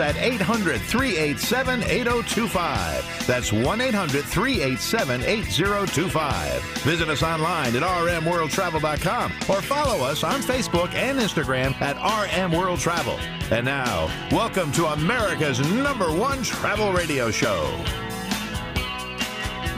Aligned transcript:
At 0.00 0.16
800 0.16 0.80
387 0.80 1.82
8025. 1.82 3.26
That's 3.26 3.52
1 3.52 3.80
800 3.80 4.24
387 4.24 5.22
8025. 5.22 6.62
Visit 6.82 7.08
us 7.08 7.22
online 7.22 7.76
at 7.76 7.82
rmworldtravel.com 7.82 9.32
or 9.48 9.62
follow 9.62 10.04
us 10.04 10.24
on 10.24 10.40
Facebook 10.40 10.94
and 10.94 11.18
Instagram 11.18 11.80
at 11.80 11.96
RM 11.96 12.52
World 12.52 12.80
Travel. 12.80 13.18
And 13.50 13.64
now, 13.64 14.06
welcome 14.30 14.70
to 14.72 14.86
America's 14.86 15.60
number 15.72 16.12
one 16.12 16.42
travel 16.42 16.92
radio 16.92 17.30
show. 17.30 17.64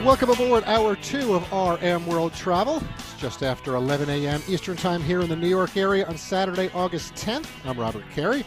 Welcome 0.03 0.31
aboard 0.31 0.63
hour 0.63 0.95
two 0.95 1.35
of 1.35 1.43
RM 1.51 2.07
World 2.07 2.33
Travel. 2.33 2.81
It's 2.97 3.13
just 3.21 3.43
after 3.43 3.75
11 3.75 4.09
a.m. 4.09 4.41
Eastern 4.47 4.75
Time 4.75 5.03
here 5.03 5.21
in 5.21 5.29
the 5.29 5.35
New 5.35 5.47
York 5.47 5.77
area 5.77 6.07
on 6.07 6.17
Saturday, 6.17 6.71
August 6.73 7.13
10th. 7.13 7.47
I'm 7.65 7.79
Robert 7.79 8.03
Carey. 8.09 8.43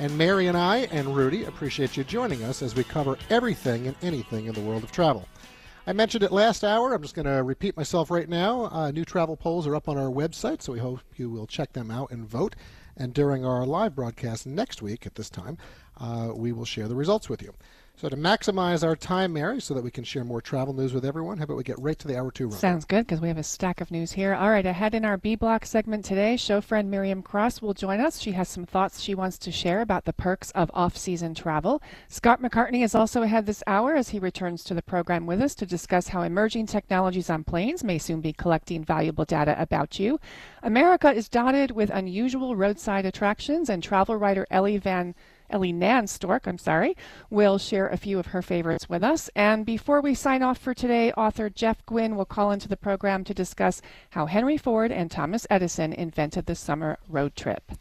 And 0.00 0.16
Mary 0.16 0.46
and 0.46 0.56
I 0.56 0.88
and 0.92 1.16
Rudy 1.16 1.42
appreciate 1.42 1.96
you 1.96 2.04
joining 2.04 2.44
us 2.44 2.62
as 2.62 2.76
we 2.76 2.84
cover 2.84 3.18
everything 3.30 3.88
and 3.88 3.96
anything 4.00 4.46
in 4.46 4.54
the 4.54 4.60
world 4.60 4.84
of 4.84 4.92
travel. 4.92 5.26
I 5.88 5.92
mentioned 5.92 6.22
it 6.22 6.30
last 6.30 6.62
hour. 6.62 6.94
I'm 6.94 7.02
just 7.02 7.16
going 7.16 7.26
to 7.26 7.42
repeat 7.42 7.76
myself 7.76 8.08
right 8.08 8.28
now. 8.28 8.66
Uh, 8.66 8.90
new 8.92 9.04
travel 9.04 9.36
polls 9.36 9.66
are 9.66 9.74
up 9.74 9.88
on 9.88 9.98
our 9.98 10.10
website, 10.10 10.62
so 10.62 10.72
we 10.72 10.78
hope 10.78 11.00
you 11.16 11.28
will 11.28 11.48
check 11.48 11.72
them 11.72 11.90
out 11.90 12.12
and 12.12 12.28
vote. 12.28 12.54
And 12.96 13.12
during 13.12 13.44
our 13.44 13.66
live 13.66 13.96
broadcast 13.96 14.46
next 14.46 14.82
week 14.82 15.04
at 15.04 15.16
this 15.16 15.30
time, 15.30 15.58
uh, 16.00 16.32
we 16.34 16.52
will 16.52 16.64
share 16.64 16.88
the 16.88 16.94
results 16.94 17.28
with 17.28 17.42
you. 17.42 17.54
So 17.96 18.08
to 18.08 18.16
maximize 18.16 18.86
our 18.86 18.94
time, 18.94 19.32
Mary, 19.32 19.60
so 19.60 19.74
that 19.74 19.82
we 19.82 19.90
can 19.90 20.04
share 20.04 20.22
more 20.22 20.40
travel 20.40 20.72
news 20.72 20.94
with 20.94 21.04
everyone, 21.04 21.36
how 21.38 21.42
about 21.42 21.56
we 21.56 21.64
get 21.64 21.80
right 21.80 21.98
to 21.98 22.06
the 22.06 22.16
hour 22.16 22.30
two 22.30 22.46
run? 22.46 22.56
Sounds 22.56 22.84
good 22.84 23.08
because 23.08 23.20
we 23.20 23.26
have 23.26 23.38
a 23.38 23.42
stack 23.42 23.80
of 23.80 23.90
news 23.90 24.12
here. 24.12 24.34
All 24.34 24.50
right, 24.50 24.64
ahead 24.64 24.94
in 24.94 25.04
our 25.04 25.16
B 25.16 25.34
block 25.34 25.66
segment 25.66 26.04
today, 26.04 26.36
show 26.36 26.60
friend 26.60 26.88
Miriam 26.88 27.22
Cross 27.22 27.60
will 27.60 27.74
join 27.74 27.98
us. 27.98 28.20
She 28.20 28.30
has 28.32 28.48
some 28.48 28.64
thoughts 28.64 29.00
she 29.00 29.16
wants 29.16 29.36
to 29.38 29.50
share 29.50 29.80
about 29.80 30.04
the 30.04 30.12
perks 30.12 30.52
of 30.52 30.70
off-season 30.74 31.34
travel. 31.34 31.82
Scott 32.06 32.40
McCartney 32.40 32.84
is 32.84 32.94
also 32.94 33.22
ahead 33.22 33.46
this 33.46 33.64
hour 33.66 33.96
as 33.96 34.10
he 34.10 34.20
returns 34.20 34.62
to 34.62 34.74
the 34.74 34.82
program 34.82 35.26
with 35.26 35.42
us 35.42 35.56
to 35.56 35.66
discuss 35.66 36.06
how 36.06 36.22
emerging 36.22 36.66
technologies 36.66 37.28
on 37.28 37.42
planes 37.42 37.82
may 37.82 37.98
soon 37.98 38.20
be 38.20 38.32
collecting 38.32 38.84
valuable 38.84 39.24
data 39.24 39.60
about 39.60 39.98
you. 39.98 40.20
America 40.62 41.10
is 41.10 41.28
dotted 41.28 41.72
with 41.72 41.90
unusual 41.90 42.54
roadside 42.54 43.04
attractions, 43.04 43.68
and 43.68 43.82
travel 43.82 44.14
writer 44.14 44.46
Ellie 44.52 44.78
Van 44.78 45.16
Ellie 45.50 45.72
Nan 45.72 46.06
Storck, 46.06 46.46
I'm 46.46 46.58
sorry, 46.58 46.96
will 47.30 47.58
share 47.58 47.88
a 47.88 47.96
few 47.96 48.18
of 48.18 48.26
her 48.26 48.42
favorites 48.42 48.88
with 48.88 49.02
us. 49.02 49.30
And 49.34 49.64
before 49.64 50.00
we 50.00 50.14
sign 50.14 50.42
off 50.42 50.58
for 50.58 50.74
today, 50.74 51.12
author 51.12 51.48
Jeff 51.50 51.84
Guinn 51.86 52.16
will 52.16 52.24
call 52.24 52.50
into 52.50 52.68
the 52.68 52.76
program 52.76 53.24
to 53.24 53.34
discuss 53.34 53.80
how 54.10 54.26
Henry 54.26 54.56
Ford 54.56 54.92
and 54.92 55.10
Thomas 55.10 55.46
Edison 55.50 55.92
invented 55.92 56.46
the 56.46 56.54
summer 56.54 56.98
road 57.08 57.34
trip. 57.34 57.72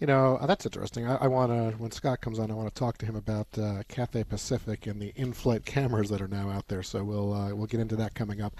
You 0.00 0.06
know, 0.06 0.38
uh, 0.40 0.46
that's 0.46 0.64
interesting. 0.64 1.08
I, 1.08 1.16
I 1.16 1.26
want 1.26 1.50
to, 1.50 1.76
when 1.78 1.90
Scott 1.90 2.20
comes 2.20 2.38
on, 2.38 2.52
I 2.52 2.54
want 2.54 2.72
to 2.72 2.78
talk 2.78 2.98
to 2.98 3.06
him 3.06 3.16
about 3.16 3.48
uh, 3.58 3.82
Cathay 3.88 4.22
Pacific 4.22 4.86
and 4.86 5.02
the 5.02 5.12
in-flight 5.16 5.64
cameras 5.64 6.08
that 6.10 6.20
are 6.20 6.28
now 6.28 6.50
out 6.50 6.68
there. 6.68 6.84
So 6.84 7.02
we'll 7.02 7.34
uh, 7.34 7.52
we'll 7.52 7.66
get 7.66 7.80
into 7.80 7.96
that 7.96 8.14
coming 8.14 8.40
up. 8.40 8.54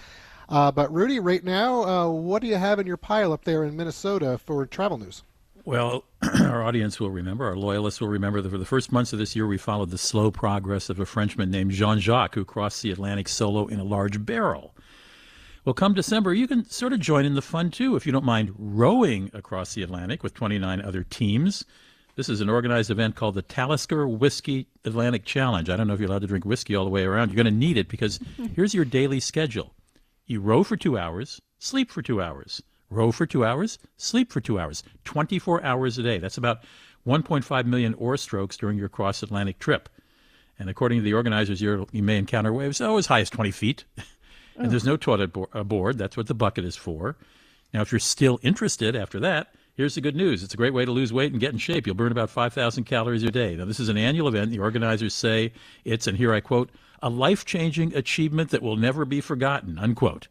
Uh, 0.49 0.73
but 0.73 0.93
Rudy, 0.93 1.21
right 1.21 1.45
now, 1.45 1.85
uh, 1.85 2.09
what 2.09 2.43
do 2.43 2.49
you 2.49 2.57
have 2.57 2.81
in 2.81 2.89
your 2.89 2.97
pile 2.97 3.33
up 3.33 3.45
there 3.45 3.63
in 3.63 3.77
Minnesota 3.77 4.37
for 4.39 4.67
travel 4.67 4.99
news? 4.99 5.23
Well, 5.65 6.05
our 6.41 6.63
audience 6.63 6.99
will 6.99 7.11
remember, 7.11 7.47
our 7.47 7.57
loyalists 7.57 8.01
will 8.01 8.09
remember 8.09 8.41
that 8.41 8.51
for 8.51 8.59
the 8.59 8.65
first 8.65 8.93
months 8.93 9.13
of 9.13 9.19
this 9.19 9.37
year, 9.37 9.47
we 9.47 9.59
followed 9.59 9.91
the 9.91 9.99
slow 9.99 10.31
progress 10.31 10.89
of 10.89 11.01
a 11.01 11.07
Frenchman 11.07 11.51
named 11.51 11.73
Jean 11.73 11.99
Jacques 11.99 12.35
who 12.35 12.45
crossed 12.45 12.83
the 12.83 12.91
Atlantic 12.91 13.29
solo 13.29 13.67
in 13.67 13.81
a 13.81 13.85
large 13.85 14.25
barrel. 14.25 14.75
Well, 15.65 15.75
come 15.75 15.95
December, 15.95 16.33
you 16.33 16.49
can 16.49 16.65
sort 16.65 16.93
of 16.93 17.01
join 17.01 17.25
in 17.25 17.35
the 17.35 17.43
fun 17.43 17.71
too 17.71 17.97
if 17.97 18.07
you 18.07 18.13
don't 18.13 18.25
mind 18.25 18.55
rowing 18.57 19.31
across 19.35 19.75
the 19.75 19.83
Atlantic 19.83 20.23
with 20.23 20.35
29 20.35 20.81
other 20.81 21.03
teams. 21.05 21.65
This 22.17 22.29
is 22.29 22.41
an 22.41 22.49
organized 22.49 22.91
event 22.91 23.15
called 23.15 23.35
the 23.35 23.43
Talisker 23.43 24.09
Whisky 24.09 24.67
Atlantic 24.85 25.25
Challenge. 25.25 25.69
I 25.71 25.77
don't 25.77 25.87
know 25.87 25.95
if 25.95 26.01
you're 26.01 26.09
allowed 26.09 26.23
to 26.23 26.27
drink 26.27 26.45
whiskey 26.45 26.75
all 26.75 26.85
the 26.85 26.91
way 26.91 27.05
around. 27.05 27.29
You're 27.29 27.43
going 27.43 27.55
to 27.55 27.59
need 27.59 27.77
it 27.77 27.89
because 27.89 28.19
here's 28.57 28.75
your 28.75 28.85
daily 28.85 29.21
schedule 29.21 29.75
you 30.27 30.41
row 30.41 30.63
for 30.63 30.77
two 30.77 30.99
hours, 30.99 31.41
sleep 31.59 31.91
for 31.91 32.03
two 32.03 32.21
hours 32.21 32.63
row 32.91 33.13
for 33.13 33.27
two 33.27 33.45
hours, 33.45 33.79
sleep 33.97 34.33
for 34.33 34.41
two 34.41 34.59
hours, 34.59 34.83
24 35.05 35.63
hours 35.63 35.99
a 35.99 36.03
day. 36.03 36.19
That's 36.19 36.39
about 36.39 36.63
1.5 37.07 37.65
million 37.67 37.95
oar 37.95 38.17
strokes 38.17 38.57
during 38.57 38.79
your 38.79 38.89
cross 38.89 39.23
Atlantic 39.23 39.59
trip. 39.59 39.89
And 40.59 40.69
according 40.69 40.99
to 40.99 41.05
the 41.05 41.15
organizers, 41.15 41.61
you 41.61 41.87
may 41.93 42.19
encounter 42.19 42.53
waves 42.53 42.81
oh, 42.81 42.97
as 42.99 43.07
high 43.07 43.21
as 43.21 43.31
20 43.31 43.51
feet. 43.51 43.85
and 44.57 44.67
oh. 44.67 44.71
there's 44.71 44.85
no 44.85 44.95
oh. 44.95 44.97
toilet 44.97 45.33
bo- 45.33 45.49
uh, 45.55 45.61
aboard. 45.61 45.99
That's 45.99 46.17
what 46.17 46.27
the 46.27 46.35
bucket 46.35 46.65
is 46.65 46.77
for. 46.77 47.17
Now, 47.73 47.83
if 47.83 47.93
you're 47.93 47.99
still 47.99 48.41
interested 48.43 48.97
after 48.97 49.21
that, 49.21 49.55
here's 49.75 49.95
the 49.95 50.01
good 50.01 50.17
news. 50.17 50.43
It's 50.43 50.55
a 50.55 50.57
great 50.57 50.75
way 50.75 50.85
to 50.85 50.91
lose 50.91 51.13
weight 51.13 51.33
and 51.33 51.41
get 51.41 51.53
in 51.53 51.59
shape. 51.59 51.87
You'll 51.87 51.95
burn 51.95 52.13
about 52.13 52.31
5,000 52.31 52.85
calories 52.85 53.23
a 53.23 53.31
day. 53.31 53.57
Now, 53.57 53.67
this 53.67 53.79
is 53.79 53.89
an 53.89 53.99
annual 53.99 54.29
event. 54.29 54.51
The 54.51 54.59
organizers 54.59 55.15
say 55.15 55.53
it's, 55.85 56.07
and 56.07 56.17
here 56.17 56.33
I 56.33 56.41
quote, 56.41 56.71
a 57.03 57.09
life 57.09 57.45
changing 57.45 57.95
achievement 57.95 58.51
that 58.51 58.63
will 58.63 58.77
never 58.77 59.05
be 59.05 59.21
forgotten, 59.21 59.79
unquote. 59.79 60.29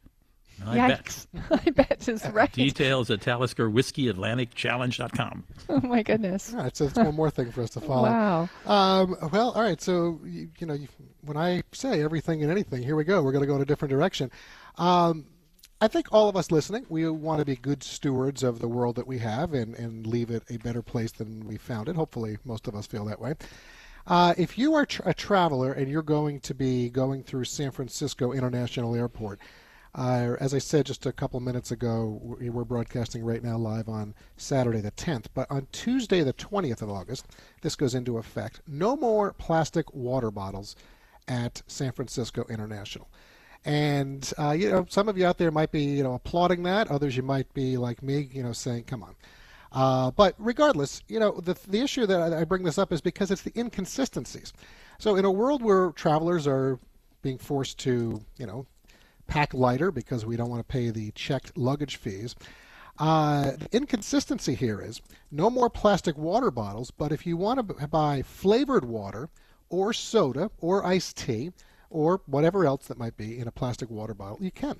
I 0.65 0.77
Yikes. 0.77 1.27
bet. 1.49 1.61
I 1.67 1.69
bet 1.71 2.07
is 2.09 2.25
right. 2.33 2.51
Details 2.51 3.09
at 3.11 3.21
Talisker 3.21 3.69
Whisky 3.69 4.07
Atlantic 4.07 4.53
Challenge.com. 4.55 5.43
Oh, 5.69 5.81
my 5.81 6.01
goodness. 6.01 6.53
All 6.53 6.61
right, 6.63 6.75
so 6.75 6.85
it's 6.85 6.95
one 6.97 7.13
more 7.13 7.29
thing 7.29 7.51
for 7.51 7.61
us 7.61 7.71
to 7.71 7.81
follow. 7.81 8.09
Wow. 8.09 8.49
Um, 8.65 9.17
well, 9.33 9.51
all 9.51 9.61
right, 9.61 9.81
so, 9.81 10.19
you, 10.23 10.49
you 10.59 10.65
know, 10.65 10.73
you, 10.75 10.87
when 11.21 11.35
I 11.35 11.61
say 11.73 12.01
everything 12.01 12.41
and 12.41 12.49
anything, 12.49 12.81
here 12.81 12.95
we 12.95 13.03
go. 13.03 13.21
We're 13.21 13.33
going 13.33 13.41
to 13.43 13.47
go 13.47 13.55
in 13.57 13.61
a 13.61 13.65
different 13.65 13.89
direction. 13.91 14.31
Um, 14.77 15.25
I 15.81 15.89
think 15.89 16.07
all 16.13 16.29
of 16.29 16.37
us 16.37 16.51
listening, 16.51 16.85
we 16.87 17.07
want 17.09 17.39
to 17.39 17.45
be 17.45 17.57
good 17.57 17.83
stewards 17.83 18.43
of 18.43 18.59
the 18.59 18.67
world 18.69 18.95
that 18.95 19.05
we 19.07 19.17
have 19.19 19.53
and, 19.53 19.75
and 19.75 20.07
leave 20.07 20.29
it 20.31 20.43
a 20.49 20.57
better 20.57 20.81
place 20.81 21.11
than 21.11 21.45
we 21.45 21.57
found 21.57 21.89
it. 21.89 21.95
Hopefully, 21.97 22.37
most 22.45 22.67
of 22.67 22.73
us 22.75 22.87
feel 22.87 23.03
that 23.05 23.19
way. 23.19 23.35
Uh, 24.07 24.33
if 24.37 24.57
you 24.57 24.73
are 24.73 24.85
tra- 24.85 25.09
a 25.09 25.13
traveler 25.13 25.73
and 25.73 25.89
you're 25.91 26.01
going 26.01 26.39
to 26.39 26.53
be 26.55 26.89
going 26.89 27.23
through 27.23 27.43
San 27.43 27.71
Francisco 27.71 28.31
International 28.31 28.95
Airport, 28.95 29.39
as 29.97 30.53
I 30.53 30.59
said 30.59 30.85
just 30.85 31.05
a 31.05 31.11
couple 31.11 31.39
minutes 31.39 31.71
ago, 31.71 32.19
we're 32.21 32.63
broadcasting 32.63 33.23
right 33.23 33.43
now 33.43 33.57
live 33.57 33.89
on 33.89 34.13
Saturday 34.35 34.81
the 34.81 34.91
10th. 34.91 35.25
But 35.33 35.49
on 35.49 35.67
Tuesday 35.71 36.21
the 36.21 36.33
20th 36.33 36.81
of 36.81 36.89
August, 36.89 37.27
this 37.61 37.75
goes 37.75 37.95
into 37.95 38.17
effect. 38.17 38.61
No 38.67 38.95
more 38.95 39.33
plastic 39.33 39.93
water 39.93 40.31
bottles 40.31 40.75
at 41.27 41.61
San 41.67 41.91
Francisco 41.91 42.45
International. 42.49 43.09
And 43.65 44.31
uh, 44.37 44.51
you 44.51 44.69
know, 44.69 44.85
some 44.87 45.09
of 45.09 45.17
you 45.17 45.25
out 45.25 45.37
there 45.37 45.51
might 45.51 45.71
be 45.71 45.83
you 45.83 46.03
know 46.03 46.13
applauding 46.13 46.63
that. 46.63 46.89
Others 46.89 47.17
you 47.17 47.23
might 47.23 47.51
be 47.53 47.75
like 47.75 48.01
me, 48.01 48.29
you 48.31 48.43
know, 48.43 48.53
saying, 48.53 48.83
"Come 48.85 49.03
on." 49.03 49.15
Uh, 49.71 50.11
but 50.11 50.35
regardless, 50.37 51.01
you 51.07 51.19
know, 51.19 51.41
the 51.41 51.57
the 51.67 51.81
issue 51.81 52.05
that 52.05 52.33
I 52.33 52.43
bring 52.45 52.63
this 52.63 52.77
up 52.77 52.93
is 52.93 53.01
because 53.01 53.29
it's 53.31 53.41
the 53.41 53.51
inconsistencies. 53.59 54.53
So 54.99 55.15
in 55.15 55.25
a 55.25 55.31
world 55.31 55.61
where 55.61 55.91
travelers 55.91 56.47
are 56.47 56.79
being 57.21 57.37
forced 57.37 57.77
to, 57.79 58.21
you 58.37 58.45
know, 58.45 58.65
pack 59.27 59.53
lighter 59.53 59.91
because 59.91 60.25
we 60.25 60.35
don't 60.35 60.49
want 60.49 60.67
to 60.67 60.71
pay 60.71 60.89
the 60.89 61.11
checked 61.11 61.57
luggage 61.57 61.97
fees. 61.97 62.35
Uh, 62.99 63.51
the 63.51 63.67
inconsistency 63.71 64.55
here 64.55 64.81
is 64.81 65.01
no 65.31 65.49
more 65.49 65.69
plastic 65.69 66.17
water 66.17 66.49
bottles, 66.49 66.89
but 66.89 67.11
if 67.11 67.25
you 67.27 67.37
want 67.37 67.67
to 67.67 67.87
buy 67.87 68.21
flavored 68.23 68.85
water 68.85 69.29
or 69.69 69.93
soda 69.93 70.49
or 70.59 70.85
iced 70.85 71.17
tea 71.17 71.51
or 71.89 72.21
whatever 72.25 72.65
else 72.65 72.87
that 72.87 72.97
might 72.97 73.15
be 73.15 73.37
in 73.37 73.47
a 73.47 73.51
plastic 73.51 73.89
water 73.89 74.13
bottle, 74.13 74.37
you 74.41 74.51
can. 74.51 74.79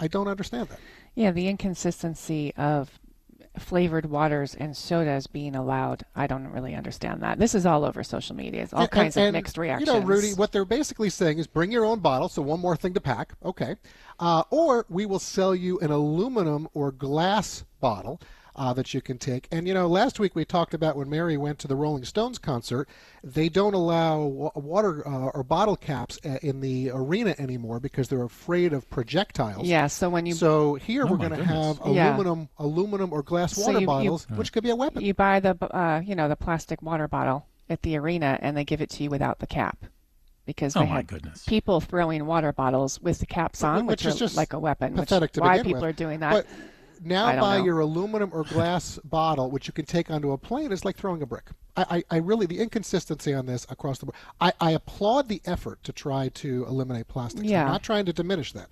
I 0.00 0.08
don't 0.08 0.28
understand 0.28 0.68
that. 0.68 0.80
Yeah, 1.14 1.30
the 1.30 1.48
inconsistency 1.48 2.52
of 2.56 2.98
flavored 3.58 4.06
waters 4.06 4.54
and 4.54 4.76
sodas 4.76 5.26
being 5.26 5.54
allowed. 5.54 6.04
I 6.14 6.26
don't 6.26 6.48
really 6.48 6.74
understand 6.74 7.22
that. 7.22 7.38
This 7.38 7.54
is 7.54 7.66
all 7.66 7.84
over 7.84 8.02
social 8.02 8.36
media. 8.36 8.62
It's 8.62 8.72
all 8.72 8.82
and, 8.82 8.90
kinds 8.90 9.16
and, 9.16 9.28
of 9.28 9.32
mixed 9.32 9.58
reactions. 9.58 9.88
You 9.88 10.00
know, 10.00 10.06
Rudy, 10.06 10.34
what 10.34 10.52
they're 10.52 10.64
basically 10.64 11.10
saying 11.10 11.38
is 11.38 11.46
bring 11.46 11.72
your 11.72 11.84
own 11.84 12.00
bottle, 12.00 12.28
so 12.28 12.42
one 12.42 12.60
more 12.60 12.76
thing 12.76 12.94
to 12.94 13.00
pack, 13.00 13.34
okay. 13.44 13.76
Uh, 14.18 14.42
or 14.50 14.86
we 14.88 15.06
will 15.06 15.18
sell 15.18 15.54
you 15.54 15.78
an 15.80 15.90
aluminum 15.90 16.68
or 16.74 16.92
glass 16.92 17.64
bottle 17.80 18.20
uh, 18.56 18.72
that 18.72 18.92
you 18.94 19.00
can 19.00 19.18
take. 19.18 19.46
And 19.52 19.68
you 19.68 19.74
know, 19.74 19.86
last 19.86 20.18
week 20.18 20.34
we 20.34 20.44
talked 20.44 20.74
about 20.74 20.96
when 20.96 21.08
Mary 21.08 21.36
went 21.36 21.58
to 21.60 21.68
the 21.68 21.76
Rolling 21.76 22.04
Stones 22.04 22.38
concert, 22.38 22.88
they 23.22 23.48
don't 23.48 23.74
allow 23.74 24.24
water 24.54 25.06
uh, 25.06 25.28
or 25.34 25.42
bottle 25.44 25.76
caps 25.76 26.18
uh, 26.24 26.38
in 26.42 26.60
the 26.60 26.90
arena 26.92 27.34
anymore 27.38 27.78
because 27.80 28.08
they're 28.08 28.24
afraid 28.24 28.72
of 28.72 28.88
projectiles. 28.90 29.66
Yeah. 29.66 29.86
So 29.86 30.08
when 30.10 30.26
you 30.26 30.34
so 30.34 30.74
here 30.74 31.04
oh 31.06 31.10
we're 31.10 31.16
going 31.18 31.30
to 31.36 31.44
have 31.44 31.78
aluminum, 31.80 32.40
yeah. 32.40 32.64
aluminum 32.64 33.12
or 33.12 33.22
glass 33.22 33.54
so 33.54 33.66
water 33.66 33.80
you, 33.80 33.86
bottles, 33.86 34.26
you, 34.28 34.36
which 34.36 34.52
could 34.52 34.62
be 34.64 34.70
a 34.70 34.76
weapon. 34.76 35.02
You 35.04 35.14
buy 35.14 35.40
the 35.40 35.56
uh, 35.74 36.00
you 36.04 36.14
know 36.14 36.28
the 36.28 36.36
plastic 36.36 36.82
water 36.82 37.06
bottle 37.08 37.46
at 37.68 37.82
the 37.82 37.96
arena 37.96 38.38
and 38.42 38.56
they 38.56 38.64
give 38.64 38.80
it 38.80 38.90
to 38.90 39.02
you 39.02 39.10
without 39.10 39.38
the 39.40 39.46
cap. 39.46 39.84
because 40.44 40.76
Oh, 40.76 40.80
they 40.80 40.86
my 40.86 40.96
had 40.96 41.08
goodness. 41.08 41.44
people 41.44 41.80
throwing 41.80 42.24
water 42.26 42.52
bottles 42.52 43.00
with 43.00 43.18
the 43.18 43.26
caps 43.26 43.64
on, 43.64 43.86
which 43.86 44.04
which, 44.04 44.06
is 44.06 44.14
are 44.14 44.18
just 44.18 44.36
like 44.36 44.52
a 44.52 44.58
weapon. 44.58 44.92
which- 44.94 45.08
pathetic 45.08 45.32
to 45.32 45.40
why 45.40 45.54
begin 45.58 45.64
people 45.64 45.80
with. 45.82 45.90
are 45.90 45.92
doing 45.92 46.20
that? 46.20 46.32
But 46.32 46.46
now 47.02 47.40
buy 47.40 47.58
know. 47.58 47.64
your 47.64 47.80
aluminum 47.80 48.30
or 48.32 48.44
glass 48.44 48.98
bottle, 49.04 49.50
which 49.50 49.66
you 49.66 49.72
can 49.72 49.84
take 49.84 50.10
onto 50.10 50.32
a 50.32 50.38
plane, 50.38 50.72
is 50.72 50.84
like 50.84 50.96
throwing 50.96 51.22
a 51.22 51.26
brick. 51.26 51.50
I, 51.76 52.04
I, 52.10 52.16
I 52.16 52.16
really 52.18 52.46
the 52.46 52.58
inconsistency 52.58 53.34
on 53.34 53.46
this 53.46 53.66
across 53.68 53.98
the 53.98 54.06
board. 54.06 54.16
I, 54.40 54.52
I 54.60 54.70
applaud 54.72 55.28
the 55.28 55.42
effort 55.44 55.82
to 55.84 55.92
try 55.92 56.28
to 56.28 56.64
eliminate 56.66 57.08
plastics. 57.08 57.44
Yeah. 57.44 57.64
I'm 57.64 57.72
not 57.72 57.82
trying 57.82 58.06
to 58.06 58.12
diminish 58.12 58.52
that. 58.52 58.68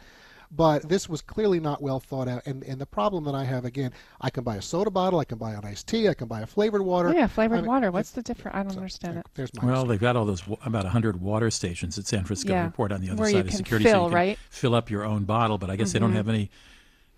But 0.51 0.89
this 0.89 1.09
was 1.09 1.21
clearly 1.21 1.59
not 1.59 1.83
well 1.83 1.99
thought 1.99 2.29
out. 2.29 2.43
And, 2.47 2.63
and 2.63 2.81
the 2.81 2.87
problem 2.87 3.25
that 3.25 3.35
I 3.35 3.43
have, 3.45 3.65
again, 3.65 3.93
I 4.21 4.31
can 4.31 4.45
buy 4.45 4.57
a 4.57 4.63
soda 4.63 4.91
bottle, 4.91 5.19
I 5.19 5.25
can 5.25 5.37
buy 5.37 5.53
an 5.53 5.65
iced 5.65 5.89
tea, 5.89 6.09
I 6.09 6.15
can 6.15 6.29
buy 6.29 6.43
a 6.43 6.47
flavored 6.47 6.83
water. 6.83 7.09
oh, 7.09 7.13
yeah, 7.13 7.27
flavored 7.27 7.59
I 7.59 7.63
mean, 7.63 7.71
water. 7.71 7.91
What's 7.91 8.11
the 8.11 8.23
difference? 8.23 8.57
I 8.57 8.63
don't 8.63 8.77
understand 8.77 9.19
it. 9.19 9.27
There's 9.35 9.53
my 9.55 9.65
Well, 9.65 9.75
mistake. 9.75 9.89
they've 9.89 10.01
got 10.01 10.17
all 10.17 10.25
those 10.25 10.47
wa- 10.47 10.59
about 10.65 10.85
100 10.85 11.21
water 11.21 11.51
stations 11.51 11.99
at 11.99 12.07
San 12.07 12.25
Francisco 12.25 12.53
Yeah, 12.53 12.65
Airport 12.65 12.93
on 12.93 13.01
the 13.01 13.11
other 13.11 13.21
where 13.21 13.29
you 13.29 13.37
side 13.37 13.47
of 13.47 13.49
can 13.49 13.57
security, 13.57 13.85
so 13.87 13.91
fill, 13.91 14.03
you 14.03 14.09
can 14.11 14.15
right? 14.15 14.39
fill 14.51 14.75
up 14.77 14.91
your 14.91 15.05
own 15.05 15.25
bottle. 15.25 15.59
But 15.59 15.71
I 15.71 15.77
guess 15.77 15.93
they 15.93 15.99
don't 15.99 16.11
mm-hmm. 16.11 16.17
have 16.19 16.29
any 16.29 16.51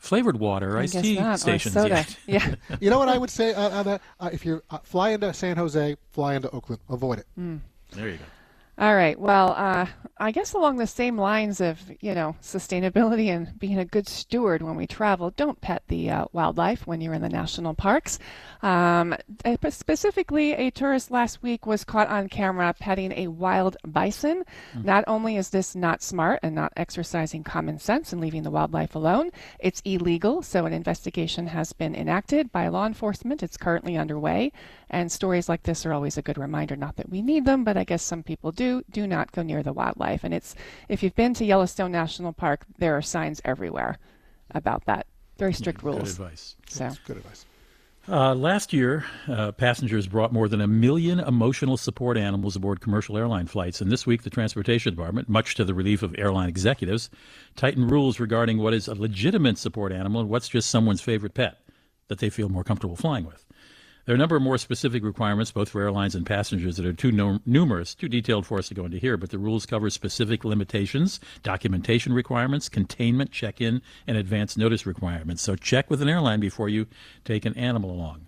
flavored 0.06 0.38
water 0.38 0.74
or 0.74 0.78
I 0.78 0.82
iced 0.82 0.94
guess 0.94 1.02
tea 1.02 1.18
not. 1.18 1.40
Stations 1.40 1.74
soda. 1.74 1.88
yet. 1.94 2.16
Yeah. 2.26 2.54
You 2.80 2.90
know 2.90 2.98
what 2.98 3.08
I 3.08 3.18
would 3.18 3.30
say 3.30 3.52
uh, 3.54 3.70
on 3.78 3.84
that? 3.86 4.02
Uh, 4.20 4.30
if 4.32 4.44
you 4.46 4.62
uh, 4.70 4.78
fly 4.78 5.10
into 5.10 5.32
San 5.34 5.56
Jose, 5.56 5.96
fly 6.12 6.34
into 6.34 6.50
Oakland, 6.50 6.80
avoid 6.88 7.18
it. 7.20 7.26
There 7.92 8.08
you 8.08 8.16
go. 8.18 8.24
All 8.78 8.94
right. 8.94 9.19
Well, 9.19 9.55
uh, 9.56 9.87
I 10.19 10.32
guess 10.32 10.52
along 10.52 10.76
the 10.76 10.87
same 10.87 11.17
lines 11.17 11.62
of 11.62 11.81
you 12.00 12.14
know 12.14 12.37
sustainability 12.43 13.28
and 13.28 13.58
being 13.58 13.78
a 13.78 13.87
good 13.87 14.06
steward 14.06 14.61
when 14.61 14.76
we 14.76 14.87
travel, 14.87 15.31
don't 15.31 15.61
pet 15.62 15.82
the 15.88 16.11
uh, 16.11 16.25
wildlife 16.32 16.87
when 16.87 17.00
you're 17.00 17.14
in 17.14 17.23
the 17.23 17.31
national 17.31 17.73
parks. 17.73 18.19
Um, 18.62 19.14
uh, 19.46 19.56
specifically, 19.70 20.52
a 20.52 20.70
tourist 20.70 21.11
last 21.11 21.43
week 21.43 21.64
was 21.64 21.84
caught 21.84 22.08
on 22.08 22.28
camera 22.28 22.75
petting 22.78 23.12
a 23.12 23.28
wild 23.28 23.78
bison. 23.87 24.44
Not 24.84 25.05
only 25.06 25.37
is 25.37 25.50
this 25.50 25.75
not 25.75 26.02
smart 26.02 26.40
and 26.43 26.55
not 26.55 26.73
exercising 26.76 27.44
common 27.44 27.78
sense 27.78 28.12
and 28.12 28.20
leaving 28.20 28.43
the 28.43 28.50
wildlife 28.50 28.94
alone, 28.94 29.31
it's 29.58 29.81
illegal. 29.87 30.43
So 30.43 30.67
an 30.67 30.75
investigation 30.75 31.46
has 31.46 31.73
been 31.73 31.94
enacted 31.94 32.52
by 32.52 32.69
law 32.69 32.87
enforcement. 32.87 33.43
It's 33.43 33.56
currently 33.56 33.96
underway, 33.96 34.52
and 34.90 35.11
stories 35.11 35.49
like 35.49 35.62
this 35.62 35.87
are 35.87 35.94
always 35.94 36.19
a 36.19 36.23
good 36.23 36.37
reminder. 36.37 36.76
Not 36.76 36.96
that 36.96 37.08
we 37.08 37.23
need 37.23 37.46
them, 37.46 37.64
but 37.64 37.78
I 37.78 37.84
guess 37.84 38.02
some 38.02 38.23
people 38.23 38.52
do. 38.52 38.65
Do 38.90 39.06
not 39.06 39.32
go 39.32 39.42
near 39.42 39.62
the 39.62 39.72
wildlife. 39.72 40.24
And 40.24 40.32
it's 40.32 40.54
if 40.88 41.02
you've 41.02 41.14
been 41.14 41.34
to 41.34 41.44
Yellowstone 41.44 41.92
National 41.92 42.32
Park, 42.32 42.64
there 42.78 42.96
are 42.96 43.02
signs 43.02 43.40
everywhere 43.44 43.98
about 44.50 44.84
that. 44.86 45.06
Very 45.38 45.52
strict 45.52 45.82
rules. 45.82 45.96
Good 45.96 46.02
rules. 46.02 46.18
advice. 46.18 46.56
So 46.68 46.84
That's 46.84 46.98
good 46.98 47.16
advice. 47.18 47.44
Uh, 48.08 48.34
last 48.36 48.72
year, 48.72 49.04
uh, 49.28 49.50
passengers 49.50 50.06
brought 50.06 50.32
more 50.32 50.48
than 50.48 50.60
a 50.60 50.66
million 50.66 51.18
emotional 51.18 51.76
support 51.76 52.16
animals 52.16 52.54
aboard 52.54 52.80
commercial 52.80 53.18
airline 53.18 53.46
flights. 53.48 53.80
And 53.80 53.90
this 53.90 54.06
week, 54.06 54.22
the 54.22 54.30
Transportation 54.30 54.94
Department, 54.94 55.28
much 55.28 55.56
to 55.56 55.64
the 55.64 55.74
relief 55.74 56.04
of 56.04 56.14
airline 56.16 56.48
executives, 56.48 57.10
tightened 57.56 57.90
rules 57.90 58.20
regarding 58.20 58.58
what 58.58 58.74
is 58.74 58.86
a 58.86 58.94
legitimate 58.94 59.58
support 59.58 59.92
animal 59.92 60.20
and 60.20 60.30
what's 60.30 60.48
just 60.48 60.70
someone's 60.70 61.00
favorite 61.00 61.34
pet 61.34 61.58
that 62.06 62.20
they 62.20 62.30
feel 62.30 62.48
more 62.48 62.62
comfortable 62.62 62.94
flying 62.94 63.26
with. 63.26 63.44
There 64.06 64.12
are 64.12 64.14
a 64.14 64.18
number 64.18 64.36
of 64.36 64.42
more 64.42 64.56
specific 64.56 65.02
requirements, 65.02 65.50
both 65.50 65.70
for 65.70 65.82
airlines 65.82 66.14
and 66.14 66.24
passengers, 66.24 66.76
that 66.76 66.86
are 66.86 66.92
too 66.92 67.10
numerous, 67.44 67.92
too 67.92 68.08
detailed 68.08 68.46
for 68.46 68.56
us 68.56 68.68
to 68.68 68.74
go 68.74 68.84
into 68.84 68.98
here, 68.98 69.16
but 69.16 69.30
the 69.30 69.38
rules 69.38 69.66
cover 69.66 69.90
specific 69.90 70.44
limitations, 70.44 71.18
documentation 71.42 72.12
requirements, 72.12 72.68
containment, 72.68 73.32
check 73.32 73.60
in, 73.60 73.82
and 74.06 74.16
advance 74.16 74.56
notice 74.56 74.86
requirements. 74.86 75.42
So 75.42 75.56
check 75.56 75.90
with 75.90 76.00
an 76.02 76.08
airline 76.08 76.38
before 76.38 76.68
you 76.68 76.86
take 77.24 77.44
an 77.44 77.54
animal 77.54 77.90
along. 77.90 78.25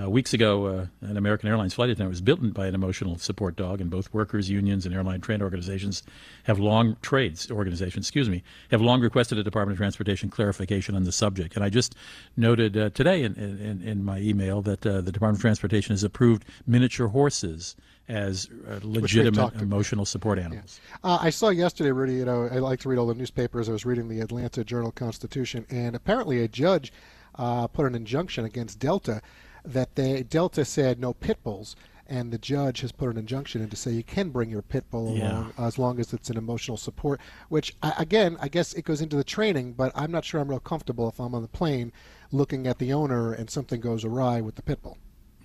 Uh, 0.00 0.08
weeks 0.08 0.32
ago, 0.32 0.66
uh, 0.66 0.86
an 1.02 1.16
American 1.16 1.48
Airlines 1.48 1.74
flight 1.74 1.90
attendant 1.90 2.10
was 2.10 2.20
bitten 2.20 2.50
by 2.50 2.66
an 2.66 2.74
emotional 2.74 3.18
support 3.18 3.56
dog, 3.56 3.80
and 3.80 3.90
both 3.90 4.12
workers, 4.14 4.48
unions, 4.48 4.86
and 4.86 4.94
airline 4.94 5.20
trade 5.20 5.42
organizations 5.42 6.02
have 6.44 6.58
long 6.58 6.96
trades 7.02 7.50
organizations, 7.50 8.06
excuse 8.06 8.28
me, 8.28 8.42
have 8.70 8.80
long 8.80 9.00
requested 9.00 9.36
a 9.38 9.42
Department 9.42 9.74
of 9.74 9.78
Transportation 9.78 10.30
clarification 10.30 10.94
on 10.94 11.04
the 11.04 11.12
subject. 11.12 11.54
And 11.56 11.64
I 11.64 11.68
just 11.68 11.96
noted 12.36 12.76
uh, 12.76 12.90
today 12.90 13.24
in, 13.24 13.34
in, 13.34 13.82
in 13.82 14.04
my 14.04 14.20
email 14.20 14.62
that 14.62 14.86
uh, 14.86 15.00
the 15.00 15.12
Department 15.12 15.38
of 15.38 15.42
Transportation 15.42 15.92
has 15.92 16.04
approved 16.04 16.44
miniature 16.66 17.08
horses 17.08 17.76
as 18.08 18.48
uh, 18.68 18.80
legitimate 18.82 19.34
talked 19.36 19.56
about. 19.56 19.62
emotional 19.62 20.04
support 20.04 20.38
animals. 20.38 20.80
Uh, 21.04 21.18
I 21.20 21.30
saw 21.30 21.50
yesterday, 21.50 21.92
Rudy. 21.92 22.14
You 22.14 22.24
know, 22.24 22.48
I 22.50 22.58
like 22.58 22.80
to 22.80 22.88
read 22.88 22.98
all 22.98 23.06
the 23.06 23.14
newspapers. 23.14 23.68
I 23.68 23.72
was 23.72 23.84
reading 23.84 24.08
the 24.08 24.20
Atlanta 24.20 24.64
Journal 24.64 24.92
Constitution, 24.92 25.66
and 25.68 25.94
apparently 25.94 26.42
a 26.42 26.48
judge 26.48 26.92
uh, 27.36 27.66
put 27.66 27.86
an 27.86 27.94
injunction 27.94 28.44
against 28.44 28.78
Delta 28.78 29.20
that 29.64 29.94
they 29.94 30.22
Delta 30.22 30.64
said 30.64 30.98
no 31.00 31.12
pit 31.12 31.38
bulls, 31.42 31.76
and 32.06 32.32
the 32.32 32.38
judge 32.38 32.80
has 32.80 32.90
put 32.92 33.08
an 33.08 33.16
injunction 33.16 33.62
in 33.62 33.68
to 33.70 33.76
say 33.76 33.92
you 33.92 34.02
can 34.02 34.30
bring 34.30 34.50
your 34.50 34.62
pit 34.62 34.84
bull 34.90 35.16
Yeah. 35.16 35.30
along 35.30 35.52
as 35.58 35.78
long 35.78 36.00
as 36.00 36.12
it's 36.12 36.30
an 36.30 36.36
emotional 36.36 36.76
support. 36.76 37.20
Which 37.48 37.76
I, 37.82 37.94
again, 37.98 38.36
I 38.40 38.48
guess 38.48 38.72
it 38.72 38.84
goes 38.84 39.00
into 39.00 39.16
the 39.16 39.24
training, 39.24 39.74
but 39.74 39.92
I'm 39.94 40.10
not 40.10 40.24
sure 40.24 40.40
I'm 40.40 40.48
real 40.48 40.60
comfortable 40.60 41.08
if 41.08 41.20
I'm 41.20 41.34
on 41.34 41.42
the 41.42 41.48
plane 41.48 41.92
looking 42.32 42.66
at 42.66 42.78
the 42.78 42.92
owner 42.92 43.32
and 43.32 43.48
something 43.50 43.80
goes 43.80 44.04
awry 44.04 44.40
with 44.40 44.54
the 44.56 44.62
pit 44.62 44.82
bull. 44.82 44.98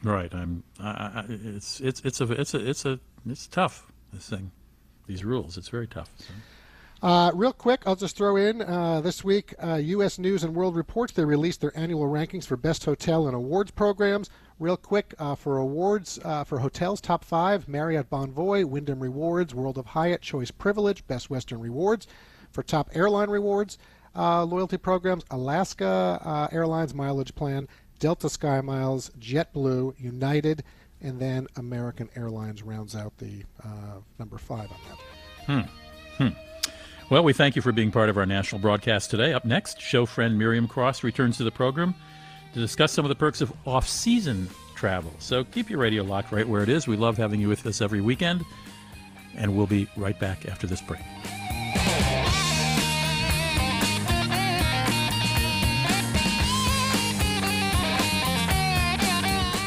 Right. 0.04 0.34
I'm. 0.34 0.64
I, 0.80 0.90
I, 0.90 1.26
it's 1.30 1.80
it's 1.82 2.02
it's 2.02 2.22
a 2.22 2.32
it's 2.32 2.54
a 2.54 2.70
it's 2.70 2.86
a 2.86 3.00
it's 3.28 3.48
tough. 3.48 3.92
This 4.14 4.30
thing, 4.30 4.52
these 5.08 5.24
rules. 5.26 5.58
It's 5.58 5.70
very 5.70 5.88
tough. 5.88 6.10
So. 6.18 6.26
Uh, 7.06 7.30
real 7.36 7.54
quick, 7.54 7.84
I'll 7.86 7.96
just 7.96 8.18
throw 8.18 8.36
in 8.36 8.64
uh, 8.64 9.00
this 9.00 9.24
week 9.24 9.54
uh, 9.64 9.76
U.S. 9.76 10.18
News 10.18 10.44
and 10.44 10.56
World 10.56 10.76
Reports. 10.76 11.14
They 11.14 11.24
released 11.24 11.62
their 11.62 11.78
annual 11.78 12.08
rankings 12.08 12.46
for 12.48 12.58
best 12.58 12.84
hotel 12.84 13.28
and 13.28 13.36
awards 13.36 13.70
programs. 13.70 14.32
Real 14.58 14.76
quick 14.76 15.14
uh, 15.20 15.36
for 15.36 15.58
awards 15.60 16.18
uh, 16.26 16.44
for 16.44 16.58
hotels, 16.58 17.00
top 17.00 17.24
five: 17.24 17.68
Marriott 17.68 18.10
Bonvoy, 18.10 18.66
Wyndham 18.66 19.00
Rewards, 19.00 19.54
World 19.54 19.78
of 19.78 19.86
Hyatt, 19.86 20.24
Choice 20.24 20.50
Privilege, 20.50 21.06
Best 21.06 21.30
Western 21.30 21.60
Rewards. 21.60 22.08
For 22.50 22.64
top 22.64 22.90
airline 22.94 23.30
rewards, 23.30 23.78
uh, 24.16 24.44
loyalty 24.44 24.78
programs: 24.78 25.26
Alaska 25.30 26.20
uh, 26.26 26.48
Airlines 26.52 26.96
Mileage 26.96 27.36
Plan, 27.36 27.68
Delta 28.00 28.32
Sky 28.32 28.62
Miles, 28.62 29.12
JetBlue, 29.20 29.94
United, 30.00 30.64
and 31.02 31.20
then 31.20 31.46
American 31.56 32.10
Airlines 32.16 32.64
rounds 32.64 32.96
out 32.96 33.16
the 33.20 33.44
uh, 33.64 34.00
number 34.18 34.40
five 34.40 34.72
on 34.72 34.80
that. 34.88 36.36
Well, 37.08 37.24
we 37.24 37.34
thank 37.34 37.56
you 37.56 37.62
for 37.62 37.72
being 37.72 37.92
part 37.92 38.10
of 38.10 38.18
our 38.18 38.26
national 38.26 38.62
broadcast 38.62 39.12
today. 39.12 39.32
Up 39.34 39.46
next, 39.46 39.80
show 39.80 40.08
friend 40.08 40.40
Miriam 40.40 40.68
Cross 40.68 41.04
returns 41.04 41.38
to 41.38 41.44
the 41.44 41.52
program 41.52 41.94
to 42.54 42.60
discuss 42.60 42.92
some 42.92 43.06
of 43.06 43.10
the 43.10 43.16
perks 43.16 43.42
of 43.42 43.54
off 43.68 43.88
season 43.88 44.50
travel. 44.74 45.14
So 45.20 45.44
keep 45.44 45.70
your 45.70 45.78
radio 45.78 46.02
locked 46.02 46.32
right 46.32 46.48
where 46.48 46.64
it 46.64 46.70
is. 46.70 46.88
We 46.88 46.98
love 46.98 47.16
having 47.16 47.40
you 47.40 47.48
with 47.48 47.64
us 47.68 47.80
every 47.80 48.02
weekend. 48.02 48.44
And 49.36 49.56
we'll 49.56 49.68
be 49.68 49.88
right 49.96 50.20
back 50.20 50.48
after 50.48 50.66
this 50.66 50.82
break. 50.82 51.02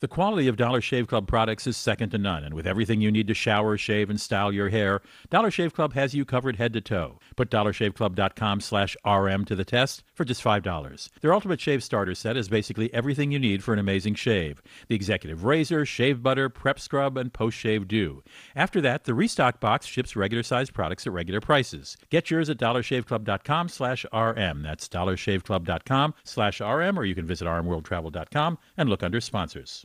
The 0.00 0.08
quality 0.08 0.48
of 0.48 0.56
Dollar 0.56 0.80
Shave 0.80 1.08
Club 1.08 1.26
products 1.26 1.66
is 1.66 1.76
second 1.76 2.08
to 2.10 2.16
none, 2.16 2.42
and 2.42 2.54
with 2.54 2.66
everything 2.66 3.02
you 3.02 3.12
need 3.12 3.26
to 3.26 3.34
shower, 3.34 3.76
shave, 3.76 4.08
and 4.08 4.18
style 4.18 4.50
your 4.50 4.70
hair, 4.70 5.02
Dollar 5.28 5.50
Shave 5.50 5.74
Club 5.74 5.92
has 5.92 6.14
you 6.14 6.24
covered 6.24 6.56
head 6.56 6.72
to 6.72 6.80
toe. 6.80 7.18
Put 7.36 7.50
dollarshaveclub.com 7.50 8.62
slash 8.62 8.96
RM 9.04 9.44
to 9.44 9.54
the 9.54 9.64
test 9.66 10.02
for 10.14 10.24
just 10.24 10.42
$5. 10.42 11.10
Their 11.20 11.34
Ultimate 11.34 11.60
Shave 11.60 11.84
Starter 11.84 12.14
Set 12.14 12.38
is 12.38 12.48
basically 12.48 12.92
everything 12.94 13.30
you 13.30 13.38
need 13.38 13.62
for 13.62 13.74
an 13.74 13.78
amazing 13.78 14.14
shave. 14.14 14.62
The 14.88 14.94
Executive 14.94 15.44
Razor, 15.44 15.84
Shave 15.84 16.22
Butter, 16.22 16.48
Prep 16.48 16.80
Scrub, 16.80 17.18
and 17.18 17.30
Post 17.30 17.58
Shave 17.58 17.86
Dew. 17.86 18.22
After 18.56 18.80
that, 18.80 19.04
the 19.04 19.12
Restock 19.12 19.60
Box 19.60 19.84
ships 19.84 20.16
regular-sized 20.16 20.72
products 20.72 21.06
at 21.06 21.12
regular 21.12 21.42
prices. 21.42 21.98
Get 22.08 22.30
yours 22.30 22.48
at 22.48 22.56
dollarshaveclub.com 22.56 23.68
slash 23.68 24.06
RM. 24.14 24.62
That's 24.62 24.88
dollarshaveclub.com 24.88 26.14
slash 26.24 26.62
RM, 26.62 26.98
or 26.98 27.04
you 27.04 27.14
can 27.14 27.26
visit 27.26 27.44
rmworldtravel.com 27.44 28.58
and 28.78 28.88
look 28.88 29.02
under 29.02 29.20
sponsors. 29.20 29.84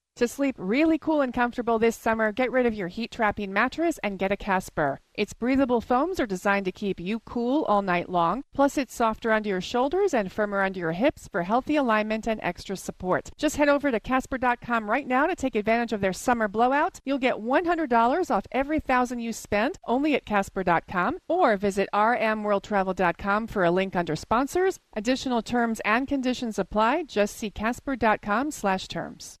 To 0.21 0.27
sleep 0.27 0.53
really 0.59 0.99
cool 0.99 1.21
and 1.21 1.33
comfortable 1.33 1.79
this 1.79 1.95
summer, 1.95 2.31
get 2.31 2.51
rid 2.51 2.67
of 2.67 2.75
your 2.75 2.89
heat 2.89 3.09
trapping 3.09 3.51
mattress 3.51 3.97
and 4.03 4.19
get 4.19 4.31
a 4.31 4.37
Casper. 4.37 4.99
Its 5.15 5.33
breathable 5.33 5.81
foams 5.81 6.19
are 6.19 6.27
designed 6.27 6.65
to 6.65 6.71
keep 6.71 6.99
you 6.99 7.21
cool 7.21 7.63
all 7.63 7.81
night 7.81 8.07
long. 8.07 8.43
Plus, 8.53 8.77
it's 8.77 8.93
softer 8.93 9.31
under 9.31 9.49
your 9.49 9.61
shoulders 9.61 10.13
and 10.13 10.31
firmer 10.31 10.61
under 10.61 10.79
your 10.79 10.91
hips 10.91 11.27
for 11.27 11.41
healthy 11.41 11.75
alignment 11.75 12.27
and 12.27 12.39
extra 12.43 12.77
support. 12.77 13.31
Just 13.35 13.57
head 13.57 13.67
over 13.67 13.89
to 13.89 13.99
Casper.com 13.99 14.91
right 14.91 15.07
now 15.07 15.25
to 15.25 15.35
take 15.35 15.55
advantage 15.55 15.91
of 15.91 16.01
their 16.01 16.13
summer 16.13 16.47
blowout. 16.47 16.99
You'll 17.03 17.17
get 17.17 17.37
$100 17.37 18.29
off 18.29 18.45
every 18.51 18.79
thousand 18.79 19.21
you 19.21 19.33
spend 19.33 19.79
only 19.87 20.13
at 20.13 20.27
Casper.com 20.27 21.17
or 21.27 21.57
visit 21.57 21.89
rmworldtravel.com 21.95 23.47
for 23.47 23.63
a 23.63 23.71
link 23.71 23.95
under 23.95 24.15
sponsors. 24.15 24.77
Additional 24.95 25.41
terms 25.41 25.81
and 25.83 26.07
conditions 26.07 26.59
apply. 26.59 27.05
Just 27.05 27.35
see 27.35 27.49
Casper.com 27.49 28.51
slash 28.51 28.87
terms. 28.87 29.40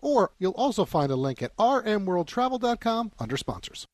or 0.00 0.32
you'll 0.38 0.52
also 0.52 0.84
find 0.84 1.10
a 1.10 1.16
link 1.16 1.42
at 1.42 1.56
rmworldtravel.com 1.56 3.12
under 3.18 3.36
sponsors. 3.36 3.86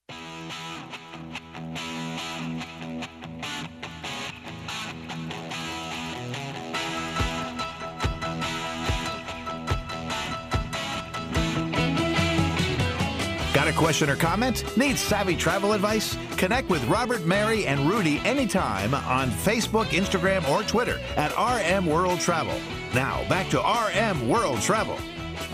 Got 13.54 13.68
a 13.68 13.72
question 13.72 14.10
or 14.10 14.16
comment? 14.16 14.76
Need 14.76 14.98
savvy 14.98 15.36
travel 15.36 15.72
advice? 15.72 16.18
Connect 16.36 16.68
with 16.68 16.84
Robert, 16.88 17.24
Mary, 17.24 17.66
and 17.66 17.88
Rudy 17.88 18.18
anytime 18.18 18.92
on 18.92 19.30
Facebook, 19.30 19.86
Instagram, 19.86 20.46
or 20.50 20.64
Twitter 20.64 21.00
at 21.16 21.32
RM 21.38 21.86
World 21.86 22.18
Travel. 22.20 22.60
Now, 22.92 23.26
back 23.28 23.48
to 23.50 23.60
RM 23.60 24.28
World 24.28 24.60
Travel. 24.60 24.98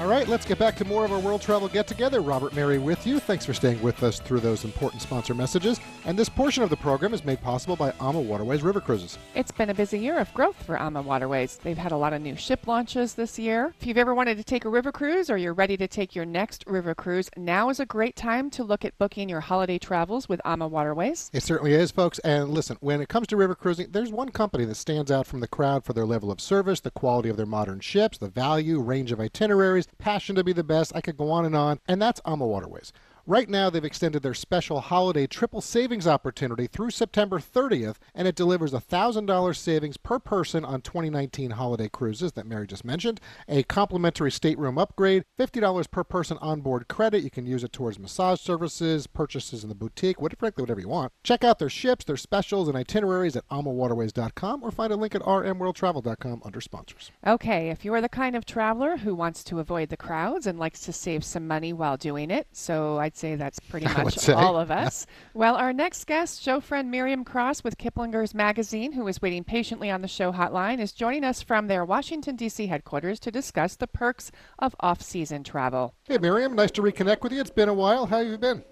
All 0.00 0.06
right, 0.06 0.26
let's 0.26 0.46
get 0.46 0.58
back 0.58 0.76
to 0.76 0.86
more 0.86 1.04
of 1.04 1.12
our 1.12 1.18
World 1.18 1.42
Travel 1.42 1.68
Get 1.68 1.86
Together. 1.86 2.22
Robert 2.22 2.54
Mary 2.54 2.78
with 2.78 3.06
you. 3.06 3.20
Thanks 3.20 3.44
for 3.44 3.52
staying 3.52 3.82
with 3.82 4.02
us 4.02 4.18
through 4.18 4.40
those 4.40 4.64
important 4.64 5.02
sponsor 5.02 5.34
messages. 5.34 5.78
And 6.06 6.18
this 6.18 6.30
portion 6.30 6.62
of 6.62 6.70
the 6.70 6.76
program 6.78 7.12
is 7.12 7.22
made 7.22 7.42
possible 7.42 7.76
by 7.76 7.92
AMA 8.00 8.18
Waterways 8.18 8.62
River 8.62 8.80
Cruises. 8.80 9.18
It's 9.34 9.50
been 9.50 9.68
a 9.68 9.74
busy 9.74 9.98
year 9.98 10.18
of 10.18 10.32
growth 10.32 10.56
for 10.62 10.80
AMA 10.80 11.02
Waterways. 11.02 11.58
They've 11.62 11.76
had 11.76 11.92
a 11.92 11.98
lot 11.98 12.14
of 12.14 12.22
new 12.22 12.34
ship 12.34 12.66
launches 12.66 13.12
this 13.12 13.38
year. 13.38 13.74
If 13.78 13.86
you've 13.86 13.98
ever 13.98 14.14
wanted 14.14 14.38
to 14.38 14.42
take 14.42 14.64
a 14.64 14.70
river 14.70 14.90
cruise 14.90 15.28
or 15.28 15.36
you're 15.36 15.52
ready 15.52 15.76
to 15.76 15.86
take 15.86 16.14
your 16.14 16.24
next 16.24 16.64
river 16.66 16.94
cruise, 16.94 17.28
now 17.36 17.68
is 17.68 17.78
a 17.78 17.84
great 17.84 18.16
time 18.16 18.48
to 18.52 18.64
look 18.64 18.86
at 18.86 18.96
booking 18.96 19.28
your 19.28 19.40
holiday 19.40 19.76
travels 19.76 20.30
with 20.30 20.40
AMA 20.46 20.66
Waterways. 20.66 21.30
It 21.34 21.42
certainly 21.42 21.74
is, 21.74 21.90
folks. 21.90 22.18
And 22.20 22.48
listen, 22.48 22.78
when 22.80 23.02
it 23.02 23.10
comes 23.10 23.26
to 23.26 23.36
river 23.36 23.54
cruising, 23.54 23.88
there's 23.90 24.12
one 24.12 24.30
company 24.30 24.64
that 24.64 24.76
stands 24.76 25.10
out 25.10 25.26
from 25.26 25.40
the 25.40 25.48
crowd 25.48 25.84
for 25.84 25.92
their 25.92 26.06
level 26.06 26.30
of 26.30 26.40
service, 26.40 26.80
the 26.80 26.90
quality 26.90 27.28
of 27.28 27.36
their 27.36 27.44
modern 27.44 27.80
ships, 27.80 28.16
the 28.16 28.30
value, 28.30 28.80
range 28.80 29.12
of 29.12 29.20
itineraries, 29.20 29.88
passion 29.98 30.36
to 30.36 30.44
be 30.44 30.52
the 30.52 30.64
best. 30.64 30.92
I 30.94 31.00
could 31.00 31.16
go 31.16 31.30
on 31.30 31.44
and 31.44 31.56
on. 31.56 31.80
And 31.88 32.00
that's 32.00 32.20
AMA 32.24 32.46
Waterways. 32.46 32.92
Right 33.26 33.48
now, 33.48 33.68
they've 33.70 33.84
extended 33.84 34.22
their 34.22 34.34
special 34.34 34.80
holiday 34.80 35.26
triple 35.26 35.60
savings 35.60 36.06
opportunity 36.06 36.66
through 36.66 36.90
September 36.90 37.38
30th, 37.38 37.96
and 38.14 38.26
it 38.26 38.34
delivers 38.34 38.72
$1,000 38.72 39.56
savings 39.56 39.96
per 39.96 40.18
person 40.18 40.64
on 40.64 40.80
2019 40.80 41.52
holiday 41.52 41.88
cruises 41.88 42.32
that 42.32 42.46
Mary 42.46 42.66
just 42.66 42.84
mentioned, 42.84 43.20
a 43.48 43.62
complimentary 43.64 44.30
stateroom 44.30 44.78
upgrade, 44.78 45.24
$50 45.38 45.90
per 45.90 46.02
person 46.02 46.38
onboard 46.40 46.88
credit. 46.88 47.22
You 47.22 47.30
can 47.30 47.46
use 47.46 47.62
it 47.62 47.72
towards 47.72 47.98
massage 47.98 48.40
services, 48.40 49.06
purchases 49.06 49.62
in 49.62 49.68
the 49.68 49.74
boutique, 49.74 50.20
whatever, 50.20 50.38
frankly, 50.38 50.62
whatever 50.62 50.80
you 50.80 50.88
want. 50.88 51.12
Check 51.22 51.44
out 51.44 51.58
their 51.58 51.68
ships, 51.68 52.04
their 52.04 52.16
specials, 52.16 52.68
and 52.68 52.76
itineraries 52.76 53.36
at 53.36 53.46
amawaterways.com 53.48 54.62
or 54.62 54.70
find 54.70 54.92
a 54.92 54.96
link 54.96 55.14
at 55.14 55.22
rmworldtravel.com 55.22 56.42
under 56.44 56.60
sponsors. 56.60 57.12
Okay, 57.26 57.70
if 57.70 57.84
you're 57.84 58.00
the 58.00 58.08
kind 58.08 58.34
of 58.34 58.44
traveler 58.44 58.96
who 58.96 59.14
wants 59.14 59.44
to 59.44 59.60
avoid 59.60 59.90
the 59.90 59.96
crowds 59.96 60.46
and 60.46 60.58
likes 60.58 60.80
to 60.80 60.92
save 60.92 61.22
some 61.22 61.46
money 61.46 61.72
while 61.72 61.96
doing 61.96 62.30
it, 62.30 62.46
so 62.52 62.98
I'd 62.98 63.16
say 63.20 63.34
that's 63.36 63.60
pretty 63.60 63.86
much 64.02 64.16
say. 64.18 64.32
all 64.32 64.56
of 64.56 64.70
us. 64.84 65.06
well, 65.34 65.56
our 65.56 65.72
next 65.72 66.06
guest, 66.06 66.42
show 66.42 66.60
friend 66.60 66.90
Miriam 66.90 67.24
Cross 67.24 67.62
with 67.62 67.76
Kiplinger's 67.78 68.34
Magazine, 68.34 68.92
who 68.92 69.06
is 69.06 69.20
waiting 69.20 69.44
patiently 69.44 69.90
on 69.90 70.00
the 70.00 70.08
show 70.08 70.32
hotline, 70.32 70.80
is 70.80 70.92
joining 70.92 71.24
us 71.24 71.42
from 71.42 71.68
their 71.68 71.84
Washington, 71.84 72.34
D.C. 72.36 72.66
headquarters 72.66 73.20
to 73.20 73.30
discuss 73.30 73.76
the 73.76 73.86
perks 73.86 74.32
of 74.58 74.74
off 74.80 75.02
season 75.02 75.44
travel. 75.44 75.94
Hey, 76.08 76.18
Miriam, 76.18 76.54
nice 76.54 76.70
to 76.72 76.82
reconnect 76.82 77.22
with 77.22 77.32
you. 77.32 77.40
It's 77.40 77.50
been 77.50 77.68
a 77.68 77.74
while. 77.74 78.06
How 78.06 78.18
have 78.18 78.26
you 78.26 78.38
been? 78.38 78.64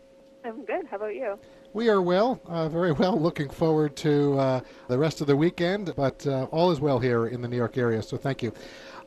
I'm 0.45 0.65
good. 0.65 0.87
How 0.91 0.97
about 0.97 1.15
you? 1.15 1.39
We 1.75 1.91
are 1.91 2.01
well, 2.01 2.41
uh, 2.47 2.69
very 2.71 2.93
well. 2.93 3.21
Looking 3.21 3.51
forward 3.51 3.95
to 3.97 4.39
uh, 4.39 4.61
the 4.89 4.97
rest 4.97 5.21
of 5.21 5.27
the 5.27 5.37
weekend, 5.37 5.93
but 5.95 6.27
uh, 6.27 6.45
all 6.45 6.71
is 6.71 6.81
well 6.81 6.99
here 6.99 7.27
in 7.27 7.43
the 7.43 7.49
New 7.49 7.57
York 7.57 7.77
area, 7.77 8.03
so 8.03 8.17
thank 8.17 8.43
you. 8.43 8.53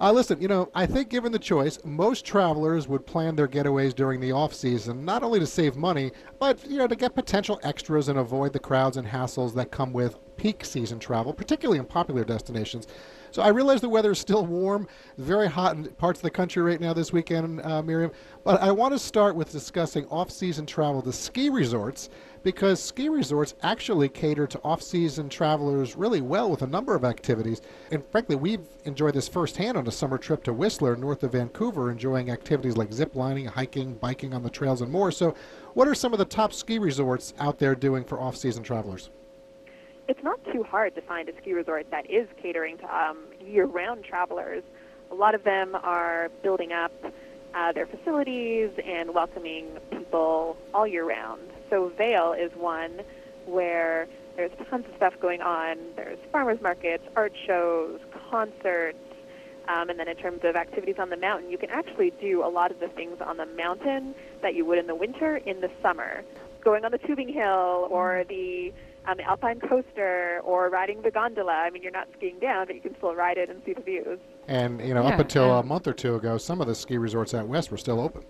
Uh, 0.01 0.11
listen, 0.11 0.41
you 0.41 0.47
know, 0.47 0.67
I 0.73 0.87
think 0.87 1.09
given 1.09 1.31
the 1.31 1.37
choice, 1.37 1.77
most 1.85 2.25
travelers 2.25 2.87
would 2.87 3.05
plan 3.05 3.35
their 3.35 3.47
getaways 3.47 3.93
during 3.93 4.19
the 4.19 4.31
off 4.31 4.51
season, 4.51 5.05
not 5.05 5.21
only 5.21 5.39
to 5.39 5.45
save 5.45 5.75
money, 5.75 6.11
but, 6.39 6.67
you 6.67 6.79
know, 6.79 6.87
to 6.87 6.95
get 6.95 7.13
potential 7.13 7.59
extras 7.61 8.09
and 8.09 8.17
avoid 8.17 8.51
the 8.51 8.57
crowds 8.57 8.97
and 8.97 9.07
hassles 9.07 9.53
that 9.53 9.69
come 9.69 9.93
with 9.93 10.17
peak 10.37 10.65
season 10.65 10.97
travel, 10.97 11.31
particularly 11.31 11.77
in 11.77 11.85
popular 11.85 12.23
destinations. 12.23 12.87
So 13.29 13.43
I 13.43 13.49
realize 13.49 13.79
the 13.79 13.89
weather 13.89 14.09
is 14.09 14.17
still 14.17 14.43
warm, 14.43 14.87
very 15.19 15.47
hot 15.47 15.75
in 15.75 15.85
parts 15.85 16.17
of 16.17 16.23
the 16.23 16.31
country 16.31 16.63
right 16.63 16.81
now 16.81 16.93
this 16.93 17.13
weekend, 17.13 17.61
uh, 17.61 17.83
Miriam. 17.83 18.11
But 18.43 18.59
I 18.59 18.71
want 18.71 18.95
to 18.95 18.99
start 18.99 19.35
with 19.35 19.51
discussing 19.51 20.07
off-season 20.07 20.65
travel 20.65 21.03
to 21.03 21.13
ski 21.13 21.51
resorts 21.51 22.09
because 22.43 22.81
ski 22.81 23.09
resorts 23.09 23.53
actually 23.61 24.09
cater 24.09 24.47
to 24.47 24.59
off-season 24.63 25.29
travelers 25.29 25.95
really 25.95 26.21
well 26.21 26.49
with 26.49 26.61
a 26.61 26.67
number 26.67 26.95
of 26.95 27.03
activities. 27.03 27.61
And 27.91 28.03
frankly, 28.11 28.35
we've 28.35 28.67
enjoyed 28.85 29.13
this 29.13 29.27
firsthand 29.27 29.77
on 29.77 29.87
a 29.87 29.91
summer 29.91 30.17
trip 30.17 30.43
to 30.43 30.53
Whistler, 30.53 30.95
north 30.95 31.23
of 31.23 31.33
Vancouver, 31.33 31.91
enjoying 31.91 32.31
activities 32.31 32.77
like 32.77 32.91
zip 32.91 33.15
lining, 33.15 33.45
hiking, 33.45 33.95
biking 33.95 34.33
on 34.33 34.43
the 34.43 34.49
trails, 34.49 34.81
and 34.81 34.91
more. 34.91 35.11
So, 35.11 35.35
what 35.73 35.87
are 35.87 35.95
some 35.95 36.13
of 36.13 36.19
the 36.19 36.25
top 36.25 36.53
ski 36.53 36.79
resorts 36.79 37.33
out 37.39 37.59
there 37.59 37.75
doing 37.75 38.03
for 38.03 38.19
off-season 38.19 38.63
travelers? 38.63 39.09
It's 40.07 40.23
not 40.23 40.43
too 40.51 40.63
hard 40.63 40.95
to 40.95 41.01
find 41.01 41.29
a 41.29 41.37
ski 41.37 41.53
resort 41.53 41.87
that 41.91 42.09
is 42.09 42.27
catering 42.41 42.77
to 42.79 42.95
um, 42.95 43.19
year-round 43.39 44.03
travelers. 44.03 44.63
A 45.11 45.15
lot 45.15 45.35
of 45.35 45.43
them 45.43 45.75
are 45.75 46.29
building 46.41 46.73
up 46.73 46.91
uh, 47.53 47.71
their 47.71 47.85
facilities 47.85 48.71
and 48.83 49.13
welcoming 49.13 49.67
people 49.89 50.57
all 50.73 50.87
year 50.87 51.05
round. 51.05 51.41
So 51.71 51.91
Vail 51.97 52.33
is 52.33 52.51
one 52.55 53.01
where 53.45 54.07
there's 54.35 54.51
tons 54.69 54.85
of 54.87 54.95
stuff 54.97 55.13
going 55.21 55.41
on. 55.41 55.77
There's 55.95 56.19
farmers 56.31 56.59
markets, 56.61 57.03
art 57.15 57.33
shows, 57.47 57.99
concerts, 58.29 58.97
um, 59.69 59.89
and 59.89 59.97
then 59.97 60.07
in 60.09 60.17
terms 60.17 60.41
of 60.43 60.55
activities 60.55 60.95
on 60.99 61.09
the 61.09 61.17
mountain, 61.17 61.49
you 61.49 61.57
can 61.57 61.69
actually 61.69 62.11
do 62.19 62.43
a 62.45 62.49
lot 62.49 62.71
of 62.71 62.79
the 62.79 62.89
things 62.89 63.21
on 63.25 63.37
the 63.37 63.45
mountain 63.45 64.13
that 64.41 64.53
you 64.53 64.65
would 64.65 64.77
in 64.79 64.87
the 64.87 64.95
winter 64.95 65.37
in 65.37 65.61
the 65.61 65.71
summer. 65.81 66.23
Going 66.61 66.83
on 66.83 66.91
the 66.91 66.97
tubing 66.97 67.29
hill 67.29 67.87
or 67.89 68.25
the 68.27 68.73
um, 69.07 69.19
alpine 69.21 69.61
coaster 69.61 70.41
or 70.43 70.69
riding 70.69 71.01
the 71.01 71.11
gondola. 71.11 71.53
I 71.53 71.69
mean, 71.69 71.83
you're 71.83 71.91
not 71.91 72.07
skiing 72.17 72.39
down, 72.39 72.67
but 72.67 72.75
you 72.75 72.81
can 72.81 72.95
still 72.97 73.15
ride 73.15 73.37
it 73.37 73.49
and 73.49 73.61
see 73.65 73.73
the 73.73 73.81
views. 73.81 74.19
And 74.47 74.81
you 74.81 74.93
know, 74.93 75.03
Yeah, 75.03 75.13
up 75.13 75.19
until 75.19 75.57
a 75.57 75.63
month 75.63 75.87
or 75.87 75.93
two 75.93 76.15
ago, 76.15 76.37
some 76.37 76.59
of 76.59 76.67
the 76.67 76.75
ski 76.75 76.97
resorts 76.97 77.33
out 77.33 77.47
west 77.47 77.71
were 77.71 77.77
still 77.77 77.99
open. 78.01 78.23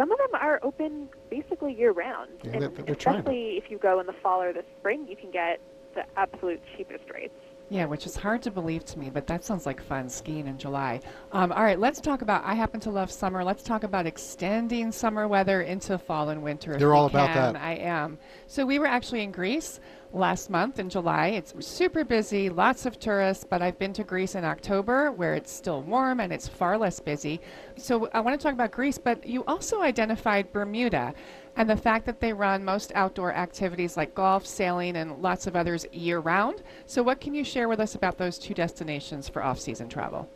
Some 0.00 0.12
of 0.12 0.16
them 0.16 0.40
are 0.40 0.58
open 0.62 1.10
basically 1.28 1.74
year 1.74 1.92
round. 1.92 2.30
Yeah, 2.42 2.52
and 2.52 2.62
they're 2.74 2.94
trying 2.94 3.18
especially 3.18 3.58
if 3.58 3.70
you 3.70 3.76
go 3.76 4.00
in 4.00 4.06
the 4.06 4.14
fall 4.14 4.40
or 4.40 4.50
the 4.50 4.64
spring, 4.78 5.06
you 5.06 5.14
can 5.14 5.30
get 5.30 5.60
the 5.94 6.04
absolute 6.16 6.62
cheapest 6.74 7.04
rates. 7.12 7.34
Yeah, 7.70 7.84
which 7.84 8.04
is 8.04 8.16
hard 8.16 8.42
to 8.42 8.50
believe 8.50 8.84
to 8.86 8.98
me, 8.98 9.10
but 9.10 9.28
that 9.28 9.44
sounds 9.44 9.64
like 9.64 9.80
fun 9.80 10.08
skiing 10.08 10.48
in 10.48 10.58
July. 10.58 11.00
Um, 11.30 11.52
all 11.52 11.62
right, 11.62 11.78
let's 11.78 12.00
talk 12.00 12.20
about. 12.20 12.44
I 12.44 12.54
happen 12.54 12.80
to 12.80 12.90
love 12.90 13.12
summer. 13.12 13.44
Let's 13.44 13.62
talk 13.62 13.84
about 13.84 14.06
extending 14.06 14.90
summer 14.90 15.28
weather 15.28 15.62
into 15.62 15.96
fall 15.96 16.30
and 16.30 16.42
winter. 16.42 16.76
we 16.76 16.84
all 16.84 17.06
about 17.06 17.28
can. 17.28 17.52
that. 17.52 17.62
I 17.62 17.74
am. 17.74 18.18
So 18.48 18.66
we 18.66 18.80
were 18.80 18.86
actually 18.86 19.22
in 19.22 19.30
Greece 19.30 19.78
last 20.12 20.50
month 20.50 20.80
in 20.80 20.88
July. 20.88 21.28
It's 21.28 21.54
super 21.64 22.04
busy, 22.04 22.50
lots 22.50 22.86
of 22.86 22.98
tourists, 22.98 23.44
but 23.48 23.62
I've 23.62 23.78
been 23.78 23.92
to 23.92 24.02
Greece 24.02 24.34
in 24.34 24.44
October 24.44 25.12
where 25.12 25.34
it's 25.34 25.52
still 25.52 25.82
warm 25.82 26.18
and 26.18 26.32
it's 26.32 26.48
far 26.48 26.76
less 26.76 26.98
busy. 26.98 27.40
So 27.76 28.08
I 28.12 28.20
want 28.20 28.38
to 28.38 28.42
talk 28.42 28.52
about 28.52 28.72
Greece, 28.72 28.98
but 28.98 29.24
you 29.24 29.44
also 29.44 29.82
identified 29.82 30.52
Bermuda 30.52 31.14
and 31.56 31.68
the 31.68 31.76
fact 31.76 32.06
that 32.06 32.20
they 32.20 32.32
run 32.32 32.64
most 32.64 32.92
outdoor 32.94 33.34
activities 33.34 33.96
like 33.96 34.14
golf, 34.14 34.46
sailing, 34.46 34.96
and 34.96 35.20
lots 35.20 35.46
of 35.46 35.56
others 35.56 35.86
year 35.92 36.20
round. 36.20 36.62
So, 36.86 37.02
what 37.02 37.20
can 37.20 37.34
you 37.34 37.44
share 37.44 37.68
with 37.68 37.80
us 37.80 37.94
about 37.94 38.18
those 38.18 38.38
two 38.38 38.54
destinations 38.54 39.28
for 39.28 39.42
off 39.42 39.58
season 39.58 39.88
travel? 39.88 40.28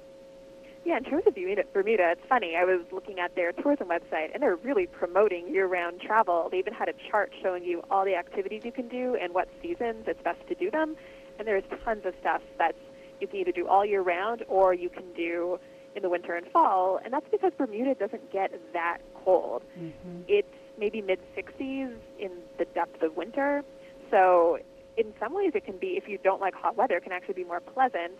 Yeah, 0.84 0.98
in 0.98 1.04
terms 1.04 1.24
of 1.26 1.34
Bermuda, 1.34 1.64
Bermuda, 1.72 2.10
it's 2.10 2.28
funny. 2.28 2.56
I 2.56 2.64
was 2.64 2.80
looking 2.92 3.18
at 3.18 3.34
their 3.34 3.52
tourism 3.52 3.88
website, 3.88 4.34
and 4.34 4.42
they're 4.42 4.56
really 4.56 4.86
promoting 4.86 5.48
year-round 5.48 6.02
travel. 6.02 6.48
They 6.50 6.58
even 6.58 6.74
had 6.74 6.90
a 6.90 6.94
chart 7.10 7.32
showing 7.42 7.64
you 7.64 7.82
all 7.90 8.04
the 8.04 8.16
activities 8.16 8.66
you 8.66 8.72
can 8.72 8.88
do 8.88 9.16
and 9.18 9.32
what 9.32 9.48
seasons 9.62 10.04
it's 10.06 10.22
best 10.22 10.46
to 10.48 10.54
do 10.54 10.70
them. 10.70 10.94
And 11.38 11.48
there's 11.48 11.64
tons 11.84 12.04
of 12.04 12.14
stuff 12.20 12.42
that's 12.58 12.76
you 13.20 13.26
can 13.26 13.40
either 13.40 13.52
do 13.52 13.66
all 13.66 13.86
year 13.86 14.02
round 14.02 14.44
or 14.48 14.74
you 14.74 14.90
can 14.90 15.10
do 15.16 15.58
in 15.96 16.02
the 16.02 16.10
winter 16.10 16.34
and 16.34 16.46
fall. 16.48 17.00
And 17.02 17.12
that's 17.12 17.26
because 17.30 17.52
Bermuda 17.56 17.94
doesn't 17.94 18.30
get 18.30 18.52
that 18.72 18.98
cold. 19.24 19.62
Mm-hmm. 19.78 20.22
It's 20.28 20.48
maybe 20.78 21.00
mid 21.02 21.20
60s 21.36 21.94
in 22.18 22.30
the 22.58 22.64
depth 22.66 23.02
of 23.02 23.16
winter. 23.16 23.62
So 24.10 24.58
in 24.96 25.12
some 25.18 25.34
ways, 25.34 25.52
it 25.54 25.64
can 25.64 25.78
be 25.78 25.96
if 25.96 26.08
you 26.08 26.18
don't 26.22 26.40
like 26.40 26.54
hot 26.54 26.76
weather, 26.76 26.96
it 26.96 27.02
can 27.02 27.12
actually 27.12 27.34
be 27.34 27.44
more 27.44 27.60
pleasant 27.60 28.12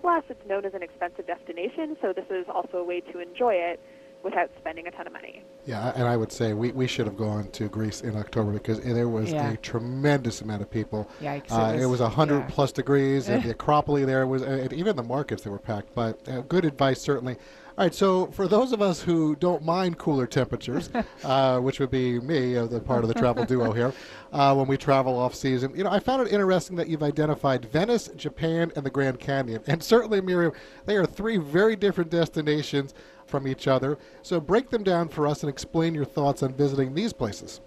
Plus, 0.00 0.24
it's 0.28 0.46
known 0.46 0.64
as 0.64 0.74
an 0.74 0.82
expensive 0.82 1.26
destination, 1.26 1.96
so 2.00 2.12
this 2.12 2.26
is 2.30 2.46
also 2.52 2.78
a 2.78 2.84
way 2.84 3.00
to 3.00 3.18
enjoy 3.18 3.54
it 3.54 3.80
without 4.22 4.50
spending 4.58 4.86
a 4.86 4.90
ton 4.90 5.06
of 5.06 5.12
money. 5.12 5.42
Yeah, 5.66 5.92
and 5.94 6.04
I 6.06 6.16
would 6.16 6.32
say 6.32 6.52
we, 6.52 6.72
we 6.72 6.86
should 6.86 7.06
have 7.06 7.16
gone 7.16 7.50
to 7.52 7.68
Greece 7.68 8.00
in 8.00 8.16
October 8.16 8.52
because 8.52 8.80
there 8.80 9.08
was 9.08 9.32
yeah. 9.32 9.52
a 9.52 9.56
tremendous 9.56 10.40
amount 10.40 10.62
of 10.62 10.70
people. 10.70 11.08
Yikes! 11.22 11.50
Uh, 11.50 11.78
it 11.78 11.86
was, 11.86 12.00
100 12.00 12.38
yeah. 12.38 12.46
plus 12.48 12.72
degrees, 12.72 13.28
and 13.28 13.42
the 13.42 13.50
Acropolis 13.58 14.06
there 14.06 14.26
was, 14.26 14.42
and 14.42 14.72
even 14.72 14.96
the 14.96 15.02
markets 15.02 15.42
that 15.42 15.50
were 15.50 15.58
packed. 15.58 15.94
But 15.94 16.28
uh, 16.28 16.40
good 16.42 16.64
advice, 16.64 17.00
certainly. 17.00 17.36
All 17.78 17.84
right, 17.84 17.94
so 17.94 18.28
for 18.28 18.48
those 18.48 18.72
of 18.72 18.80
us 18.80 19.02
who 19.02 19.36
don't 19.36 19.62
mind 19.62 19.98
cooler 19.98 20.26
temperatures, 20.26 20.88
uh, 21.24 21.60
which 21.60 21.78
would 21.78 21.90
be 21.90 22.18
me, 22.20 22.56
uh, 22.56 22.64
the 22.64 22.80
part 22.80 23.04
of 23.04 23.08
the 23.08 23.14
travel 23.14 23.44
duo 23.44 23.70
here, 23.74 23.92
uh, 24.32 24.54
when 24.54 24.66
we 24.66 24.78
travel 24.78 25.18
off 25.18 25.34
season, 25.34 25.76
you 25.76 25.84
know, 25.84 25.90
I 25.90 26.00
found 26.00 26.26
it 26.26 26.32
interesting 26.32 26.76
that 26.76 26.88
you've 26.88 27.02
identified 27.02 27.66
Venice, 27.66 28.08
Japan, 28.16 28.72
and 28.76 28.86
the 28.86 28.88
Grand 28.88 29.20
Canyon. 29.20 29.62
And 29.66 29.82
certainly, 29.82 30.22
Miriam, 30.22 30.52
they 30.86 30.96
are 30.96 31.04
three 31.04 31.36
very 31.36 31.76
different 31.76 32.08
destinations 32.08 32.94
from 33.26 33.46
each 33.46 33.68
other. 33.68 33.98
So 34.22 34.40
break 34.40 34.70
them 34.70 34.82
down 34.82 35.10
for 35.10 35.26
us 35.26 35.42
and 35.42 35.50
explain 35.50 35.94
your 35.94 36.06
thoughts 36.06 36.42
on 36.42 36.54
visiting 36.54 36.94
these 36.94 37.12
places. 37.12 37.60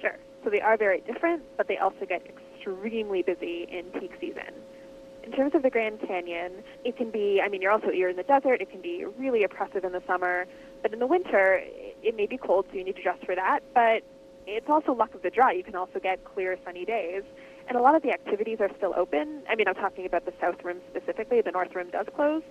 Sure. 0.00 0.16
So 0.42 0.48
they 0.48 0.62
are 0.62 0.78
very 0.78 1.02
different, 1.02 1.42
but 1.58 1.68
they 1.68 1.76
also 1.76 2.06
get 2.08 2.22
extremely 2.26 3.20
busy 3.20 3.68
in 3.70 3.84
peak 4.00 4.12
season. 4.18 4.54
In 5.28 5.36
terms 5.36 5.54
of 5.54 5.62
the 5.62 5.68
Grand 5.68 6.00
Canyon, 6.00 6.64
it 6.84 6.96
can 6.96 7.10
be, 7.10 7.38
I 7.44 7.50
mean, 7.50 7.60
you're 7.60 7.70
also, 7.70 7.90
you're 7.90 8.08
in 8.08 8.16
the 8.16 8.22
desert, 8.22 8.62
it 8.62 8.70
can 8.70 8.80
be 8.80 9.04
really 9.18 9.44
oppressive 9.44 9.84
in 9.84 9.92
the 9.92 10.02
summer, 10.06 10.46
but 10.80 10.90
in 10.94 11.00
the 11.00 11.06
winter, 11.06 11.60
it 12.02 12.16
may 12.16 12.24
be 12.24 12.38
cold, 12.38 12.64
so 12.70 12.78
you 12.78 12.82
need 12.82 12.96
to 12.96 13.02
dress 13.02 13.18
for 13.26 13.34
that, 13.34 13.60
but 13.74 14.02
it's 14.46 14.70
also 14.70 14.94
luck 14.94 15.14
of 15.14 15.20
the 15.20 15.28
draw. 15.28 15.50
You 15.50 15.62
can 15.62 15.74
also 15.74 15.98
get 15.98 16.24
clear, 16.24 16.56
sunny 16.64 16.86
days. 16.86 17.24
And 17.68 17.76
a 17.76 17.82
lot 17.82 17.94
of 17.94 18.00
the 18.00 18.10
activities 18.10 18.56
are 18.60 18.70
still 18.78 18.94
open. 18.96 19.42
I 19.50 19.54
mean, 19.54 19.68
I'm 19.68 19.74
talking 19.74 20.06
about 20.06 20.24
the 20.24 20.32
South 20.40 20.64
Rim 20.64 20.80
specifically. 20.90 21.42
The 21.42 21.52
North 21.52 21.74
Rim 21.74 21.90
does 21.90 22.06
close. 22.16 22.42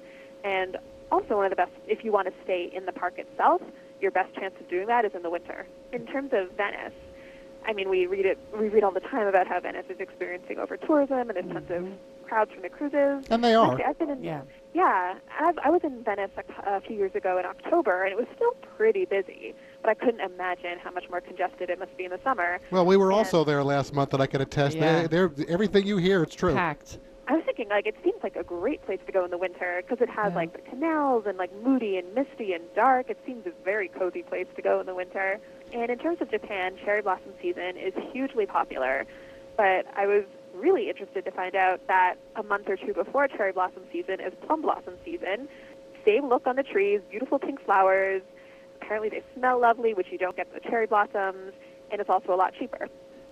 And 0.43 0.77
also 1.11 1.35
one 1.35 1.45
of 1.45 1.49
the 1.49 1.55
best, 1.55 1.71
if 1.87 2.05
you 2.05 2.11
want 2.11 2.27
to 2.27 2.33
stay 2.43 2.69
in 2.71 2.85
the 2.85 2.91
park 2.91 3.17
itself, 3.17 3.63
your 3.99 4.11
best 4.11 4.35
chance 4.35 4.53
of 4.59 4.69
doing 4.69 4.85
that 4.85 5.03
is 5.03 5.15
in 5.15 5.23
the 5.23 5.31
winter. 5.31 5.65
In 5.91 6.05
terms 6.05 6.29
of 6.31 6.51
Venice, 6.51 6.93
I 7.65 7.73
mean, 7.73 7.89
we 7.89 8.05
read 8.05 8.27
it. 8.27 8.37
We 8.55 8.69
read 8.69 8.83
all 8.83 8.91
the 8.91 8.99
time 8.99 9.25
about 9.25 9.47
how 9.47 9.59
Venice 9.59 9.87
is 9.89 9.99
experiencing 9.99 10.59
over 10.59 10.77
tourism, 10.77 11.31
and 11.31 11.31
there's 11.31 11.51
tons 11.51 11.67
mm-hmm. 11.69 11.87
of 11.87 11.93
crowds 12.27 12.51
from 12.51 12.61
the 12.61 12.69
cruises. 12.69 13.25
And 13.29 13.43
they 13.43 13.55
are. 13.55 13.71
Actually, 13.71 13.85
I've 13.85 13.99
been 13.99 14.09
in, 14.09 14.23
yeah. 14.23 14.41
Yeah, 14.73 15.15
I've, 15.39 15.57
I 15.63 15.69
was 15.69 15.81
in 15.83 16.03
Venice 16.03 16.31
a, 16.37 16.75
a 16.75 16.81
few 16.81 16.95
years 16.95 17.15
ago 17.15 17.37
in 17.39 17.45
October, 17.45 18.03
and 18.03 18.11
it 18.11 18.17
was 18.17 18.27
still 18.35 18.51
pretty 18.75 19.05
busy. 19.05 19.55
But 19.81 19.89
I 19.89 19.93
couldn't 19.95 20.21
imagine 20.21 20.77
how 20.79 20.91
much 20.91 21.09
more 21.09 21.21
congested 21.21 21.69
it 21.69 21.79
must 21.79 21.95
be 21.97 22.05
in 22.05 22.11
the 22.11 22.19
summer. 22.23 22.59
Well, 22.69 22.85
we 22.85 22.97
were 22.97 23.11
and 23.11 23.15
also 23.15 23.43
there 23.43 23.63
last 23.63 23.93
month, 23.93 24.13
and 24.13 24.21
I 24.21 24.27
can 24.27 24.41
attest. 24.41 24.77
Yeah. 24.77 25.07
They, 25.07 25.27
everything 25.47 25.87
you 25.87 25.97
hear, 25.97 26.21
it's 26.21 26.35
true. 26.35 26.53
Packed. 26.53 26.99
I 27.29 27.33
was 27.33 27.43
thinking, 27.43 27.67
like, 27.69 27.87
it 27.87 27.95
seems 28.03 28.21
like 28.23 28.35
a 28.35 28.43
great 28.43 28.85
place 28.85 28.99
to 29.05 29.11
go 29.11 29.25
in 29.25 29.31
the 29.31 29.37
winter 29.37 29.81
because 29.83 30.01
it 30.01 30.09
has, 30.09 30.31
yeah. 30.31 30.35
like, 30.35 30.53
the 30.53 30.69
canals 30.69 31.25
and, 31.25 31.37
like, 31.37 31.51
moody 31.61 31.97
and 31.97 32.13
misty 32.13 32.53
and 32.53 32.63
dark. 32.75 33.09
It 33.09 33.19
seems 33.25 33.45
a 33.45 33.51
very 33.65 33.89
cozy 33.89 34.23
place 34.23 34.47
to 34.55 34.61
go 34.61 34.79
in 34.79 34.85
the 34.85 34.95
winter. 34.95 35.39
And 35.73 35.89
in 35.89 35.97
terms 35.97 36.21
of 36.21 36.31
Japan, 36.31 36.77
cherry 36.85 37.01
blossom 37.01 37.33
season 37.41 37.75
is 37.75 37.93
hugely 38.13 38.45
popular. 38.45 39.05
But 39.57 39.87
I 39.95 40.05
was 40.05 40.23
really 40.59 40.89
interested 40.89 41.25
to 41.25 41.31
find 41.31 41.55
out 41.55 41.85
that 41.87 42.15
a 42.35 42.43
month 42.43 42.67
or 42.67 42.77
two 42.77 42.93
before 42.93 43.27
cherry 43.27 43.51
blossom 43.51 43.83
season 43.91 44.19
is 44.19 44.33
plum 44.45 44.61
blossom 44.61 44.95
season. 45.05 45.47
Same 46.05 46.27
look 46.27 46.47
on 46.47 46.55
the 46.55 46.63
trees, 46.63 47.01
beautiful 47.09 47.39
pink 47.39 47.63
flowers. 47.63 48.21
Apparently 48.81 49.09
they 49.09 49.23
smell 49.35 49.59
lovely, 49.59 49.93
which 49.93 50.07
you 50.11 50.17
don't 50.17 50.35
get 50.35 50.53
the 50.53 50.59
cherry 50.59 50.87
blossoms, 50.87 51.53
and 51.91 51.99
it's 51.99 52.09
also 52.09 52.33
a 52.33 52.35
lot 52.35 52.53
cheaper. 52.57 52.87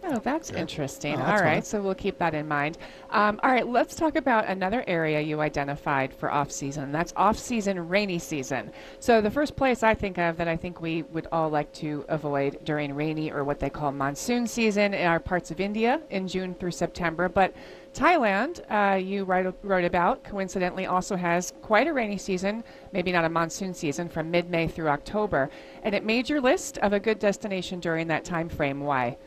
Oh, 0.08 0.20
that's 0.20 0.52
yeah. 0.52 0.60
interesting. 0.60 1.16
Oh, 1.16 1.18
that's 1.18 1.42
all 1.42 1.46
right, 1.46 1.56
fun. 1.56 1.64
so 1.64 1.82
we'll 1.82 1.96
keep 1.96 2.20
that 2.20 2.36
in 2.36 2.48
mind. 2.48 2.78
Um, 3.10 3.40
all 3.42 3.52
right, 3.52 3.68
let's 3.68 3.96
talk 3.96 4.16
about 4.16 4.46
another 4.48 4.84
area 4.86 5.20
you 5.20 5.42
identified 5.42 6.14
for 6.14 6.32
off 6.32 6.52
season. 6.52 6.92
That's 6.92 7.12
off 7.16 7.40
season, 7.40 7.88
rainy 7.88 8.20
season. 8.20 8.72
So 9.00 9.20
the 9.20 9.32
first 9.32 9.56
place 9.56 9.82
I 9.82 9.96
think 9.96 10.20
of 10.20 10.38
that 10.38 10.48
I 10.48 10.58
think 10.58 10.80
we 10.80 11.04
would 11.04 11.28
all 11.32 11.50
like 11.50 11.74
to 11.74 12.06
avoid 12.08 12.64
during 12.64 12.94
rainy 12.94 13.32
or 13.32 13.44
what 13.44 13.60
they 13.60 13.70
call 13.70 13.92
monsoon 13.92 14.46
season 14.46 14.94
are 14.94 15.20
parts 15.20 15.50
of 15.50 15.60
India 15.60 16.00
in 16.12 16.28
June 16.28 16.54
through 16.54 16.72
September. 16.72 17.28
But 17.28 17.56
Thailand, 17.96 18.60
uh, 18.70 18.98
you 18.98 19.24
write, 19.24 19.52
wrote 19.64 19.86
about, 19.86 20.24
coincidentally 20.24 20.86
also 20.86 21.16
has 21.16 21.54
quite 21.62 21.88
a 21.88 21.94
rainy 21.94 22.18
season, 22.18 22.64
maybe 22.92 23.12
not 23.12 23.26
a 23.26 23.30
monsoon 23.30 23.74
season, 23.74 24.10
from 24.10 24.30
mid 24.30 24.50
May 24.50 24.68
through 24.68 24.90
October. 24.90 25.50
And 25.82 25.96
it 25.96 26.04
made 26.04 26.30
your 26.30 26.42
list 26.42 26.78
of 26.80 26.94
a 26.94 27.00
good 27.00 27.18
destination 27.18 27.80
during 27.80 28.08
that 28.08 28.26
time 28.26 28.50
frame. 28.50 28.82
Why? 28.82 29.18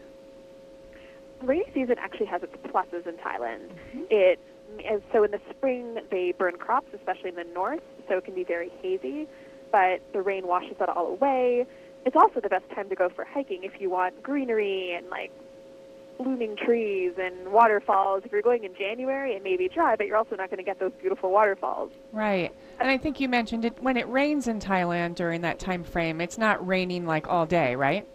Rainy 1.42 1.70
season 1.74 1.96
actually 1.98 2.26
has 2.26 2.42
its 2.42 2.54
pluses 2.66 3.06
in 3.06 3.14
Thailand. 3.16 3.68
Mm-hmm. 3.68 4.02
It 4.10 4.40
and 4.86 5.02
so 5.12 5.24
in 5.24 5.30
the 5.30 5.40
spring 5.50 5.98
they 6.10 6.32
burn 6.32 6.56
crops, 6.56 6.88
especially 6.94 7.30
in 7.30 7.36
the 7.36 7.46
north, 7.54 7.82
so 8.08 8.18
it 8.18 8.24
can 8.24 8.34
be 8.34 8.44
very 8.44 8.70
hazy. 8.82 9.26
But 9.72 10.00
the 10.12 10.22
rain 10.22 10.46
washes 10.46 10.76
that 10.78 10.88
all 10.88 11.06
away. 11.06 11.66
It's 12.04 12.16
also 12.16 12.40
the 12.40 12.48
best 12.48 12.68
time 12.74 12.88
to 12.88 12.94
go 12.94 13.08
for 13.08 13.24
hiking 13.24 13.64
if 13.64 13.80
you 13.80 13.90
want 13.90 14.22
greenery 14.22 14.94
and 14.94 15.08
like 15.10 15.30
blooming 16.18 16.56
trees 16.56 17.12
and 17.18 17.52
waterfalls. 17.52 18.22
If 18.24 18.32
you're 18.32 18.42
going 18.42 18.64
in 18.64 18.74
January, 18.74 19.32
it 19.32 19.42
may 19.42 19.56
be 19.56 19.68
dry, 19.68 19.96
but 19.96 20.06
you're 20.06 20.16
also 20.16 20.36
not 20.36 20.50
going 20.50 20.58
to 20.58 20.64
get 20.64 20.80
those 20.80 20.92
beautiful 21.00 21.30
waterfalls. 21.30 21.92
Right. 22.12 22.54
And 22.80 22.90
I 22.90 22.98
think 22.98 23.20
you 23.20 23.28
mentioned 23.28 23.64
it 23.64 23.80
when 23.82 23.96
it 23.96 24.08
rains 24.08 24.48
in 24.48 24.58
Thailand 24.58 25.14
during 25.14 25.42
that 25.42 25.58
time 25.58 25.84
frame, 25.84 26.20
it's 26.20 26.38
not 26.38 26.66
raining 26.66 27.06
like 27.06 27.28
all 27.28 27.46
day, 27.46 27.76
right? 27.76 28.06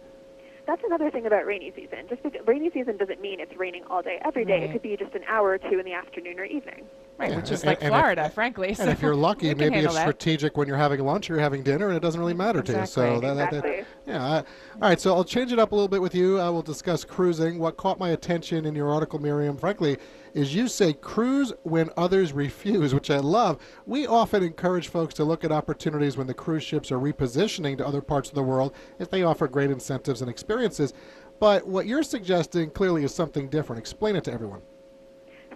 That's 0.66 0.82
another 0.84 1.10
thing 1.10 1.26
about 1.26 1.46
rainy 1.46 1.72
season. 1.74 2.06
Just 2.08 2.22
because 2.22 2.40
rainy 2.46 2.70
season 2.70 2.96
doesn't 2.96 3.20
mean 3.20 3.40
it's 3.40 3.54
raining 3.56 3.84
all 3.90 4.02
day 4.02 4.18
every 4.24 4.44
day. 4.44 4.60
Right. 4.60 4.62
It 4.70 4.72
could 4.72 4.82
be 4.82 4.96
just 4.96 5.14
an 5.14 5.22
hour 5.28 5.50
or 5.50 5.58
two 5.58 5.78
in 5.78 5.84
the 5.84 5.92
afternoon 5.92 6.38
or 6.38 6.44
evening. 6.44 6.86
Right, 7.18 7.30
yeah. 7.30 7.36
which 7.36 7.50
is 7.50 7.60
and, 7.60 7.68
like 7.68 7.82
and 7.82 7.90
Florida, 7.90 8.24
if, 8.24 8.34
frankly. 8.34 8.74
And 8.78 8.90
if 8.90 9.00
you're 9.00 9.14
lucky, 9.14 9.54
maybe 9.54 9.76
it's 9.76 9.94
that. 9.94 10.00
strategic 10.00 10.56
when 10.56 10.66
you're 10.66 10.76
having 10.76 11.00
lunch 11.00 11.30
or 11.30 11.34
you're 11.34 11.42
having 11.42 11.62
dinner, 11.62 11.88
and 11.88 11.96
it 11.96 12.00
doesn't 12.00 12.20
really 12.20 12.34
matter 12.34 12.60
exactly. 12.60 12.74
to 12.74 12.80
you. 12.80 12.86
So 12.86 13.20
that, 13.20 13.30
exactly. 13.32 13.60
that, 13.60 13.86
that, 14.06 14.12
yeah. 14.12 14.24
I, 14.24 14.36
all 14.38 14.44
right, 14.80 15.00
so 15.00 15.14
I'll 15.14 15.24
change 15.24 15.52
it 15.52 15.58
up 15.58 15.72
a 15.72 15.74
little 15.74 15.88
bit 15.88 16.02
with 16.02 16.14
you. 16.14 16.40
I 16.40 16.48
will 16.48 16.62
discuss 16.62 17.04
cruising. 17.04 17.58
What 17.58 17.76
caught 17.76 17.98
my 17.98 18.10
attention 18.10 18.66
in 18.66 18.74
your 18.74 18.90
article, 18.90 19.18
Miriam, 19.20 19.56
frankly, 19.56 19.98
is 20.34 20.54
you 20.54 20.68
say 20.68 20.92
cruise 20.92 21.52
when 21.62 21.88
others 21.96 22.32
refuse, 22.32 22.92
which 22.92 23.10
I 23.10 23.18
love. 23.18 23.58
We 23.86 24.06
often 24.06 24.42
encourage 24.42 24.88
folks 24.88 25.14
to 25.14 25.24
look 25.24 25.44
at 25.44 25.52
opportunities 25.52 26.16
when 26.16 26.26
the 26.26 26.34
cruise 26.34 26.64
ships 26.64 26.92
are 26.92 26.98
repositioning 26.98 27.78
to 27.78 27.86
other 27.86 28.02
parts 28.02 28.28
of 28.28 28.34
the 28.34 28.42
world 28.42 28.74
if 28.98 29.08
they 29.10 29.22
offer 29.22 29.48
great 29.48 29.70
incentives 29.70 30.20
and 30.20 30.28
experiences. 30.28 30.92
But 31.38 31.66
what 31.66 31.86
you're 31.86 32.02
suggesting 32.02 32.70
clearly 32.70 33.04
is 33.04 33.14
something 33.14 33.48
different. 33.48 33.78
Explain 33.78 34.16
it 34.16 34.24
to 34.24 34.32
everyone. 34.32 34.62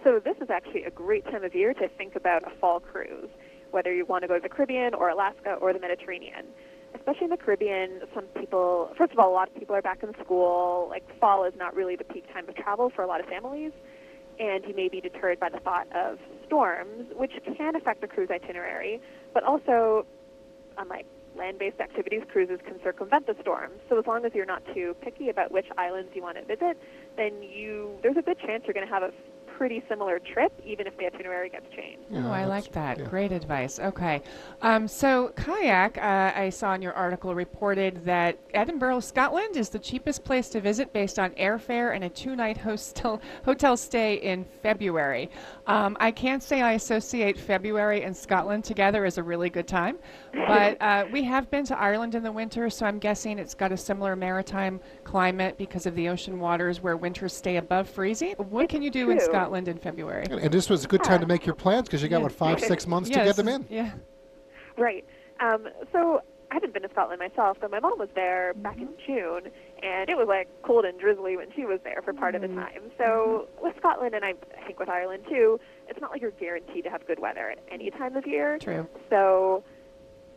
So 0.03 0.21
this 0.23 0.37
is 0.41 0.49
actually 0.49 0.85
a 0.85 0.91
great 0.91 1.25
time 1.25 1.43
of 1.43 1.53
year 1.53 1.73
to 1.73 1.89
think 1.89 2.15
about 2.15 2.43
a 2.43 2.55
fall 2.59 2.79
cruise, 2.79 3.29
whether 3.71 3.93
you 3.93 4.05
want 4.05 4.21
to 4.21 4.29
go 4.29 4.35
to 4.35 4.41
the 4.41 4.49
Caribbean 4.49 4.93
or 4.93 5.09
Alaska 5.09 5.55
or 5.55 5.73
the 5.73 5.79
Mediterranean. 5.79 6.45
Especially 6.95 7.25
in 7.25 7.29
the 7.29 7.37
Caribbean, 7.37 8.01
some 8.15 8.23
people, 8.39 8.91
first 8.97 9.11
of 9.11 9.19
all, 9.19 9.29
a 9.29 9.33
lot 9.33 9.47
of 9.49 9.55
people 9.55 9.75
are 9.75 9.81
back 9.81 10.01
in 10.01 10.13
school. 10.23 10.87
Like 10.89 11.03
fall 11.19 11.43
is 11.43 11.53
not 11.57 11.75
really 11.75 11.95
the 11.95 12.05
peak 12.05 12.31
time 12.33 12.47
of 12.47 12.55
travel 12.55 12.89
for 12.95 13.03
a 13.03 13.07
lot 13.07 13.19
of 13.19 13.27
families, 13.27 13.71
and 14.39 14.63
you 14.65 14.75
may 14.75 14.87
be 14.87 15.01
deterred 15.01 15.39
by 15.39 15.49
the 15.49 15.59
thought 15.59 15.87
of 15.95 16.17
storms, 16.47 17.07
which 17.15 17.31
can 17.57 17.75
affect 17.75 18.01
the 18.01 18.07
cruise 18.07 18.29
itinerary. 18.31 19.01
But 19.33 19.43
also, 19.43 20.05
unlike 20.77 21.05
land-based 21.37 21.79
activities, 21.79 22.21
cruises 22.31 22.59
can 22.65 22.81
circumvent 22.83 23.27
the 23.27 23.35
storms. 23.41 23.79
So 23.89 23.99
as 23.99 24.07
long 24.07 24.25
as 24.25 24.31
you're 24.33 24.45
not 24.45 24.63
too 24.73 24.95
picky 25.01 25.29
about 25.29 25.51
which 25.51 25.67
islands 25.77 26.11
you 26.13 26.21
want 26.21 26.37
to 26.37 26.43
visit, 26.45 26.77
then 27.17 27.43
you 27.43 27.97
there's 28.01 28.17
a 28.17 28.21
good 28.21 28.39
chance 28.39 28.63
you're 28.65 28.73
going 28.73 28.87
to 28.87 28.93
have 28.93 29.03
a 29.03 29.11
pretty 29.59 29.83
similar 29.89 30.19
trip, 30.19 30.53
even 30.65 30.87
if 30.87 30.95
the 30.97 31.05
itinerary 31.05 31.49
gets 31.49 31.65
changed. 31.75 32.05
Yeah, 32.09 32.25
oh, 32.25 32.31
I 32.31 32.45
like 32.45 32.71
that. 32.71 32.97
Yeah. 32.97 33.03
Great 33.03 33.33
advice. 33.33 33.77
Okay. 33.77 34.21
Um, 34.61 34.87
so, 34.87 35.33
kayak, 35.35 35.97
uh, 35.97 36.31
I 36.33 36.49
saw 36.49 36.75
in 36.75 36.81
your 36.81 36.93
article 36.93 37.35
reported 37.35 38.05
that 38.05 38.39
Edinburgh, 38.53 39.01
Scotland 39.01 39.57
is 39.57 39.67
the 39.67 39.77
cheapest 39.77 40.23
place 40.23 40.47
to 40.51 40.61
visit 40.61 40.93
based 40.93 41.19
on 41.19 41.31
airfare 41.31 41.93
and 41.93 42.05
a 42.05 42.09
two 42.09 42.37
night 42.37 42.57
hostel, 42.59 43.21
hotel 43.43 43.75
stay 43.75 44.13
in 44.13 44.45
February. 44.63 45.29
Um, 45.69 45.95
I 45.99 46.09
can't 46.11 46.41
say 46.41 46.61
I 46.61 46.73
associate 46.73 47.39
February 47.39 48.01
and 48.03 48.15
Scotland 48.15 48.63
together 48.63 49.05
as 49.05 49.19
a 49.19 49.23
really 49.23 49.49
good 49.49 49.67
time, 49.67 49.97
but 50.33 50.77
uh, 50.81 51.05
we 51.11 51.23
have 51.23 51.49
been 51.51 51.63
to 51.65 51.79
Ireland 51.79 52.15
in 52.15 52.23
the 52.23 52.31
winter, 52.31 52.69
so 52.69 52.87
I'm 52.87 52.97
guessing 52.97 53.37
it's 53.37 53.53
got 53.53 53.71
a 53.71 53.77
similar 53.77 54.15
maritime 54.15 54.79
climate 55.03 55.59
because 55.59 55.85
of 55.85 55.95
the 55.95 56.09
ocean 56.09 56.39
waters 56.39 56.81
where 56.81 56.97
winters 56.97 57.33
stay 57.33 57.57
above 57.57 57.87
freezing. 57.87 58.33
What 58.37 58.63
it's 58.63 58.71
can 58.71 58.81
you 58.81 58.89
do 58.89 59.05
true. 59.05 59.13
in 59.13 59.19
Scotland? 59.19 59.39
Scotland 59.39 59.67
in 59.67 59.77
February. 59.77 60.25
And, 60.29 60.39
and 60.39 60.51
this 60.51 60.69
was 60.69 60.85
a 60.85 60.87
good 60.87 61.03
time 61.03 61.21
to 61.21 61.27
make 61.27 61.45
your 61.45 61.55
plans 61.55 61.87
because 61.87 62.01
you 62.01 62.09
got, 62.09 62.21
what, 62.21 62.31
five, 62.31 62.59
six 62.59 62.87
months 62.87 63.09
yeah, 63.09 63.19
to 63.19 63.25
get 63.25 63.35
them 63.35 63.47
in? 63.47 63.65
Yeah. 63.69 63.91
Right. 64.75 65.05
Um, 65.39 65.67
so 65.91 66.21
I 66.51 66.55
haven't 66.55 66.73
been 66.73 66.81
to 66.81 66.89
Scotland 66.89 67.19
myself, 67.19 67.57
but 67.61 67.69
my 67.69 67.79
mom 67.79 67.99
was 67.99 68.09
there 68.15 68.53
back 68.55 68.77
in 68.77 68.89
June, 69.05 69.51
and 69.83 70.09
it 70.09 70.17
was 70.17 70.27
like 70.27 70.47
cold 70.63 70.85
and 70.85 70.99
drizzly 70.99 71.37
when 71.37 71.51
she 71.55 71.65
was 71.65 71.79
there 71.83 72.01
for 72.03 72.13
part 72.13 72.35
of 72.35 72.41
the 72.41 72.47
mm-hmm. 72.47 72.59
time. 72.59 72.91
So 72.97 73.47
with 73.61 73.75
Scotland, 73.77 74.15
and 74.15 74.25
I 74.25 74.33
think 74.65 74.79
with 74.79 74.89
Ireland 74.89 75.23
too, 75.29 75.59
it's 75.87 75.99
not 76.01 76.11
like 76.11 76.21
you're 76.21 76.31
guaranteed 76.31 76.83
to 76.85 76.89
have 76.89 77.05
good 77.07 77.19
weather 77.19 77.49
at 77.49 77.59
any 77.71 77.89
time 77.91 78.15
of 78.15 78.25
year. 78.27 78.57
True. 78.59 78.87
So 79.09 79.63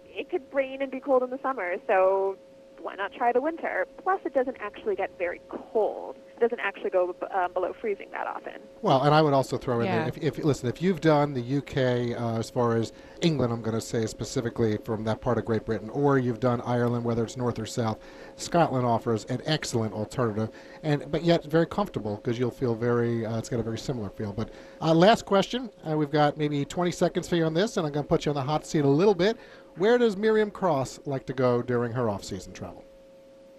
it 0.05 0.31
could 0.31 0.42
rain 0.52 0.83
and 0.83 0.90
be 0.90 1.00
cold 1.00 1.22
in 1.22 1.31
the 1.31 1.38
summer. 1.42 1.76
So 1.87 2.37
why 2.81 2.94
not 2.94 3.12
try 3.12 3.33
the 3.33 3.40
winter? 3.40 3.87
Plus, 4.02 4.20
it 4.24 4.35
doesn't 4.35 4.57
actually 4.61 4.96
get 4.96 5.16
very 5.18 5.40
cold. 5.48 6.16
It 6.42 6.46
doesn't 6.46 6.61
actually 6.61 6.90
go 6.90 7.14
um, 7.33 7.52
below 7.52 7.72
freezing 7.81 8.09
that 8.11 8.26
often. 8.26 8.55
Well, 8.81 9.02
and 9.02 9.14
I 9.14 9.22
would 9.22 9.33
also 9.33 9.57
throw 9.57 9.78
in 9.78 9.87
Yeah. 9.87 9.98
there 9.98 10.09
if, 10.09 10.38
if 10.38 10.44
listen, 10.44 10.68
if 10.68 10.83
you've 10.83 11.00
done 11.00 11.35
the 11.35 11.59
UK 11.59 12.20
uh, 12.20 12.40
as 12.40 12.50
far 12.50 12.76
as 12.76 12.92
England, 13.20 13.52
I'm 13.52 13.62
going 13.62 13.76
to 13.76 13.81
say 13.81 14.07
specifically 14.07 14.76
from 14.78 15.05
that 15.05 15.20
part 15.20 15.38
of 15.38 15.44
Great 15.44 15.64
Britain, 15.64 15.88
or 15.90 16.18
you've 16.18 16.40
done 16.40 16.61
Ireland, 16.62 17.05
whether 17.05 17.22
it's 17.22 17.37
north 17.37 17.61
or 17.61 17.66
south, 17.66 18.00
Scotland 18.35 18.85
offers 18.85 19.24
an 19.26 19.40
excellent 19.46 19.94
alternative, 19.94 20.50
and 20.83 21.09
but 21.12 21.22
yet 21.22 21.44
very 21.44 21.66
comfortable 21.66 22.16
because 22.16 22.40
you'll 22.40 22.50
feel 22.50 22.74
very. 22.74 23.24
Uh, 23.24 23.38
it's 23.38 23.48
got 23.48 23.61
a 23.61 23.62
very 23.62 23.78
similar 23.78 24.11
feel. 24.11 24.33
But 24.33 24.50
uh, 24.81 24.92
last 24.94 25.24
question, 25.24 25.70
uh, 25.88 25.96
we've 25.96 26.11
got 26.11 26.37
maybe 26.37 26.64
20 26.64 26.90
seconds 26.90 27.28
for 27.28 27.37
you 27.37 27.44
on 27.44 27.55
this, 27.55 27.76
and 27.76 27.87
I'm 27.87 27.92
going 27.92 28.05
to 28.05 28.09
put 28.09 28.26
you 28.26 28.31
on 28.31 28.35
the 28.35 28.42
hot 28.42 28.66
seat 28.66 28.85
a 28.85 28.88
little 28.88 29.14
bit. 29.14 29.37
Where 29.76 29.96
does 29.96 30.16
Miriam 30.16 30.50
Cross 30.50 30.98
like 31.07 31.24
to 31.26 31.33
go 31.33 31.62
during 31.62 31.92
her 31.92 32.11
off-season 32.11 32.52
travel? 32.52 32.85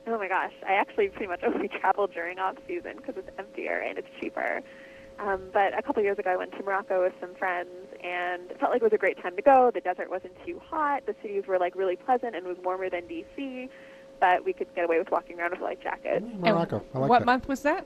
Oh 0.05 0.17
my 0.17 0.27
gosh, 0.27 0.53
I 0.67 0.73
actually 0.73 1.09
pretty 1.09 1.27
much 1.27 1.43
only 1.43 1.67
travel 1.67 2.07
during 2.07 2.39
off 2.39 2.55
season 2.67 2.97
because 2.97 3.15
it's 3.17 3.29
emptier 3.37 3.79
and 3.79 3.97
it's 3.97 4.07
cheaper. 4.19 4.61
Um, 5.19 5.41
but 5.53 5.77
a 5.77 5.81
couple 5.81 6.01
years 6.01 6.17
ago, 6.17 6.31
I 6.31 6.37
went 6.37 6.51
to 6.53 6.63
Morocco 6.63 7.03
with 7.03 7.13
some 7.21 7.35
friends, 7.35 7.69
and 8.03 8.49
it 8.49 8.59
felt 8.59 8.71
like 8.71 8.81
it 8.81 8.83
was 8.83 8.93
a 8.93 8.97
great 8.97 9.21
time 9.21 9.35
to 9.35 9.41
go. 9.41 9.71
The 9.73 9.79
desert 9.81 10.09
wasn't 10.09 10.33
too 10.45 10.59
hot. 10.59 11.05
The 11.05 11.15
cities 11.21 11.43
were 11.47 11.59
like 11.59 11.75
really 11.75 11.95
pleasant 11.95 12.35
and 12.35 12.45
it 12.45 12.49
was 12.49 12.57
warmer 12.63 12.89
than 12.89 13.03
DC, 13.03 13.69
but 14.19 14.43
we 14.43 14.53
could 14.53 14.73
get 14.75 14.85
away 14.85 14.99
with 14.99 15.11
walking 15.11 15.39
around 15.39 15.51
with 15.51 15.61
a 15.61 15.63
light 15.63 15.81
jacket. 15.81 16.23
Morocco. 16.39 16.83
I 16.93 16.99
like 16.99 17.09
what 17.09 17.19
that. 17.19 17.25
month 17.25 17.47
was 17.47 17.61
that? 17.61 17.85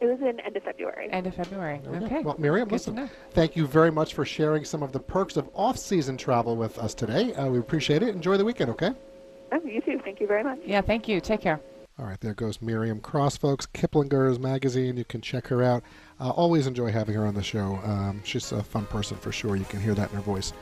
It 0.00 0.06
was 0.06 0.20
in 0.20 0.38
end 0.40 0.56
of 0.56 0.62
February. 0.62 1.08
End 1.10 1.26
of 1.26 1.34
February. 1.34 1.80
There 1.82 1.92
we 1.92 1.98
go. 1.98 2.06
Okay. 2.06 2.22
Well, 2.22 2.36
Miriam, 2.38 2.68
Good 2.68 2.74
listen, 2.74 3.10
thank 3.32 3.56
you 3.56 3.66
very 3.66 3.90
much 3.90 4.14
for 4.14 4.24
sharing 4.24 4.64
some 4.64 4.82
of 4.82 4.92
the 4.92 5.00
perks 5.00 5.36
of 5.36 5.48
off-season 5.54 6.16
travel 6.18 6.54
with 6.54 6.78
us 6.78 6.94
today. 6.94 7.34
Uh, 7.34 7.48
we 7.48 7.58
appreciate 7.58 8.02
it. 8.02 8.10
Enjoy 8.10 8.36
the 8.36 8.44
weekend, 8.44 8.70
okay? 8.70 8.92
Oh, 9.52 9.60
you 9.64 9.80
too. 9.80 10.00
Thank 10.04 10.20
you 10.20 10.26
very 10.26 10.44
much. 10.44 10.58
Yeah, 10.64 10.80
thank 10.80 11.08
you. 11.08 11.20
Take 11.20 11.40
care. 11.40 11.60
All 11.98 12.06
right, 12.06 12.20
there 12.20 12.34
goes 12.34 12.62
Miriam 12.62 13.00
Cross, 13.00 13.38
folks. 13.38 13.66
Kiplinger's 13.66 14.38
magazine. 14.38 14.96
You 14.96 15.04
can 15.04 15.20
check 15.20 15.48
her 15.48 15.62
out. 15.64 15.82
Uh, 16.20 16.30
always 16.30 16.66
enjoy 16.68 16.92
having 16.92 17.14
her 17.16 17.26
on 17.26 17.34
the 17.34 17.42
show. 17.42 17.80
Um, 17.84 18.22
she's 18.24 18.52
a 18.52 18.62
fun 18.62 18.86
person 18.86 19.16
for 19.16 19.32
sure. 19.32 19.56
You 19.56 19.64
can 19.64 19.80
hear 19.80 19.94
that 19.94 20.10
in 20.10 20.16
her 20.16 20.22
voice. 20.22 20.52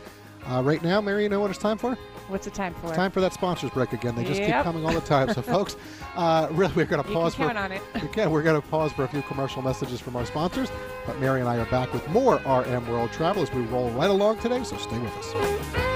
Uh, 0.47 0.63
right 0.63 0.83
now, 0.83 1.01
Mary, 1.01 1.25
you 1.25 1.29
know 1.29 1.41
what 1.41 1.51
it's 1.51 1.59
time 1.59 1.77
for? 1.77 1.95
What's 2.29 2.45
the 2.47 2.53
time 2.53 2.73
for? 2.75 2.95
Time 2.95 3.11
for 3.11 3.21
that 3.21 3.33
sponsors 3.35 3.71
break 3.71 3.93
again. 3.93 4.15
They 4.15 4.25
just 4.25 4.41
keep 4.41 4.53
coming 4.63 4.87
all 4.87 4.93
the 4.95 5.01
time. 5.01 5.33
So, 5.35 5.43
folks, 5.43 5.77
uh, 6.15 6.49
really, 6.53 6.73
we're 6.75 6.85
going 6.87 7.03
to 7.03 7.09
You 7.09 7.15
pause 7.15 7.35
can 7.35 7.49
for. 7.49 7.55
count 7.55 7.59
on 7.59 7.73
it. 7.73 7.83
We 8.03 8.09
can. 8.09 8.31
We're 8.31 8.43
going 8.45 8.61
to 8.61 8.67
pause 8.69 8.93
for 8.93 9.05
a 9.05 9.09
few 9.09 9.23
commercial 9.23 9.61
messages 9.61 10.01
from 10.01 10.15
our 10.17 10.25
sponsors. 10.25 10.71
But 11.05 11.19
Mary 11.19 11.41
and 11.41 11.49
I 11.49 11.57
are 11.57 11.67
back 11.67 11.93
with 11.93 12.09
more 12.11 12.37
RM 12.47 12.89
World 12.89 13.11
Travel 13.13 13.43
as 13.43 13.53
we 13.53 13.63
roll 13.63 13.91
right 13.91 14.09
along 14.11 14.39
today. 14.39 14.63
So 14.63 14.77
stay 14.79 14.99
with 15.01 15.13
us. 15.19 15.96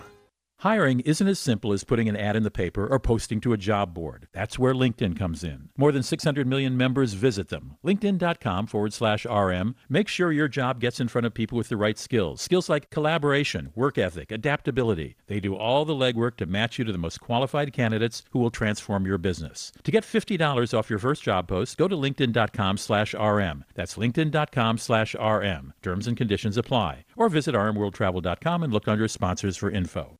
Hiring 0.61 0.99
isn't 0.99 1.27
as 1.27 1.39
simple 1.39 1.73
as 1.73 1.83
putting 1.83 2.07
an 2.07 2.15
ad 2.15 2.35
in 2.35 2.43
the 2.43 2.51
paper 2.51 2.85
or 2.85 2.99
posting 2.99 3.41
to 3.41 3.51
a 3.51 3.57
job 3.57 3.95
board. 3.95 4.27
That's 4.31 4.59
where 4.59 4.75
LinkedIn 4.75 5.17
comes 5.17 5.43
in. 5.43 5.69
More 5.75 5.91
than 5.91 6.03
600 6.03 6.45
million 6.45 6.77
members 6.77 7.13
visit 7.13 7.49
them. 7.49 7.77
LinkedIn.com 7.83 8.67
forward 8.67 8.93
slash 8.93 9.25
RM. 9.25 9.73
Make 9.89 10.07
sure 10.07 10.31
your 10.31 10.47
job 10.47 10.79
gets 10.79 10.99
in 10.99 11.07
front 11.07 11.25
of 11.25 11.33
people 11.33 11.57
with 11.57 11.69
the 11.69 11.77
right 11.77 11.97
skills. 11.97 12.41
Skills 12.41 12.69
like 12.69 12.91
collaboration, 12.91 13.71
work 13.73 13.97
ethic, 13.97 14.31
adaptability. 14.31 15.15
They 15.25 15.39
do 15.39 15.55
all 15.55 15.83
the 15.83 15.95
legwork 15.95 16.37
to 16.37 16.45
match 16.45 16.77
you 16.77 16.85
to 16.85 16.91
the 16.91 16.99
most 16.99 17.21
qualified 17.21 17.73
candidates 17.73 18.21
who 18.29 18.37
will 18.37 18.51
transform 18.51 19.07
your 19.07 19.17
business. 19.17 19.71
To 19.81 19.89
get 19.89 20.03
$50 20.03 20.77
off 20.77 20.91
your 20.91 20.99
first 20.99 21.23
job 21.23 21.47
post, 21.47 21.75
go 21.79 21.87
to 21.87 21.95
LinkedIn.com 21.95 22.77
slash 22.77 23.15
RM. 23.15 23.65
That's 23.73 23.97
LinkedIn.com 23.97 24.77
slash 24.77 25.15
RM. 25.15 25.73
Terms 25.81 26.05
and 26.05 26.15
conditions 26.15 26.55
apply. 26.55 27.05
Or 27.15 27.29
visit 27.29 27.55
RMWorldTravel.com 27.55 28.61
and 28.61 28.71
look 28.71 28.87
under 28.87 29.07
sponsors 29.07 29.57
for 29.57 29.71
info. 29.71 30.19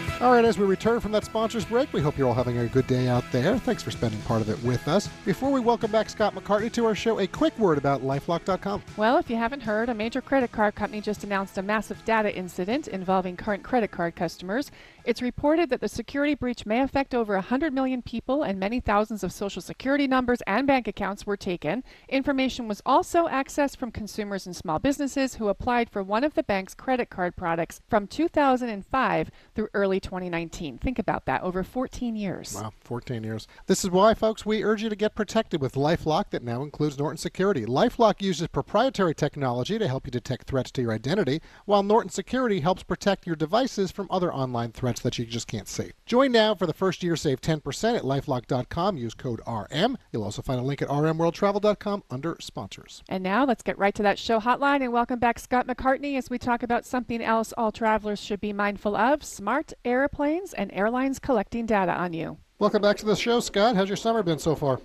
All 0.21 0.31
right, 0.31 0.45
as 0.45 0.55
we 0.55 0.67
return 0.67 0.99
from 0.99 1.11
that 1.13 1.25
sponsors 1.25 1.65
break, 1.65 1.91
we 1.93 1.99
hope 1.99 2.15
you're 2.15 2.27
all 2.27 2.35
having 2.35 2.59
a 2.59 2.67
good 2.67 2.85
day 2.85 3.07
out 3.07 3.23
there. 3.31 3.57
Thanks 3.57 3.81
for 3.81 3.89
spending 3.89 4.21
part 4.21 4.39
of 4.39 4.49
it 4.51 4.63
with 4.63 4.87
us. 4.87 5.09
Before 5.25 5.51
we 5.51 5.59
welcome 5.59 5.89
back 5.89 6.11
Scott 6.11 6.35
McCartney 6.35 6.71
to 6.73 6.85
our 6.85 6.93
show, 6.93 7.17
a 7.19 7.25
quick 7.25 7.57
word 7.57 7.79
about 7.79 8.03
lifelock.com. 8.03 8.83
Well, 8.97 9.17
if 9.17 9.31
you 9.31 9.35
haven't 9.37 9.61
heard, 9.61 9.89
a 9.89 9.95
major 9.95 10.21
credit 10.21 10.51
card 10.51 10.75
company 10.75 11.01
just 11.01 11.23
announced 11.23 11.57
a 11.57 11.63
massive 11.63 12.05
data 12.05 12.31
incident 12.37 12.87
involving 12.87 13.35
current 13.35 13.63
credit 13.63 13.89
card 13.89 14.15
customers. 14.15 14.69
It's 15.03 15.21
reported 15.21 15.71
that 15.71 15.81
the 15.81 15.87
security 15.87 16.35
breach 16.35 16.63
may 16.67 16.79
affect 16.79 17.15
over 17.15 17.33
100 17.33 17.73
million 17.73 18.03
people 18.03 18.43
and 18.43 18.59
many 18.59 18.79
thousands 18.79 19.23
of 19.23 19.31
social 19.31 19.61
security 19.61 20.07
numbers 20.07 20.43
and 20.45 20.67
bank 20.67 20.87
accounts 20.87 21.25
were 21.25 21.37
taken. 21.37 21.83
Information 22.07 22.67
was 22.67 22.83
also 22.85 23.27
accessed 23.27 23.77
from 23.77 23.91
consumers 23.91 24.45
and 24.45 24.55
small 24.55 24.77
businesses 24.77 25.35
who 25.35 25.47
applied 25.47 25.89
for 25.89 26.03
one 26.03 26.23
of 26.23 26.35
the 26.35 26.43
bank's 26.43 26.75
credit 26.75 27.09
card 27.09 27.35
products 27.35 27.81
from 27.89 28.05
2005 28.05 29.31
through 29.55 29.69
early 29.73 29.99
2019. 29.99 30.77
Think 30.77 30.99
about 30.99 31.25
that, 31.25 31.41
over 31.41 31.63
14 31.63 32.15
years. 32.15 32.53
Wow, 32.53 32.71
14 32.81 33.23
years. 33.23 33.47
This 33.65 33.83
is 33.83 33.89
why, 33.89 34.13
folks, 34.13 34.45
we 34.45 34.63
urge 34.63 34.83
you 34.83 34.89
to 34.89 34.95
get 34.95 35.15
protected 35.15 35.61
with 35.61 35.73
LifeLock 35.73 36.29
that 36.29 36.43
now 36.43 36.61
includes 36.61 36.99
Norton 36.99 37.17
Security. 37.17 37.65
LifeLock 37.65 38.21
uses 38.21 38.47
proprietary 38.49 39.15
technology 39.15 39.79
to 39.79 39.87
help 39.87 40.05
you 40.05 40.11
detect 40.11 40.45
threats 40.45 40.69
to 40.71 40.81
your 40.83 40.91
identity, 40.91 41.41
while 41.65 41.81
Norton 41.81 42.11
Security 42.11 42.59
helps 42.59 42.83
protect 42.83 43.25
your 43.25 43.35
devices 43.35 43.89
from 43.89 44.07
other 44.11 44.31
online 44.31 44.71
threats 44.71 44.90
that 44.99 45.17
you 45.17 45.25
just 45.25 45.47
can't 45.47 45.67
see. 45.67 45.91
Join 46.05 46.31
now 46.31 46.53
for 46.53 46.67
the 46.67 46.73
first 46.73 47.01
year, 47.01 47.15
save 47.15 47.41
10% 47.41 47.95
at 47.95 48.03
lifelock.com. 48.03 48.97
Use 48.97 49.13
code 49.13 49.41
RM. 49.47 49.97
You'll 50.11 50.23
also 50.23 50.41
find 50.41 50.59
a 50.59 50.63
link 50.63 50.81
at 50.81 50.89
rmworldtravel.com 50.89 52.03
under 52.09 52.35
sponsors. 52.39 53.03
And 53.07 53.23
now 53.23 53.45
let's 53.45 53.63
get 53.63 53.77
right 53.77 53.95
to 53.95 54.03
that 54.03 54.19
show 54.19 54.39
hotline 54.39 54.81
and 54.81 54.91
welcome 54.91 55.19
back 55.19 55.39
Scott 55.39 55.67
McCartney 55.67 56.17
as 56.17 56.29
we 56.29 56.37
talk 56.37 56.63
about 56.63 56.85
something 56.85 57.21
else 57.23 57.53
all 57.57 57.71
travelers 57.71 58.19
should 58.19 58.41
be 58.41 58.53
mindful 58.53 58.95
of 58.95 59.23
smart 59.23 59.73
airplanes 59.85 60.53
and 60.53 60.71
airlines 60.73 61.19
collecting 61.19 61.65
data 61.65 61.93
on 61.93 62.13
you. 62.13 62.37
Welcome 62.59 62.81
back 62.81 62.97
to 62.97 63.05
the 63.05 63.15
show, 63.15 63.39
Scott. 63.39 63.75
How's 63.75 63.89
your 63.89 63.97
summer 63.97 64.21
been 64.21 64.37
so 64.37 64.55
far? 64.55 64.79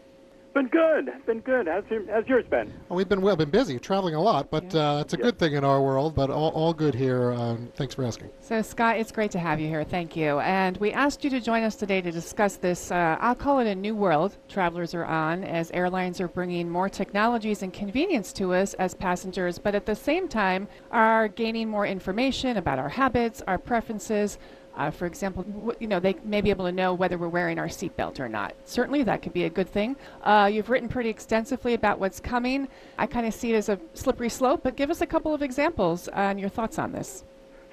Been 0.56 0.68
good. 0.68 1.10
Been 1.26 1.40
good. 1.40 1.66
How's, 1.66 1.84
your, 1.90 2.10
how's 2.10 2.26
yours 2.26 2.46
been? 2.48 2.72
Well, 2.88 2.96
we've 2.96 3.10
been 3.10 3.20
well, 3.20 3.36
been 3.36 3.50
busy, 3.50 3.78
traveling 3.78 4.14
a 4.14 4.22
lot, 4.22 4.50
but 4.50 4.74
uh, 4.74 5.02
it's 5.02 5.12
a 5.12 5.18
good 5.18 5.38
thing 5.38 5.52
in 5.52 5.64
our 5.64 5.82
world. 5.82 6.14
But 6.14 6.30
all, 6.30 6.48
all 6.52 6.72
good 6.72 6.94
here. 6.94 7.34
Um, 7.34 7.70
thanks 7.76 7.94
for 7.94 8.06
asking. 8.06 8.30
So, 8.40 8.62
Scott, 8.62 8.96
it's 8.96 9.12
great 9.12 9.30
to 9.32 9.38
have 9.38 9.60
you 9.60 9.68
here. 9.68 9.84
Thank 9.84 10.16
you. 10.16 10.38
And 10.38 10.78
we 10.78 10.92
asked 10.92 11.22
you 11.24 11.28
to 11.28 11.42
join 11.42 11.62
us 11.62 11.76
today 11.76 12.00
to 12.00 12.10
discuss 12.10 12.56
this. 12.56 12.90
Uh, 12.90 13.18
I'll 13.20 13.34
call 13.34 13.58
it 13.58 13.66
a 13.66 13.74
new 13.74 13.94
world 13.94 14.38
travelers 14.48 14.94
are 14.94 15.04
on 15.04 15.44
as 15.44 15.70
airlines 15.72 16.22
are 16.22 16.28
bringing 16.28 16.70
more 16.70 16.88
technologies 16.88 17.62
and 17.62 17.70
convenience 17.70 18.32
to 18.32 18.54
us 18.54 18.72
as 18.74 18.94
passengers, 18.94 19.58
but 19.58 19.74
at 19.74 19.84
the 19.84 19.94
same 19.94 20.26
time 20.26 20.68
are 20.90 21.28
gaining 21.28 21.68
more 21.68 21.84
information 21.84 22.56
about 22.56 22.78
our 22.78 22.88
habits, 22.88 23.42
our 23.46 23.58
preferences, 23.58 24.38
Uh, 24.76 24.90
for 24.90 25.06
example, 25.06 25.42
w- 25.44 25.76
you 25.80 25.86
know, 25.86 25.98
they 25.98 26.14
may 26.24 26.40
be 26.40 26.50
able 26.50 26.66
to 26.66 26.72
know 26.72 26.92
whether 26.92 27.16
we're 27.16 27.28
wearing 27.28 27.58
our 27.58 27.66
seatbelt 27.66 28.20
or 28.20 28.28
not. 28.28 28.54
Certainly, 28.64 29.04
that 29.04 29.22
could 29.22 29.32
be 29.32 29.44
a 29.44 29.50
good 29.50 29.68
thing. 29.68 29.96
Uh, 30.22 30.50
you've 30.52 30.68
written 30.68 30.88
pretty 30.88 31.08
extensively 31.08 31.74
about 31.74 31.98
what's 31.98 32.20
coming. 32.20 32.68
I 32.98 33.06
kind 33.06 33.26
of 33.26 33.32
see 33.34 33.52
it 33.52 33.56
as 33.56 33.68
a 33.68 33.80
slippery 33.94 34.28
slope, 34.28 34.60
but 34.62 34.76
give 34.76 34.90
us 34.90 35.00
a 35.00 35.06
couple 35.06 35.32
of 35.32 35.42
examples 35.42 36.08
and 36.08 36.38
your 36.38 36.50
thoughts 36.50 36.78
on 36.78 36.92
this. 36.92 37.24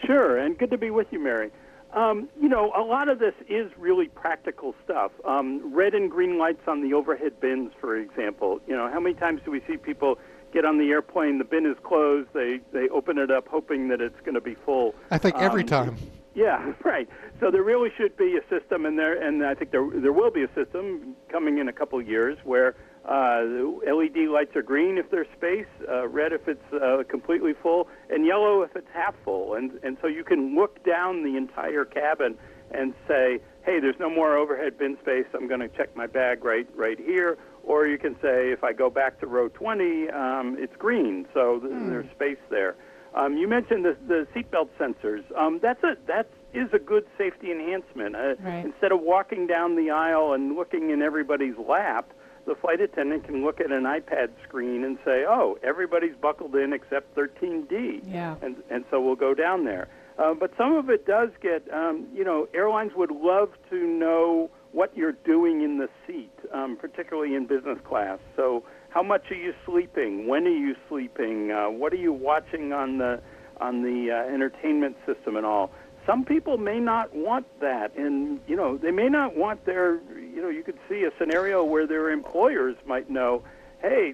Sure, 0.06 0.38
and 0.38 0.58
good 0.58 0.72
to 0.72 0.78
be 0.78 0.90
with 0.92 1.08
you, 1.12 1.20
Mary. 1.20 1.52
Um, 1.94 2.28
you 2.42 2.50
know, 2.50 2.72
a 2.76 2.82
lot 2.82 3.08
of 3.08 3.20
this 3.20 3.36
is 3.48 3.72
really 3.78 4.08
practical 4.08 4.74
stuff. 4.84 5.12
Um, 5.26 5.74
red 5.74 5.94
and 5.94 6.10
green 6.10 6.38
lights 6.40 6.68
on 6.68 6.82
the 6.82 6.94
overhead 6.94 7.40
bins, 7.40 7.72
for 7.80 7.98
example. 7.98 8.60
You 8.68 8.76
know, 8.76 8.90
how 8.92 9.00
many 9.00 9.14
times 9.14 9.42
do 9.46 9.52
we 9.52 9.62
see 9.68 9.78
people 9.78 10.18
get 10.54 10.66
on 10.66 10.78
the 10.80 10.90
airplane, 10.90 11.38
the 11.38 11.44
bin 11.44 11.66
is 11.66 11.78
closed, 11.84 12.30
they, 12.34 12.62
they 12.72 12.88
open 12.90 13.18
it 13.18 13.30
up 13.30 13.48
hoping 13.48 13.90
that 13.90 14.02
it's 14.02 14.20
going 14.22 14.34
to 14.36 14.42
be 14.42 14.56
full? 14.56 14.96
I 15.12 15.18
think 15.20 15.36
every 15.38 15.62
Um, 15.62 15.68
time. 15.68 15.98
Yeah, 16.36 16.74
right. 16.84 17.08
So 17.40 17.52
there 17.52 17.64
really 17.64 17.90
should 17.98 18.18
be 18.18 18.38
a 18.38 18.42
system 18.50 18.86
in 18.86 18.96
there, 18.96 19.22
and 19.22 19.46
I 19.46 19.54
think 19.54 19.72
there 19.72 19.88
there 19.94 20.14
will 20.14 20.32
be 20.32 20.44
a 20.44 20.54
system 20.54 21.16
coming 21.30 21.58
in 21.58 21.68
a 21.68 21.74
couple 21.74 22.00
of 22.00 22.08
years 22.08 22.38
where 22.44 22.76
uh, 23.06 23.42
the 23.42 23.80
LED 23.86 24.30
lights 24.30 24.56
are 24.56 24.62
green 24.62 24.98
if 24.98 25.10
there's 25.12 25.28
space, 25.36 25.68
uh, 25.90 26.08
red 26.08 26.32
if 26.32 26.48
it's 26.48 26.74
uh, 26.74 27.04
completely 27.10 27.54
full, 27.62 27.88
and 28.10 28.26
yellow 28.26 28.62
if 28.62 28.76
it's 28.76 28.88
half 28.94 29.16
full, 29.24 29.56
and 29.56 29.72
and 29.84 29.98
so 30.02 30.08
you 30.08 30.24
can 30.24 30.56
look 30.56 30.84
down 30.86 31.24
the 31.24 31.38
entire 31.38 31.86
cabin 31.86 32.38
and 32.72 32.94
say, 33.08 33.40
hey, 33.66 33.80
there's 33.80 34.00
no 34.00 34.10
more 34.10 34.36
overhead 34.36 34.78
bin 34.78 34.98
space. 35.02 35.26
I'm 35.34 35.48
going 35.48 35.60
to 35.60 35.68
check 35.70 35.96
my 35.96 36.08
bag 36.08 36.44
right 36.44 36.68
right 36.76 37.00
here. 37.00 37.38
Or 37.64 37.88
you 37.88 37.98
can 37.98 38.16
say, 38.16 38.52
if 38.52 38.62
I 38.62 38.74
go 38.74 38.90
back 38.90 39.22
to 39.22 39.28
row 39.28 39.48
20, 39.48 40.10
um, 40.10 40.58
it's 40.60 40.76
green, 40.76 41.26
so 41.34 41.60
th- 41.60 41.72
there's 41.88 42.10
space 42.12 42.38
there. 42.50 42.76
Um, 43.16 43.38
you 43.38 43.48
mentioned 43.48 43.86
the, 43.86 43.96
the 44.08 44.28
seatbelt 44.34 44.70
sensors. 44.80 45.24
Um, 45.38 45.60
that's 45.62 45.84
a 45.84 45.96
that 46.08 46.28
is 46.54 46.70
a 46.74 46.80
good 46.80 47.06
safety 47.18 47.52
enhancement. 47.52 48.16
Uh, 48.16 48.36
Right. 48.40 48.66
Instead 48.66 48.92
of 48.92 49.02
walking 49.02 49.48
down 49.48 49.76
the 49.76 49.92
aisle 49.92 50.34
and 50.34 50.56
looking 50.56 50.90
in 50.90 51.02
everybody's 51.02 51.58
lap, 51.58 52.12
the 52.46 52.56
flight 52.56 52.82
attendant 52.82 53.24
can 53.26 53.44
look 53.44 53.60
at 53.60 53.72
an 53.72 53.84
iPad 53.84 54.30
screen 54.44 54.84
and 54.84 54.98
say, 55.06 55.26
"Oh, 55.28 55.58
everybody's 55.64 56.16
buckled 56.16 56.56
in 56.56 56.74
except 56.74 57.16
13D." 57.16 58.02
Yeah. 58.06 58.36
And 58.42 58.56
and 58.70 58.84
so 58.90 59.00
we'll 59.00 59.16
go 59.16 59.34
down 59.34 59.66
there. 59.66 59.88
Uh, 60.18 60.34
but 60.34 60.52
some 60.58 60.76
of 60.76 60.90
it 60.92 61.08
does 61.08 61.30
get, 61.42 61.64
um, 61.74 62.06
you 62.14 62.24
know, 62.24 62.48
airlines 62.54 62.92
would 62.96 63.10
love 63.10 63.50
to 63.72 63.88
know 63.88 64.50
what 64.72 64.96
you're 64.96 65.12
doing 65.12 65.62
in 65.62 65.78
the 65.80 65.90
seat, 66.06 66.32
um, 66.52 66.76
particularly 66.78 67.34
in 67.36 67.46
business 67.48 67.80
class. 67.84 68.20
So, 68.36 68.64
how 68.94 69.02
much 69.02 69.32
are 69.32 69.36
you 69.36 69.54
sleeping? 69.66 70.28
When 70.28 70.46
are 70.46 70.50
you 70.50 70.76
sleeping? 70.88 71.52
Uh, 71.52 71.70
what 71.70 71.94
are 71.94 71.98
you 71.98 72.14
watching 72.14 72.74
on 72.74 73.00
the 73.00 73.22
on 73.60 73.82
the 73.82 74.12
uh, 74.12 74.34
entertainment 74.34 74.98
system 75.06 75.36
and 75.36 75.46
all? 75.46 75.72
Some 76.06 76.26
people 76.26 76.58
may 76.58 76.80
not 76.80 77.16
want 77.16 77.48
that, 77.60 77.96
and 77.98 78.40
you 78.48 78.56
know, 78.56 78.78
they 78.78 78.92
may 78.92 79.10
not 79.10 79.36
want 79.36 79.66
their, 79.66 79.96
you 80.16 80.42
know, 80.42 80.50
you 80.50 80.62
could 80.64 80.78
see 80.88 81.04
a 81.04 81.12
scenario 81.18 81.64
where 81.64 81.88
their 81.88 82.12
employers 82.12 82.76
might 82.86 83.10
know, 83.10 83.44
hey. 83.82 84.14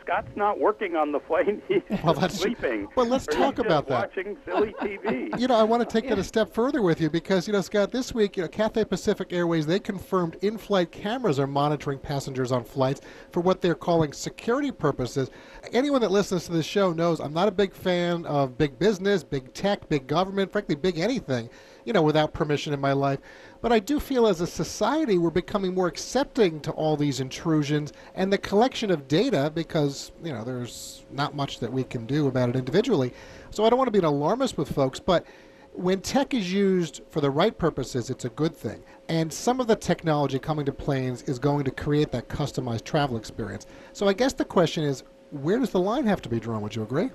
Scott's 0.00 0.34
not 0.36 0.58
working 0.58 0.96
on 0.96 1.12
the 1.12 1.20
flight; 1.20 1.62
he's 1.68 1.82
Well, 2.02 2.14
that's 2.14 2.38
sleeping. 2.38 2.88
Well, 2.96 3.06
let's 3.06 3.26
talk 3.26 3.58
about 3.58 3.86
that. 3.88 4.08
Watching 4.16 4.36
silly 4.44 4.74
TV. 4.80 5.38
You 5.38 5.48
know, 5.48 5.54
I 5.56 5.62
want 5.62 5.86
to 5.86 5.92
take 5.92 6.08
that 6.08 6.18
a 6.18 6.24
step 6.24 6.52
further 6.52 6.80
with 6.80 7.00
you 7.00 7.10
because, 7.10 7.46
you 7.46 7.52
know, 7.52 7.60
Scott, 7.60 7.90
this 7.90 8.14
week, 8.14 8.36
you 8.36 8.42
know, 8.42 8.48
Cathay 8.48 8.84
Pacific 8.84 9.32
Airways, 9.32 9.66
they 9.66 9.78
confirmed 9.78 10.36
in 10.40 10.56
flight 10.56 10.90
cameras 10.92 11.38
are 11.38 11.46
monitoring 11.46 11.98
passengers 11.98 12.52
on 12.52 12.64
flights 12.64 13.00
for 13.30 13.40
what 13.40 13.60
they're 13.60 13.74
calling 13.74 14.12
security 14.12 14.70
purposes. 14.70 15.30
Anyone 15.72 16.00
that 16.00 16.10
listens 16.10 16.46
to 16.46 16.52
this 16.52 16.66
show 16.66 16.92
knows 16.92 17.20
I'm 17.20 17.34
not 17.34 17.48
a 17.48 17.52
big 17.52 17.74
fan 17.74 18.24
of 18.26 18.56
big 18.56 18.78
business, 18.78 19.22
big 19.22 19.52
tech, 19.52 19.88
big 19.88 20.06
government, 20.06 20.52
frankly, 20.52 20.74
big 20.74 20.98
anything, 20.98 21.50
you 21.84 21.92
know, 21.92 22.02
without 22.02 22.32
permission 22.32 22.72
in 22.72 22.80
my 22.80 22.92
life. 22.92 23.18
But 23.60 23.72
I 23.72 23.78
do 23.78 23.98
feel 23.98 24.26
as 24.26 24.40
a 24.40 24.46
society 24.46 25.18
we're 25.18 25.30
becoming 25.30 25.74
more 25.74 25.86
accepting 25.86 26.60
to 26.60 26.70
all 26.72 26.96
these 26.96 27.20
intrusions 27.20 27.92
and 28.14 28.32
the 28.32 28.38
collection 28.38 28.90
of 28.90 29.08
data 29.08 29.50
because, 29.54 30.12
you 30.22 30.32
know, 30.32 30.44
there's 30.44 31.04
not 31.10 31.34
much 31.34 31.58
that 31.60 31.72
we 31.72 31.84
can 31.84 32.06
do 32.06 32.28
about 32.28 32.48
it 32.50 32.56
individually. 32.56 33.12
So 33.50 33.64
I 33.64 33.70
don't 33.70 33.78
want 33.78 33.88
to 33.88 33.92
be 33.92 33.98
an 33.98 34.04
alarmist 34.04 34.58
with 34.58 34.72
folks, 34.72 35.00
but 35.00 35.24
when 35.72 36.00
tech 36.00 36.32
is 36.32 36.52
used 36.52 37.02
for 37.10 37.20
the 37.20 37.30
right 37.30 37.56
purposes, 37.56 38.08
it's 38.08 38.24
a 38.24 38.30
good 38.30 38.56
thing. 38.56 38.82
And 39.08 39.32
some 39.32 39.60
of 39.60 39.66
the 39.66 39.76
technology 39.76 40.38
coming 40.38 40.64
to 40.66 40.72
planes 40.72 41.22
is 41.22 41.38
going 41.38 41.64
to 41.64 41.70
create 41.70 42.10
that 42.12 42.28
customized 42.28 42.84
travel 42.84 43.16
experience. 43.16 43.66
So 43.92 44.08
I 44.08 44.12
guess 44.12 44.32
the 44.32 44.44
question 44.44 44.84
is, 44.84 45.04
where 45.30 45.58
does 45.58 45.70
the 45.70 45.80
line 45.80 46.06
have 46.06 46.22
to 46.22 46.28
be 46.28 46.40
drawn? 46.40 46.62
Would 46.62 46.74
you 46.74 46.82
agree? 46.82 47.10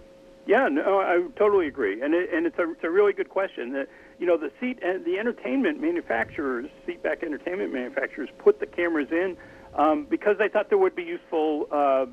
Yeah, 0.48 0.68
no, 0.70 1.00
I 1.00 1.24
totally 1.38 1.68
agree, 1.68 2.02
and 2.02 2.14
it, 2.16 2.34
and 2.34 2.48
it's 2.48 2.58
a 2.58 2.72
it's 2.72 2.84
a 2.84 2.90
really 2.90 3.14
good 3.14 3.30
question. 3.30 3.76
Uh, 3.76 3.86
Uh, 4.22 4.26
you 4.26 4.28
know, 4.28 4.38
the 4.38 4.52
seat 4.60 4.80
and 4.84 5.04
the 5.06 5.18
entertainment 5.18 5.82
manufacturers, 5.82 6.70
seatback 6.88 7.24
entertainment 7.24 7.74
manufacturers, 7.74 8.30
put 8.38 8.60
the 8.60 8.66
cameras 8.66 9.08
in 9.12 9.36
um, 9.76 10.06
because 10.10 10.38
they 10.38 10.48
thought 10.48 10.70
there 10.70 10.78
would 10.78 10.96
be 10.96 11.04
useful, 11.04 11.68
uh, 11.72 11.76
uh, 11.76 12.06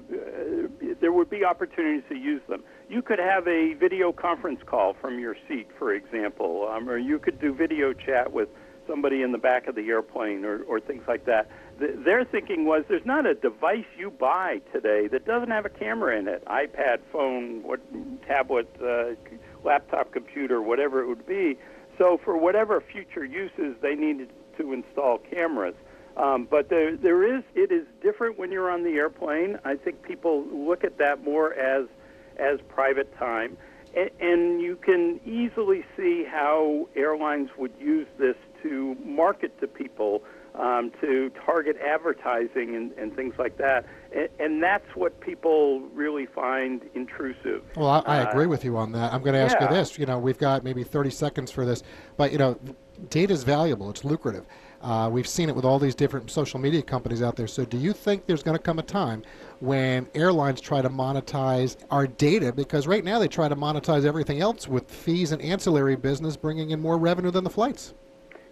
there 1.01 1.13
would 1.13 1.29
be 1.29 1.45
opportunities 1.45 2.05
to 2.09 2.17
use 2.17 2.41
them. 2.49 2.63
You 2.89 3.03
could 3.03 3.19
have 3.19 3.47
a 3.47 3.75
video 3.75 4.13
conference 4.13 4.61
call 4.65 4.95
from 4.95 5.19
your 5.19 5.37
seat, 5.49 5.69
for 5.79 5.93
example, 5.93 6.69
um, 6.71 6.89
or 6.89 6.97
you 6.97 7.19
could 7.19 7.41
do 7.41 7.53
video 7.53 7.93
chat 7.93 8.33
with 8.33 8.49
somebody 8.87 9.23
in 9.23 9.33
the 9.33 9.39
back 9.39 9.67
of 9.67 9.75
the 9.75 9.89
airplane 9.89 10.47
or, 10.47 10.63
or 10.63 10.81
things 10.81 11.03
like 11.07 11.27
that. 11.27 11.51
Th 11.79 11.91
their 12.05 12.25
thinking 12.25 12.65
was 12.65 12.85
there's 12.89 13.05
not 13.05 13.27
a 13.27 13.35
device 13.35 13.91
you 13.99 14.11
buy 14.11 14.61
today 14.73 15.09
that 15.09 15.27
doesn't 15.27 15.51
have 15.51 15.67
a 15.67 15.69
camera 15.69 16.19
in 16.19 16.27
it 16.27 16.43
iPad, 16.47 17.01
phone, 17.13 17.63
what, 17.63 17.81
tablet, 18.27 18.69
uh, 18.83 19.15
laptop, 19.63 20.11
computer, 20.11 20.63
whatever 20.63 21.03
it 21.03 21.07
would 21.07 21.27
be. 21.27 21.59
So, 21.99 22.19
for 22.25 22.37
whatever 22.39 22.81
future 22.81 23.25
uses, 23.25 23.77
they 23.83 23.95
needed 23.95 24.31
to 24.57 24.73
install 24.73 25.19
cameras. 25.19 25.75
Um, 26.17 26.47
but 26.51 26.69
there, 26.69 26.97
there 26.97 27.37
is, 27.37 27.45
it 27.55 27.71
is 27.71 27.87
different 28.03 28.39
when 28.39 28.51
you're 28.51 28.71
on 28.71 28.83
the 28.83 28.91
airplane. 28.95 29.59
I 29.65 29.77
think 29.77 30.03
people 30.03 30.45
look 30.47 30.83
at 30.85 30.99
that 30.99 31.23
more 31.23 31.55
as, 31.55 31.87
as 32.37 32.59
private 32.69 33.17
time. 33.17 33.57
A- 33.95 34.11
And 34.21 34.61
you 34.61 34.77
can 34.77 35.21
easily 35.25 35.85
see 35.97 36.25
how 36.25 36.89
airlines 36.97 37.51
would 37.57 37.73
use 37.81 38.07
this 38.19 38.37
to 38.63 38.97
market 39.05 39.61
to 39.61 39.69
people, 39.69 40.23
um, 40.57 40.91
to 41.01 41.31
target 41.47 41.77
advertising 41.77 42.75
and, 42.75 42.93
and 42.93 43.15
things 43.15 43.35
like 43.39 43.57
that. 43.59 43.87
And, 44.39 44.63
that's 44.63 44.97
what 44.97 45.21
people 45.21 45.81
really 45.95 46.27
find 46.27 46.83
intrusive. 46.95 47.63
Well, 47.77 47.89
I, 47.89 47.99
I 48.07 48.25
Uh, 48.25 48.31
agree 48.31 48.47
with 48.47 48.65
you 48.65 48.77
on 48.77 48.91
that. 48.93 49.13
I'm 49.13 49.21
going 49.23 49.35
to 49.35 49.39
ask 49.39 49.57
yeah. 49.61 49.71
you 49.71 49.77
this. 49.77 49.99
You 49.99 50.07
know, 50.07 50.19
we've 50.19 50.39
got 50.39 50.65
maybe 50.65 50.83
30 50.83 51.11
seconds 51.11 51.51
for 51.53 51.65
this, 51.65 51.85
but 52.17 52.33
you 52.33 52.39
know, 52.39 52.59
data 53.11 53.33
is 53.33 53.45
valuable. 53.45 53.89
It's 53.91 54.05
lucrative. 54.05 54.47
Uh, 54.83 55.09
we've 55.13 55.27
seen 55.29 55.49
it 55.49 55.55
with 55.57 55.65
all 55.65 55.79
these 55.79 55.95
different 55.95 56.31
social 56.31 56.59
media 56.59 56.83
companies 56.83 57.23
out 57.23 57.37
there. 57.37 57.47
So, 57.47 57.65
do 57.65 57.77
you 57.77 57.93
think 57.93 58.27
there's 58.27 58.43
going 58.43 58.57
to 58.57 58.63
come 58.63 58.79
a 58.79 58.83
time 58.83 59.23
when 59.61 60.09
airlines 60.15 60.61
try 60.61 60.83
to 60.83 60.89
monetize 60.91 61.77
our 61.91 62.07
data? 62.07 62.53
Because 62.53 62.87
right 62.87 63.05
now 63.05 63.19
they 63.19 63.29
try 63.29 63.49
to 63.49 63.57
monetize 63.57 64.05
everything 64.05 64.41
else 64.41 64.69
with 64.69 64.91
fees 64.91 65.33
and 65.33 65.43
ancillary 65.43 65.97
business, 65.97 66.37
bringing 66.37 66.71
in 66.71 66.81
more 66.81 66.97
revenue 66.99 67.31
than 67.31 67.45
the 67.45 67.51
flights. 67.51 67.95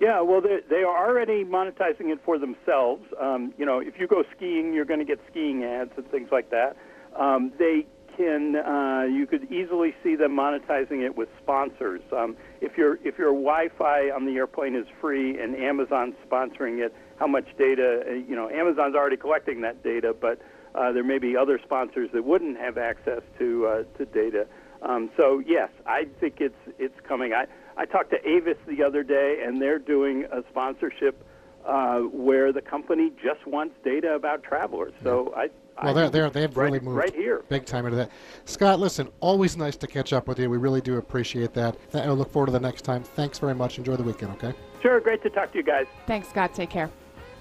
Yeah, 0.01 0.21
well, 0.21 0.43
they 0.43 0.83
are 0.83 1.09
already 1.09 1.45
monetizing 1.45 2.13
it 2.13 2.19
for 2.25 2.39
themselves. 2.39 3.05
Um, 3.21 3.55
you 3.57 3.65
know, 3.65 3.79
if 3.79 3.99
you 3.99 4.07
go 4.07 4.25
skiing, 4.37 4.75
you're 4.75 4.85
going 4.85 5.01
to 5.01 5.07
get 5.07 5.19
skiing 5.31 5.65
ads 5.65 5.91
and 5.97 6.09
things 6.11 6.29
like 6.31 6.51
that. 6.51 6.77
Um, 7.19 7.53
they 7.59 7.87
can, 8.15 8.57
uh, 8.57 9.05
you 9.05 9.27
could 9.27 9.51
easily 9.51 9.95
see 10.03 10.15
them 10.17 10.33
monetizing 10.33 11.05
it 11.05 11.17
with 11.17 11.29
sponsors. 11.43 12.03
Um, 12.13 12.37
if 12.61 12.77
your 12.77 12.97
if 13.05 13.19
your 13.19 13.33
Wi-Fi 13.33 14.11
on 14.11 14.27
the 14.27 14.33
airplane 14.37 14.75
is 14.75 14.87
free 15.01 15.39
and 15.41 15.55
Amazon's 15.57 16.15
sponsoring 16.29 16.85
it, 16.85 16.95
how 17.19 17.27
much 17.27 17.47
data? 17.59 18.03
uh, 18.07 18.13
You 18.13 18.37
know, 18.37 18.51
Amazon's 18.51 18.95
already 18.95 19.17
collecting 19.17 19.63
that 19.63 19.83
data, 19.83 20.15
but 20.19 20.41
uh, 20.75 20.93
there 20.93 21.05
may 21.05 21.19
be 21.19 21.37
other 21.37 21.59
sponsors 21.63 22.11
that 22.13 22.25
wouldn't 22.25 22.59
have 22.59 22.77
access 22.77 23.23
to 23.39 23.67
uh, 23.67 23.99
to 23.99 24.05
data. 24.07 24.47
Um, 24.83 25.11
so 25.17 25.43
yes, 25.47 25.71
I 25.87 26.07
think 26.21 26.37
it's 26.41 26.55
it's 26.79 26.99
coming. 27.07 27.33
I 27.33 27.47
I 27.77 27.85
talked 27.85 28.11
to 28.11 28.29
Avis 28.29 28.57
the 28.67 28.83
other 28.83 29.03
day, 29.03 29.43
and 29.45 29.61
they're 29.61 29.79
doing 29.79 30.25
a 30.33 30.43
sponsorship 30.51 31.27
uh, 31.67 31.99
where 32.01 32.53
the 32.53 32.62
company 32.62 33.12
just 33.23 33.47
wants 33.47 33.75
data 33.85 34.15
about 34.15 34.43
travelers. 34.43 34.93
So 35.03 35.33
I. 35.37 35.49
I 35.79 35.85
Well, 35.87 35.95
they're, 35.95 36.09
they're, 36.09 36.31
they've 36.31 36.57
right, 36.57 36.65
really 36.65 36.81
moved 36.81 36.97
right 36.97 37.15
here. 37.15 37.45
big 37.51 37.67
time 37.67 37.85
into 37.85 37.99
that. 37.99 38.11
Scott, 38.47 38.81
listen, 38.81 39.11
always 39.21 39.59
nice 39.59 39.77
to 39.77 39.87
catch 39.87 40.15
up 40.15 40.27
with 40.27 40.39
you. 40.39 40.49
We 40.49 40.57
really 40.57 40.81
do 40.81 40.97
appreciate 40.97 41.53
that. 41.53 41.77
Th- 41.93 42.03
I 42.03 42.09
look 42.12 42.33
forward 42.33 42.47
to 42.47 42.53
the 42.53 42.61
next 42.61 42.81
time. 42.83 43.03
Thanks 43.03 43.39
very 43.39 43.55
much. 43.55 43.77
Enjoy 43.77 43.95
the 43.95 44.03
weekend, 44.03 44.33
okay? 44.33 44.55
Sure, 44.81 45.01
great 45.01 45.23
to 45.25 45.29
talk 45.29 45.53
to 45.53 45.59
you 45.59 45.65
guys. 45.65 45.85
Thanks, 46.07 46.29
Scott. 46.31 46.55
Take 46.55 46.71
care. 46.71 46.89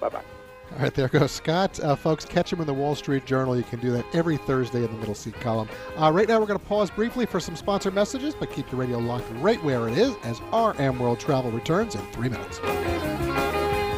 Bye 0.00 0.10
bye. 0.10 0.35
All 0.72 0.82
right, 0.82 0.94
there 0.94 1.08
goes 1.08 1.32
Scott. 1.32 1.78
Uh, 1.80 1.96
folks, 1.96 2.24
catch 2.24 2.52
him 2.52 2.60
in 2.60 2.66
the 2.66 2.74
Wall 2.74 2.94
Street 2.94 3.24
Journal. 3.24 3.56
You 3.56 3.62
can 3.62 3.80
do 3.80 3.92
that 3.92 4.04
every 4.12 4.36
Thursday 4.36 4.84
in 4.84 4.92
the 4.92 4.98
middle 4.98 5.14
seat 5.14 5.34
column. 5.40 5.68
Uh, 5.96 6.10
right 6.12 6.28
now, 6.28 6.38
we're 6.38 6.46
going 6.46 6.58
to 6.58 6.66
pause 6.66 6.90
briefly 6.90 7.24
for 7.24 7.40
some 7.40 7.56
sponsor 7.56 7.90
messages, 7.90 8.34
but 8.34 8.50
keep 8.50 8.70
your 8.70 8.80
radio 8.80 8.98
locked 8.98 9.26
right 9.36 9.62
where 9.64 9.88
it 9.88 9.96
is 9.96 10.14
as 10.24 10.40
RM 10.52 10.98
World 10.98 11.20
Travel 11.20 11.50
returns 11.50 11.94
in 11.94 12.02
three 12.12 12.28
minutes. 12.28 12.60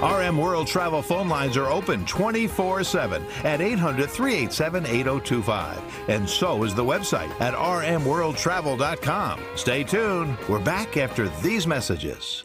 RM 0.01 0.39
World 0.39 0.69
Travel 0.69 1.03
phone 1.03 1.29
lines 1.29 1.57
are 1.57 1.67
open 1.73 2.07
24 2.07 2.85
7 2.85 3.25
at 3.43 3.61
800 3.61 4.09
387 4.09 4.87
8025. 4.87 6.09
And 6.09 6.29
so 6.29 6.63
is 6.63 6.73
the 6.73 6.85
website 6.85 7.29
at 7.41 7.55
rmworldtravel.com. 7.55 9.41
Stay 9.57 9.83
tuned. 9.83 10.39
We're 10.49 10.61
back 10.61 10.97
after 10.97 11.29
these 11.41 11.67
messages. 11.67 12.45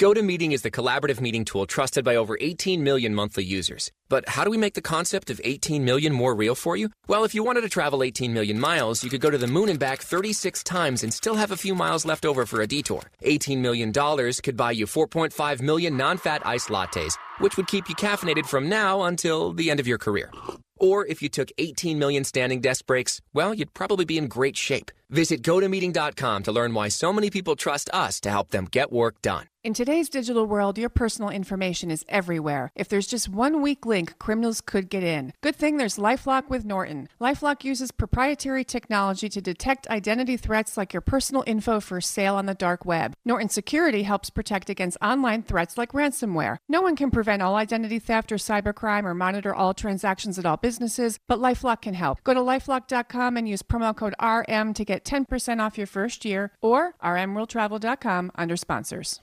GoToMeeting 0.00 0.52
is 0.52 0.62
the 0.62 0.70
collaborative 0.70 1.20
meeting 1.20 1.44
tool 1.44 1.66
trusted 1.66 2.06
by 2.06 2.16
over 2.16 2.38
18 2.40 2.82
million 2.82 3.14
monthly 3.14 3.44
users. 3.44 3.92
But 4.08 4.26
how 4.30 4.44
do 4.44 4.50
we 4.50 4.56
make 4.56 4.72
the 4.72 4.80
concept 4.80 5.28
of 5.28 5.42
18 5.44 5.84
million 5.84 6.14
more 6.14 6.34
real 6.34 6.54
for 6.54 6.74
you? 6.74 6.88
Well, 7.06 7.22
if 7.22 7.34
you 7.34 7.44
wanted 7.44 7.60
to 7.60 7.68
travel 7.68 8.02
18 8.02 8.32
million 8.32 8.58
miles, 8.58 9.04
you 9.04 9.10
could 9.10 9.20
go 9.20 9.28
to 9.28 9.36
the 9.36 9.46
moon 9.46 9.68
and 9.68 9.78
back 9.78 10.00
36 10.00 10.64
times 10.64 11.02
and 11.02 11.12
still 11.12 11.34
have 11.34 11.50
a 11.50 11.56
few 11.58 11.74
miles 11.74 12.06
left 12.06 12.24
over 12.24 12.46
for 12.46 12.62
a 12.62 12.66
detour. 12.66 13.02
18 13.20 13.60
million 13.60 13.92
dollars 13.92 14.40
could 14.40 14.56
buy 14.56 14.70
you 14.70 14.86
4.5 14.86 15.60
million 15.60 15.98
non-fat 15.98 16.46
iced 16.46 16.70
lattes, 16.70 17.18
which 17.40 17.58
would 17.58 17.66
keep 17.66 17.90
you 17.90 17.94
caffeinated 17.94 18.46
from 18.46 18.70
now 18.70 19.02
until 19.02 19.52
the 19.52 19.70
end 19.70 19.80
of 19.80 19.86
your 19.86 19.98
career. 19.98 20.30
Or 20.78 21.04
if 21.04 21.20
you 21.20 21.28
took 21.28 21.52
18 21.58 21.98
million 21.98 22.24
standing 22.24 22.62
desk 22.62 22.86
breaks, 22.86 23.20
well, 23.34 23.52
you'd 23.52 23.74
probably 23.74 24.06
be 24.06 24.16
in 24.16 24.28
great 24.28 24.56
shape. 24.56 24.90
Visit 25.10 25.42
gotomeeting.com 25.42 26.42
to 26.44 26.52
learn 26.52 26.74
why 26.74 26.88
so 26.88 27.12
many 27.12 27.30
people 27.30 27.56
trust 27.56 27.90
us 27.92 28.20
to 28.20 28.30
help 28.30 28.50
them 28.50 28.66
get 28.66 28.92
work 28.92 29.20
done. 29.22 29.46
In 29.62 29.74
today's 29.74 30.08
digital 30.08 30.46
world, 30.46 30.78
your 30.78 30.88
personal 30.88 31.28
information 31.28 31.90
is 31.90 32.02
everywhere. 32.08 32.72
If 32.74 32.88
there's 32.88 33.06
just 33.06 33.28
one 33.28 33.60
weak 33.60 33.84
link, 33.84 34.18
criminals 34.18 34.62
could 34.62 34.88
get 34.88 35.02
in. 35.02 35.34
Good 35.42 35.54
thing 35.54 35.76
there's 35.76 35.98
Lifelock 35.98 36.48
with 36.48 36.64
Norton. 36.64 37.10
Lifelock 37.20 37.62
uses 37.62 37.92
proprietary 37.92 38.64
technology 38.64 39.28
to 39.28 39.42
detect 39.42 39.86
identity 39.88 40.38
threats 40.38 40.78
like 40.78 40.94
your 40.94 41.02
personal 41.02 41.44
info 41.46 41.78
for 41.78 42.00
sale 42.00 42.36
on 42.36 42.46
the 42.46 42.54
dark 42.54 42.86
web. 42.86 43.12
Norton 43.22 43.50
Security 43.50 44.04
helps 44.04 44.30
protect 44.30 44.70
against 44.70 44.96
online 45.02 45.42
threats 45.42 45.76
like 45.76 45.92
ransomware. 45.92 46.56
No 46.66 46.80
one 46.80 46.96
can 46.96 47.10
prevent 47.10 47.42
all 47.42 47.56
identity 47.56 47.98
theft 47.98 48.32
or 48.32 48.36
cybercrime 48.36 49.04
or 49.04 49.12
monitor 49.12 49.54
all 49.54 49.74
transactions 49.74 50.38
at 50.38 50.46
all 50.46 50.56
businesses, 50.56 51.18
but 51.28 51.38
Lifelock 51.38 51.82
can 51.82 51.92
help. 51.92 52.24
Go 52.24 52.32
to 52.32 52.40
lifelock.com 52.40 53.36
and 53.36 53.46
use 53.46 53.62
promo 53.62 53.94
code 53.94 54.14
RM 54.22 54.72
to 54.72 54.86
get 54.86 54.99
10% 55.04 55.60
off 55.60 55.78
your 55.78 55.86
first 55.86 56.24
year 56.24 56.52
or 56.60 56.94
rmworldtravel.com 57.02 58.32
under 58.34 58.56
sponsors. 58.56 59.20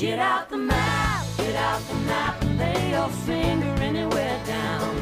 Get 0.00 0.18
out 0.18 0.48
the 0.48 0.56
map, 0.56 1.26
get 1.36 1.54
out 1.56 1.82
the 1.86 1.94
map, 1.94 2.39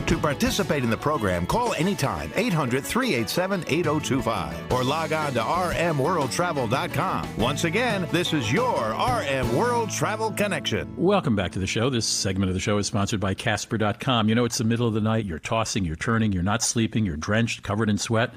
To 0.09 0.17
participate 0.17 0.83
in 0.83 0.89
the 0.89 0.97
program, 0.97 1.47
call 1.47 1.75
anytime 1.75 2.33
800 2.35 2.83
387 2.83 3.65
8025 3.69 4.73
or 4.73 4.83
log 4.83 5.13
on 5.13 5.35
to 5.35 5.41
rmworldtravel.com. 5.41 7.37
Once 7.37 7.65
again, 7.65 8.09
this 8.11 8.33
is 8.33 8.51
your 8.51 8.93
RM 8.93 9.55
World 9.55 9.91
Travel 9.91 10.31
Connection. 10.31 10.95
Welcome 10.97 11.37
back 11.37 11.53
to 11.53 11.59
the 11.59 11.67
show. 11.67 11.91
This 11.91 12.07
segment 12.07 12.49
of 12.49 12.55
the 12.55 12.61
show 12.61 12.79
is 12.79 12.87
sponsored 12.87 13.21
by 13.21 13.35
Casper.com. 13.35 14.31
You 14.31 14.35
know, 14.35 14.47
it's 14.47 14.57
the 14.57 14.65
middle 14.65 14.89
of 14.89 14.95
the 14.95 15.03
night, 15.03 15.27
you're 15.27 15.39
tossing, 15.39 15.85
you're 15.85 15.95
turning, 15.95 16.33
you're 16.33 16.43
not 16.43 16.63
sleeping, 16.63 17.05
you're 17.05 17.19
drenched, 17.19 17.63
covered 17.63 17.91
in 17.91 17.99
sweat. 17.99 18.33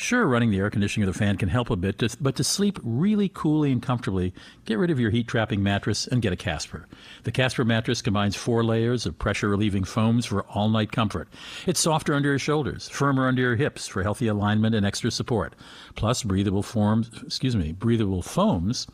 Sure, 0.00 0.28
running 0.28 0.52
the 0.52 0.58
air 0.58 0.70
conditioning 0.70 1.08
or 1.08 1.10
the 1.10 1.18
fan 1.18 1.36
can 1.36 1.48
help 1.48 1.70
a 1.70 1.76
bit, 1.76 2.00
but 2.20 2.36
to 2.36 2.44
sleep 2.44 2.78
really 2.84 3.28
coolly 3.28 3.72
and 3.72 3.82
comfortably, 3.82 4.32
get 4.64 4.78
rid 4.78 4.92
of 4.92 5.00
your 5.00 5.10
heat 5.10 5.26
trapping 5.26 5.60
mattress 5.60 6.06
and 6.06 6.22
get 6.22 6.32
a 6.32 6.36
Casper. 6.36 6.86
The 7.24 7.32
Casper 7.32 7.64
mattress 7.64 8.00
combines 8.00 8.36
four 8.36 8.62
layers 8.62 9.06
of 9.06 9.18
pressure 9.18 9.48
relieving 9.48 9.82
foams 9.82 10.24
for 10.24 10.44
all 10.44 10.68
night 10.68 10.92
comfort. 10.92 11.28
It's 11.66 11.80
softer 11.80 12.14
under 12.14 12.28
your 12.28 12.38
shoulders, 12.38 12.88
firmer 12.88 13.26
under 13.26 13.42
your 13.42 13.56
hips 13.56 13.88
for 13.88 14.04
healthy 14.04 14.28
alignment 14.28 14.76
and 14.76 14.86
extra 14.86 15.10
support. 15.10 15.54
Plus, 15.96 16.22
breathable 16.22 16.62
forms, 16.62 17.10
excuse 17.26 17.56
me, 17.56 17.72
breathable 17.72 18.22
foams 18.22 18.86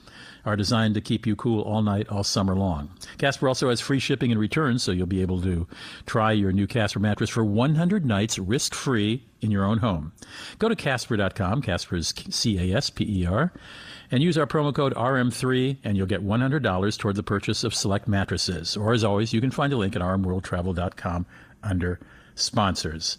are 0.44 0.56
designed 0.56 0.94
to 0.94 1.00
keep 1.00 1.26
you 1.26 1.36
cool 1.36 1.62
all 1.62 1.82
night, 1.82 2.08
all 2.08 2.24
summer 2.24 2.54
long. 2.54 2.90
Casper 3.18 3.48
also 3.48 3.70
has 3.70 3.80
free 3.80 3.98
shipping 3.98 4.30
and 4.30 4.40
returns, 4.40 4.82
so 4.82 4.92
you'll 4.92 5.06
be 5.06 5.22
able 5.22 5.40
to 5.42 5.66
try 6.06 6.32
your 6.32 6.52
new 6.52 6.66
Casper 6.66 7.00
mattress 7.00 7.30
for 7.30 7.44
100 7.44 8.04
nights 8.04 8.38
risk 8.38 8.74
free 8.74 9.24
in 9.40 9.50
your 9.50 9.64
own 9.64 9.78
home. 9.78 10.12
Go 10.58 10.68
to 10.68 10.76
Casper.com, 10.76 11.62
Casper 11.62 11.96
is 11.96 12.14
C 12.30 12.72
A 12.72 12.76
S 12.76 12.90
P 12.90 13.22
E 13.22 13.26
R, 13.26 13.52
and 14.10 14.22
use 14.22 14.38
our 14.38 14.46
promo 14.46 14.74
code 14.74 14.94
RM3, 14.94 15.78
and 15.84 15.96
you'll 15.96 16.06
get 16.06 16.24
$100 16.24 16.98
toward 16.98 17.16
the 17.16 17.22
purchase 17.22 17.64
of 17.64 17.74
select 17.74 18.08
mattresses. 18.08 18.76
Or, 18.76 18.92
as 18.92 19.04
always, 19.04 19.32
you 19.32 19.40
can 19.40 19.50
find 19.50 19.72
a 19.72 19.76
link 19.76 19.96
at 19.96 20.02
rmworldtravel.com 20.02 21.26
under 21.62 22.00
sponsors. 22.34 23.18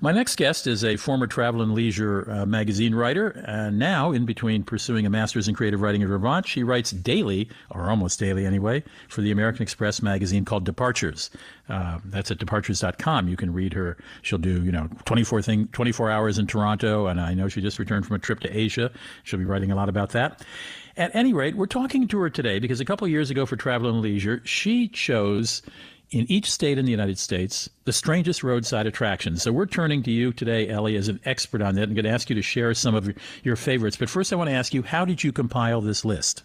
My 0.00 0.12
next 0.12 0.36
guest 0.36 0.66
is 0.66 0.84
a 0.84 0.96
former 0.96 1.26
Travel 1.26 1.62
and 1.62 1.72
Leisure 1.74 2.30
uh, 2.30 2.46
magazine 2.46 2.94
writer, 2.94 3.42
and 3.46 3.78
now, 3.78 4.12
in 4.12 4.26
between 4.26 4.62
pursuing 4.62 5.06
a 5.06 5.10
master's 5.10 5.48
in 5.48 5.54
creative 5.54 5.80
writing 5.80 6.02
at 6.02 6.08
Vermont, 6.08 6.46
she 6.46 6.62
writes 6.62 6.90
daily, 6.90 7.48
or 7.70 7.88
almost 7.88 8.18
daily 8.18 8.44
anyway, 8.44 8.82
for 9.08 9.22
the 9.22 9.30
American 9.30 9.62
Express 9.62 10.02
magazine 10.02 10.44
called 10.44 10.64
Departures. 10.64 11.30
Uh, 11.68 11.98
that's 12.04 12.30
at 12.30 12.38
departures.com. 12.38 13.28
You 13.28 13.36
can 13.36 13.52
read 13.52 13.72
her. 13.72 13.96
She'll 14.22 14.38
do, 14.38 14.62
you 14.62 14.72
know, 14.72 14.88
24 15.04 15.42
thing, 15.42 15.68
24 15.72 16.10
hours 16.10 16.38
in 16.38 16.46
Toronto, 16.46 17.06
and 17.06 17.20
I 17.20 17.34
know 17.34 17.48
she 17.48 17.60
just 17.60 17.78
returned 17.78 18.06
from 18.06 18.16
a 18.16 18.20
trip 18.20 18.40
to 18.40 18.56
Asia. 18.56 18.90
She'll 19.24 19.38
be 19.38 19.44
writing 19.44 19.70
a 19.70 19.76
lot 19.76 19.88
about 19.88 20.10
that. 20.10 20.44
At 20.98 21.14
any 21.14 21.34
rate, 21.34 21.56
we're 21.56 21.66
talking 21.66 22.08
to 22.08 22.18
her 22.20 22.30
today 22.30 22.58
because 22.58 22.80
a 22.80 22.84
couple 22.84 23.06
years 23.06 23.30
ago 23.30 23.44
for 23.44 23.56
Travel 23.56 23.90
and 23.90 24.00
Leisure, 24.00 24.40
she 24.44 24.88
chose 24.88 25.60
in 26.10 26.30
each 26.30 26.50
state 26.50 26.78
in 26.78 26.84
the 26.84 26.90
United 26.90 27.18
States 27.18 27.68
the 27.84 27.92
strangest 27.92 28.42
roadside 28.42 28.86
attractions. 28.86 29.42
So 29.42 29.52
we're 29.52 29.66
turning 29.66 30.02
to 30.04 30.10
you 30.10 30.32
today, 30.32 30.68
Ellie, 30.68 30.96
as 30.96 31.08
an 31.08 31.20
expert 31.24 31.62
on 31.62 31.74
that. 31.74 31.84
I'm 31.84 31.94
going 31.94 32.04
to 32.04 32.10
ask 32.10 32.28
you 32.28 32.36
to 32.36 32.42
share 32.42 32.74
some 32.74 32.94
of 32.94 33.12
your, 33.42 33.56
favorites. 33.56 33.96
But 33.96 34.10
first, 34.10 34.32
I 34.32 34.36
want 34.36 34.50
to 34.50 34.54
ask 34.54 34.74
you, 34.74 34.82
how 34.82 35.04
did 35.04 35.24
you 35.24 35.32
compile 35.32 35.80
this 35.80 36.04
list? 36.04 36.42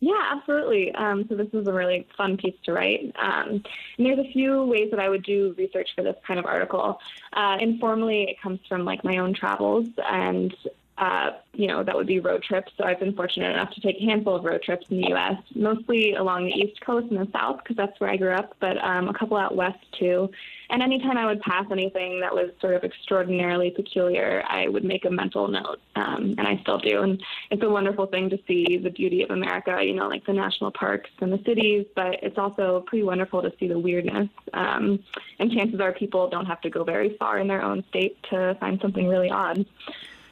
Yeah, 0.00 0.20
absolutely. 0.32 0.92
Um, 0.94 1.24
so 1.28 1.36
this 1.36 1.48
is 1.52 1.66
a 1.66 1.72
really 1.72 2.06
fun 2.16 2.36
piece 2.36 2.56
to 2.64 2.72
write. 2.72 3.14
Um, 3.20 3.62
and 3.96 4.06
there's 4.06 4.18
a 4.18 4.32
few 4.32 4.64
ways 4.64 4.90
that 4.90 4.98
I 4.98 5.08
would 5.08 5.22
do 5.22 5.54
research 5.56 5.90
for 5.94 6.02
this 6.02 6.16
kind 6.26 6.40
of 6.40 6.46
article. 6.46 6.98
Uh, 7.32 7.56
informally, 7.60 8.24
it 8.24 8.40
comes 8.42 8.58
from 8.68 8.84
like 8.84 9.04
my 9.04 9.18
own 9.18 9.32
travels 9.32 9.86
and 10.04 10.54
uh, 10.98 11.30
you 11.54 11.66
know, 11.66 11.82
that 11.82 11.94
would 11.94 12.06
be 12.06 12.20
road 12.20 12.42
trips. 12.42 12.72
So 12.76 12.84
I've 12.84 13.00
been 13.00 13.14
fortunate 13.14 13.52
enough 13.52 13.70
to 13.74 13.80
take 13.80 13.96
a 14.00 14.04
handful 14.04 14.36
of 14.36 14.44
road 14.44 14.62
trips 14.62 14.86
in 14.90 15.00
the 15.00 15.08
U.S., 15.08 15.36
mostly 15.54 16.14
along 16.14 16.46
the 16.46 16.52
East 16.52 16.80
Coast 16.80 17.10
and 17.10 17.18
the 17.18 17.30
South, 17.32 17.58
because 17.62 17.76
that's 17.76 17.98
where 17.98 18.10
I 18.10 18.16
grew 18.16 18.32
up, 18.32 18.54
but 18.60 18.76
um, 18.78 19.08
a 19.08 19.14
couple 19.14 19.36
out 19.36 19.56
west 19.56 19.78
too. 19.98 20.30
And 20.70 20.82
anytime 20.82 21.18
I 21.18 21.26
would 21.26 21.40
pass 21.40 21.66
anything 21.70 22.20
that 22.20 22.34
was 22.34 22.50
sort 22.60 22.74
of 22.74 22.84
extraordinarily 22.84 23.70
peculiar, 23.70 24.42
I 24.48 24.68
would 24.68 24.84
make 24.84 25.04
a 25.04 25.10
mental 25.10 25.48
note, 25.48 25.80
um, 25.96 26.34
and 26.38 26.46
I 26.46 26.58
still 26.62 26.78
do. 26.78 27.02
And 27.02 27.22
it's 27.50 27.62
a 27.62 27.68
wonderful 27.68 28.06
thing 28.06 28.30
to 28.30 28.38
see 28.46 28.78
the 28.78 28.90
beauty 28.90 29.22
of 29.22 29.30
America, 29.30 29.78
you 29.82 29.94
know, 29.94 30.08
like 30.08 30.24
the 30.24 30.32
national 30.32 30.72
parks 30.72 31.10
and 31.20 31.32
the 31.32 31.42
cities, 31.44 31.86
but 31.94 32.22
it's 32.22 32.38
also 32.38 32.84
pretty 32.86 33.02
wonderful 33.02 33.42
to 33.42 33.52
see 33.58 33.68
the 33.68 33.78
weirdness. 33.78 34.28
Um, 34.54 35.02
and 35.38 35.52
chances 35.52 35.80
are 35.80 35.92
people 35.92 36.28
don't 36.28 36.46
have 36.46 36.60
to 36.62 36.70
go 36.70 36.84
very 36.84 37.16
far 37.18 37.38
in 37.38 37.48
their 37.48 37.62
own 37.62 37.84
state 37.88 38.22
to 38.30 38.56
find 38.60 38.80
something 38.80 39.08
really 39.08 39.30
odd. 39.30 39.66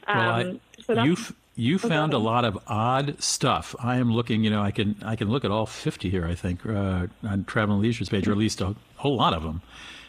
Well, 0.08 0.18
I, 0.18 0.42
Um, 0.42 0.60
so 0.84 1.02
you 1.02 1.12
f- 1.12 1.32
you 1.56 1.78
found 1.78 2.14
a 2.14 2.18
lot 2.18 2.44
of 2.44 2.58
odd 2.66 3.22
stuff. 3.22 3.74
I 3.78 3.96
am 3.96 4.12
looking. 4.12 4.44
You 4.44 4.50
know, 4.50 4.62
I 4.62 4.70
can 4.70 4.96
I 5.04 5.16
can 5.16 5.28
look 5.28 5.44
at 5.44 5.50
all 5.50 5.66
fifty 5.66 6.10
here. 6.10 6.26
I 6.26 6.34
think 6.34 6.64
uh, 6.66 7.06
on 7.22 7.44
Travel 7.44 7.74
and 7.74 7.82
Leisure's 7.82 8.08
page, 8.08 8.26
or 8.28 8.32
at 8.32 8.38
least 8.38 8.60
a 8.60 8.74
whole 8.96 9.16
lot 9.16 9.34
of 9.34 9.42
them. 9.42 9.60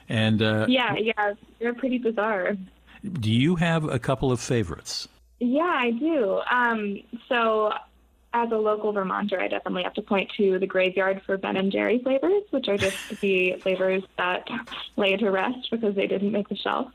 And 0.09 0.41
uh, 0.41 0.65
yeah, 0.69 0.95
yeah, 0.97 1.33
they're 1.59 1.73
pretty 1.73 1.97
bizarre. 1.97 2.55
do 3.19 3.31
you 3.31 3.55
have 3.55 3.83
a 3.85 3.99
couple 3.99 4.31
of 4.31 4.39
favorites? 4.39 5.07
Yeah, 5.39 5.61
I 5.63 5.91
do. 5.91 6.39
Um, 6.51 6.99
so, 7.27 7.71
as 8.33 8.51
a 8.51 8.57
local 8.57 8.91
Vermonter, 8.93 9.39
I 9.41 9.47
definitely 9.47 9.83
have 9.83 9.93
to 9.95 10.01
point 10.01 10.29
to 10.37 10.59
the 10.59 10.67
graveyard 10.67 11.21
for 11.25 11.35
Ben 11.37 11.57
and 11.57 11.71
Jerry 11.71 11.99
flavors, 11.99 12.43
which 12.51 12.67
are 12.67 12.77
just 12.77 13.19
the 13.21 13.55
flavors 13.61 14.03
that 14.17 14.47
lay 14.97 15.17
to 15.17 15.29
rest 15.31 15.69
because 15.71 15.95
they 15.95 16.07
didn't 16.07 16.31
make 16.31 16.47
the 16.49 16.55
shelf. 16.55 16.91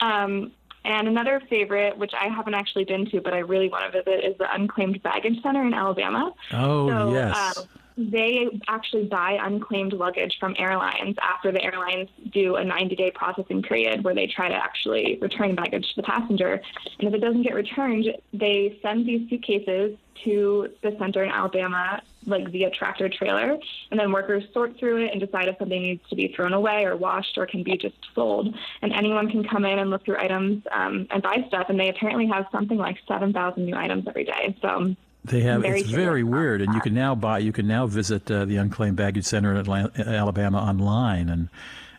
Um, 0.00 0.52
and 0.84 1.08
another 1.08 1.40
favorite, 1.48 1.96
which 1.98 2.12
I 2.18 2.28
haven't 2.28 2.54
actually 2.54 2.84
been 2.84 3.08
to, 3.10 3.20
but 3.20 3.34
I 3.34 3.38
really 3.38 3.68
want 3.68 3.92
to 3.92 4.02
visit, 4.02 4.24
is 4.24 4.38
the 4.38 4.52
Unclaimed 4.52 5.02
Baggage 5.02 5.42
Center 5.42 5.64
in 5.64 5.74
Alabama. 5.74 6.32
Oh 6.52 6.88
so, 6.88 7.12
yes. 7.12 7.34
uh, 7.36 7.62
they 7.98 8.48
actually 8.68 9.04
buy 9.04 9.38
unclaimed 9.42 9.92
luggage 9.92 10.38
from 10.38 10.54
airlines 10.56 11.16
after 11.20 11.50
the 11.50 11.62
airlines 11.62 12.08
do 12.32 12.54
a 12.54 12.64
90 12.64 12.94
day 12.94 13.10
processing 13.10 13.60
period 13.60 14.04
where 14.04 14.14
they 14.14 14.28
try 14.28 14.48
to 14.48 14.54
actually 14.54 15.18
return 15.20 15.56
baggage 15.56 15.88
to 15.90 15.96
the 15.96 16.04
passenger. 16.04 16.62
And 17.00 17.08
if 17.08 17.14
it 17.14 17.18
doesn't 17.18 17.42
get 17.42 17.54
returned, 17.54 18.06
they 18.32 18.78
send 18.82 19.04
these 19.04 19.28
suitcases 19.28 19.96
to 20.24 20.68
the 20.82 20.96
center 20.98 21.24
in 21.24 21.30
Alabama, 21.30 22.00
like 22.26 22.48
via 22.50 22.70
tractor 22.70 23.08
trailer. 23.08 23.58
And 23.90 23.98
then 23.98 24.12
workers 24.12 24.44
sort 24.52 24.78
through 24.78 25.04
it 25.04 25.12
and 25.12 25.20
decide 25.20 25.48
if 25.48 25.58
something 25.58 25.82
needs 25.82 26.08
to 26.10 26.16
be 26.16 26.28
thrown 26.28 26.52
away 26.52 26.84
or 26.84 26.96
washed 26.96 27.36
or 27.36 27.46
can 27.46 27.64
be 27.64 27.76
just 27.76 27.96
sold. 28.14 28.54
And 28.82 28.92
anyone 28.92 29.28
can 29.28 29.42
come 29.46 29.64
in 29.64 29.78
and 29.78 29.90
look 29.90 30.04
through 30.04 30.18
items 30.18 30.62
um, 30.70 31.08
and 31.10 31.22
buy 31.22 31.44
stuff. 31.48 31.66
And 31.68 31.78
they 31.78 31.88
apparently 31.88 32.26
have 32.28 32.46
something 32.52 32.78
like 32.78 32.98
7,000 33.08 33.64
new 33.64 33.74
items 33.74 34.06
every 34.06 34.24
day. 34.24 34.56
So 34.62 34.94
They 35.28 35.40
have. 35.42 35.62
Very 35.62 35.80
it's 35.80 35.90
very 35.90 36.22
weird, 36.24 36.62
and 36.62 36.72
you 36.74 36.80
can 36.80 36.94
now 36.94 37.14
buy. 37.14 37.38
You 37.38 37.52
can 37.52 37.66
now 37.66 37.86
visit 37.86 38.30
uh, 38.30 38.44
the 38.44 38.56
Unclaimed 38.56 38.96
Baggage 38.96 39.24
Center 39.24 39.50
in 39.52 39.56
Atlanta, 39.58 40.08
Alabama 40.08 40.58
online 40.58 41.28
and 41.28 41.48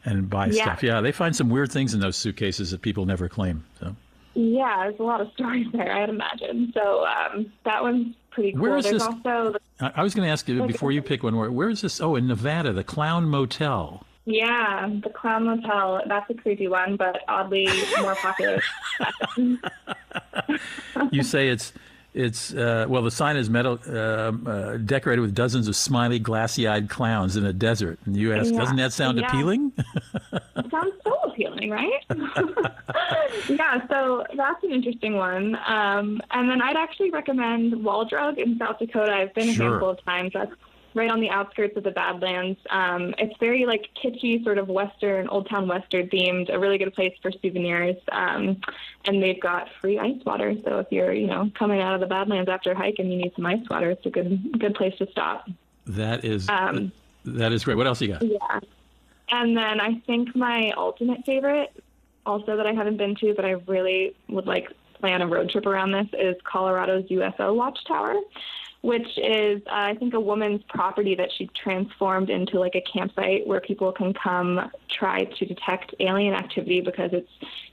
and 0.05 0.30
buy 0.30 0.47
Yeah. 0.47 0.63
stuff. 0.63 0.84
Yeah, 0.84 1.01
they 1.01 1.11
find 1.11 1.36
some 1.36 1.49
weird 1.49 1.71
things 1.71 1.93
in 1.93 1.99
those 1.99 2.15
suitcases 2.15 2.71
that 2.71 2.82
people 2.82 3.05
never 3.05 3.27
claim. 3.30 3.63
So 3.80 3.95
Yeah, 4.34 4.84
there's 4.84 4.99
a 4.99 5.03
lot 5.03 5.21
of 5.21 5.32
stories 5.36 5.67
there, 5.73 5.91
I'd 5.91 6.09
imagine. 6.09 6.71
So 6.73 7.05
um, 7.05 7.51
that 7.65 7.82
one's 7.84 8.15
pretty 8.32 8.53
cool. 8.53 8.61
Where 8.61 8.77
is 8.77 8.86
there's 8.86 8.99
this- 8.99 9.03
also, 9.07 9.53
the, 9.53 9.59
I, 9.82 9.91
I 9.97 10.03
was 10.03 10.15
going 10.15 10.25
to 10.25 10.32
ask 10.32 10.47
you 10.47 10.65
before 10.65 10.91
you 10.91 11.01
pick 11.01 11.21
one. 11.23 11.36
Where, 11.36 11.51
where 11.51 11.69
is 11.69 11.82
this? 11.82 11.99
Oh, 12.01 12.15
in 12.15 12.27
Nevada, 12.27 12.71
the 12.73 12.84
Clown 12.84 13.27
Motel. 13.30 14.05
yeah, 14.25 14.88
the 15.03 15.09
Clown 15.09 15.43
Motel. 15.45 16.01
That's 16.07 16.30
a 16.30 16.34
creepy 16.34 16.67
one, 16.69 16.95
but 16.95 17.19
oddly 17.27 17.67
more 18.01 18.15
popular. 18.15 18.61
You 21.11 21.23
say 21.23 21.49
it's 21.49 21.71
it's 22.14 22.53
uh, 22.53 22.86
well, 22.89 23.01
the 23.03 23.12
sign 23.12 23.38
is 23.38 23.49
metal 23.49 23.80
um, 23.88 24.45
uh, 24.47 24.78
decorated 24.78 25.22
with 25.22 25.36
dozens 25.36 25.68
of 25.68 25.76
smiley, 25.76 26.20
glassy-eyed 26.20 26.89
clowns 26.89 27.36
in 27.38 27.45
a 27.45 27.53
desert. 27.53 27.99
And 28.05 28.18
you 28.18 28.34
ask, 28.34 28.51
Yeah. 28.51 28.60
doesn't 28.60 28.78
that 28.78 28.93
sound 28.93 29.18
Yeah. 29.20 29.28
appealing? 29.28 29.72
It 30.34 30.70
sounds 30.72 30.93
so 31.03 31.14
appealing, 31.24 31.70
right? 31.72 32.03
yeah, 33.49 33.88
so 33.88 34.26
that's 34.36 34.64
an 34.64 34.72
interesting 34.72 35.16
one. 35.16 35.57
Um, 35.68 36.22
and 36.32 36.49
then 36.49 36.62
I'd 36.62 36.76
actually 36.76 37.12
recommend 37.12 37.84
Wall 37.84 38.05
Drug 38.05 38.38
in 38.38 38.57
South 38.57 38.80
Dakota. 38.80 39.14
I've 39.14 39.34
been 39.34 39.51
Sure. 39.53 39.68
a 39.68 39.70
handful 39.72 39.89
of 39.91 40.03
times. 40.05 40.32
That's 40.34 40.51
right 40.93 41.09
on 41.11 41.19
the 41.19 41.29
outskirts 41.29 41.75
of 41.77 41.83
the 41.83 41.91
Badlands. 41.91 42.59
Um, 42.69 43.13
it's 43.17 43.37
very 43.39 43.65
like 43.65 43.89
kitschy, 44.01 44.43
sort 44.43 44.57
of 44.57 44.67
Western, 44.67 45.27
Old 45.27 45.49
Town 45.49 45.67
Western 45.67 46.09
themed. 46.09 46.53
A 46.53 46.59
really 46.59 46.77
good 46.77 46.93
place 46.93 47.13
for 47.21 47.31
souvenirs. 47.31 47.95
Um, 48.11 48.61
and 49.05 49.21
they've 49.21 49.39
got 49.39 49.69
free 49.81 49.97
ice 49.99 50.23
water. 50.25 50.55
So 50.63 50.79
if 50.79 50.87
you're, 50.91 51.13
you 51.13 51.27
know, 51.27 51.51
coming 51.57 51.81
out 51.81 51.93
of 51.93 51.99
the 51.99 52.07
Badlands 52.07 52.49
after 52.49 52.71
a 52.71 52.77
hike 52.77 52.99
and 52.99 53.11
you 53.11 53.17
need 53.17 53.33
some 53.35 53.45
ice 53.45 53.67
water, 53.69 53.91
it's 53.91 54.05
a 54.05 54.09
good 54.09 54.59
good 54.59 54.75
place 54.75 54.97
to 54.97 55.09
stop. 55.11 55.49
that 55.87 56.25
is 56.25 56.47
Um, 56.49 56.91
that 57.25 57.51
is 57.51 57.63
great. 57.63 57.77
What 57.77 57.87
else 57.87 58.01
you 58.01 58.09
got? 58.09 58.21
Yeah. 58.21 58.59
And 59.31 59.55
then 59.55 59.79
I 59.79 59.95
think 60.07 60.35
my 60.35 60.71
ultimate 60.75 61.23
favorite, 61.25 61.71
also 62.25 62.57
that 62.57 62.65
I 62.65 62.73
haven't 62.73 62.97
been 62.97 63.15
to, 63.15 63.33
but 63.35 63.45
I 63.45 63.51
really 63.67 64.15
would 64.27 64.47
like 64.47 64.71
plan 64.99 65.21
a 65.21 65.27
road 65.27 65.49
trip 65.49 65.65
around 65.65 65.91
this, 65.91 66.07
is 66.13 66.35
Colorado's 66.43 67.05
UFO 67.09 67.55
Watchtower, 67.55 68.15
which 68.82 69.07
is, 69.17 69.61
uh, 69.67 69.71
I 69.73 69.95
think, 69.95 70.13
a 70.13 70.19
woman's 70.19 70.61
property 70.69 71.15
that 71.15 71.30
she 71.38 71.49
transformed 71.61 72.30
into 72.30 72.59
like 72.59 72.75
a 72.75 72.82
campsite 72.82 73.45
where 73.45 73.59
people 73.59 73.91
can 73.91 74.13
come 74.13 74.71
try 74.89 75.25
to 75.25 75.45
detect 75.45 75.93
alien 75.99 76.34
activity 76.34 76.82
because 76.82 77.11
it's 77.11 77.30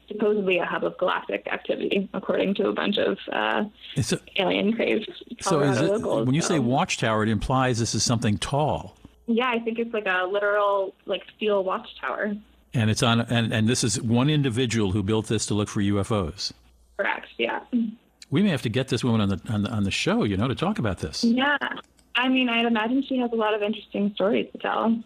supposedly 0.09 0.59
a 0.59 0.65
hub 0.65 0.85
of 0.85 0.97
galactic 0.99 1.47
activity, 1.53 2.09
according 2.13 2.55
to 2.55 2.69
a 2.69 2.73
bunch 2.73 2.97
of 2.99 3.19
uh, 3.33 3.65
a- 3.97 4.21
alien 4.37 4.73
crazed 4.73 5.11
so 5.41 5.61
is 5.61 5.81
it, 5.81 5.91
locals. 5.91 6.27
when 6.27 6.35
you 6.35 6.43
say 6.43 6.59
watchtower, 6.59 7.23
it 7.23 7.29
implies 7.29 7.79
this 7.79 7.95
is 7.95 8.03
something 8.03 8.39
tall, 8.39 8.97
yeah, 9.27 9.49
I 9.49 9.59
think 9.59 9.79
it's 9.79 9.93
like 9.93 10.07
a 10.07 10.27
literal 10.31 10.95
like 11.05 11.23
steel 11.37 11.65
watchtower. 11.65 12.35
and 12.75 12.91
it's 12.91 13.03
on. 13.03 13.21
And, 13.21 13.53
and 13.53 13.69
this 13.69 13.83
is 13.83 14.01
one 14.01 14.31
individual 14.31 14.93
who 14.93 15.03
built 15.03 15.27
this 15.27 15.47
to 15.47 15.55
look 15.55 15.69
for 15.69 15.81
UFOs. 15.81 16.53
Correct. 16.97 17.27
Yeah. 17.39 17.61
We 18.31 18.43
may 18.43 18.49
have 18.51 18.63
to 18.63 18.69
get 18.69 18.89
this 18.89 19.05
woman 19.05 19.21
on 19.21 19.29
the 19.29 19.41
on 19.49 19.63
the, 19.63 19.71
on 19.71 19.85
the 19.85 19.91
show, 19.91 20.25
you 20.25 20.37
know, 20.37 20.49
to 20.49 20.55
talk 20.55 20.79
about 20.79 20.99
this. 20.99 21.23
Yeah. 21.25 21.57
I 22.15 22.29
mean, 22.29 22.49
I'd 22.49 22.65
imagine 22.65 23.03
she 23.07 23.19
has 23.19 23.31
a 23.33 23.37
lot 23.37 23.55
of 23.55 23.63
interesting 23.63 24.13
stories 24.15 24.49
to 24.53 24.59
tell 24.59 24.99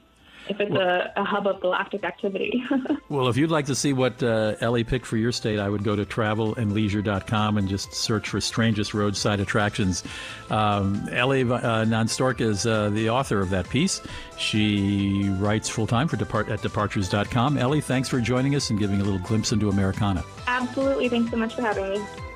if 0.49 0.61
it's 0.61 0.75
a, 0.75 1.13
a 1.17 1.25
hub 1.25 1.47
of 1.47 1.61
galactic 1.61 2.05
activity. 2.05 2.63
Well, 3.09 3.27
if 3.27 3.37
you'd 3.37 3.51
like 3.51 3.67
to 3.67 3.75
see 3.75 3.93
what 3.93 4.23
uh, 4.23 4.55
Ellie 4.61 4.85
picked 4.85 5.05
for 5.05 5.17
your 5.17 5.33
state, 5.33 5.59
I 5.59 5.69
would 5.69 5.83
go 5.83 5.97
to 5.97 6.05
travelandleisure.com 6.05 7.59
and 7.59 7.69
just 7.69 7.93
search 7.93 8.29
for 8.29 8.41
strangest 8.41 8.95
roadside 8.95 9.41
attractions. 9.41 10.05
Um, 10.49 11.09
Ellie 11.11 11.43
uh, 11.43 11.85
Nan 11.87 12.07
Storck 12.07 12.41
is 12.41 12.67
uh, 12.67 12.91
the 12.91 13.11
author 13.11 13.41
of 13.41 13.51
that 13.51 13.69
piece. 13.69 14.01
She 14.39 15.29
writes 15.39 15.69
full 15.69 15.89
time 15.89 16.07
for 16.07 16.19
depart- 16.19 16.51
at 16.51 16.63
departures.com. 16.63 17.59
Ellie, 17.59 17.81
thanks 17.81 18.09
for 18.09 18.21
joining 18.21 18.55
us 18.55 18.71
and 18.71 18.79
giving 18.79 19.01
a 19.01 19.05
little 19.05 19.19
glimpse 19.19 19.51
into 19.51 19.69
Americana. 19.71 20.23
Absolutely. 20.47 21.09
Thanks 21.09 21.33
so 21.33 21.37
much 21.37 21.57
for 21.57 21.63
having 21.63 21.91
me. 21.91 22.01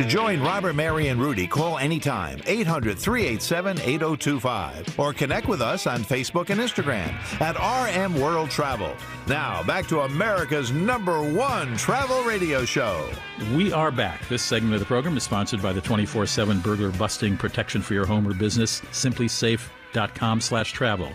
To 0.00 0.06
join 0.06 0.40
Robert, 0.40 0.74
Mary, 0.74 1.08
and 1.08 1.20
Rudy, 1.20 1.46
call 1.46 1.76
anytime 1.76 2.40
800 2.46 2.98
387 2.98 3.80
8025 3.82 4.98
or 4.98 5.12
connect 5.12 5.46
with 5.46 5.60
us 5.60 5.86
on 5.86 6.00
Facebook 6.04 6.48
and 6.48 6.58
Instagram 6.58 7.12
at 7.42 7.54
RM 7.60 8.18
World 8.18 8.48
Travel. 8.48 8.96
Now, 9.26 9.62
back 9.62 9.86
to 9.88 10.00
America's 10.00 10.72
number 10.72 11.20
one 11.34 11.76
travel 11.76 12.22
radio 12.22 12.64
show. 12.64 13.10
We 13.54 13.74
are 13.74 13.90
back. 13.90 14.26
This 14.30 14.40
segment 14.40 14.72
of 14.72 14.80
the 14.80 14.86
program 14.86 15.18
is 15.18 15.22
sponsored 15.22 15.60
by 15.60 15.74
the 15.74 15.82
24-7 15.82 16.62
burglar 16.62 16.92
busting 16.92 17.36
protection 17.36 17.82
for 17.82 17.92
your 17.92 18.06
home 18.06 18.26
or 18.26 18.32
business, 18.32 18.80
simplisafe.com 18.92 20.40
slash 20.40 20.72
travel. 20.72 21.12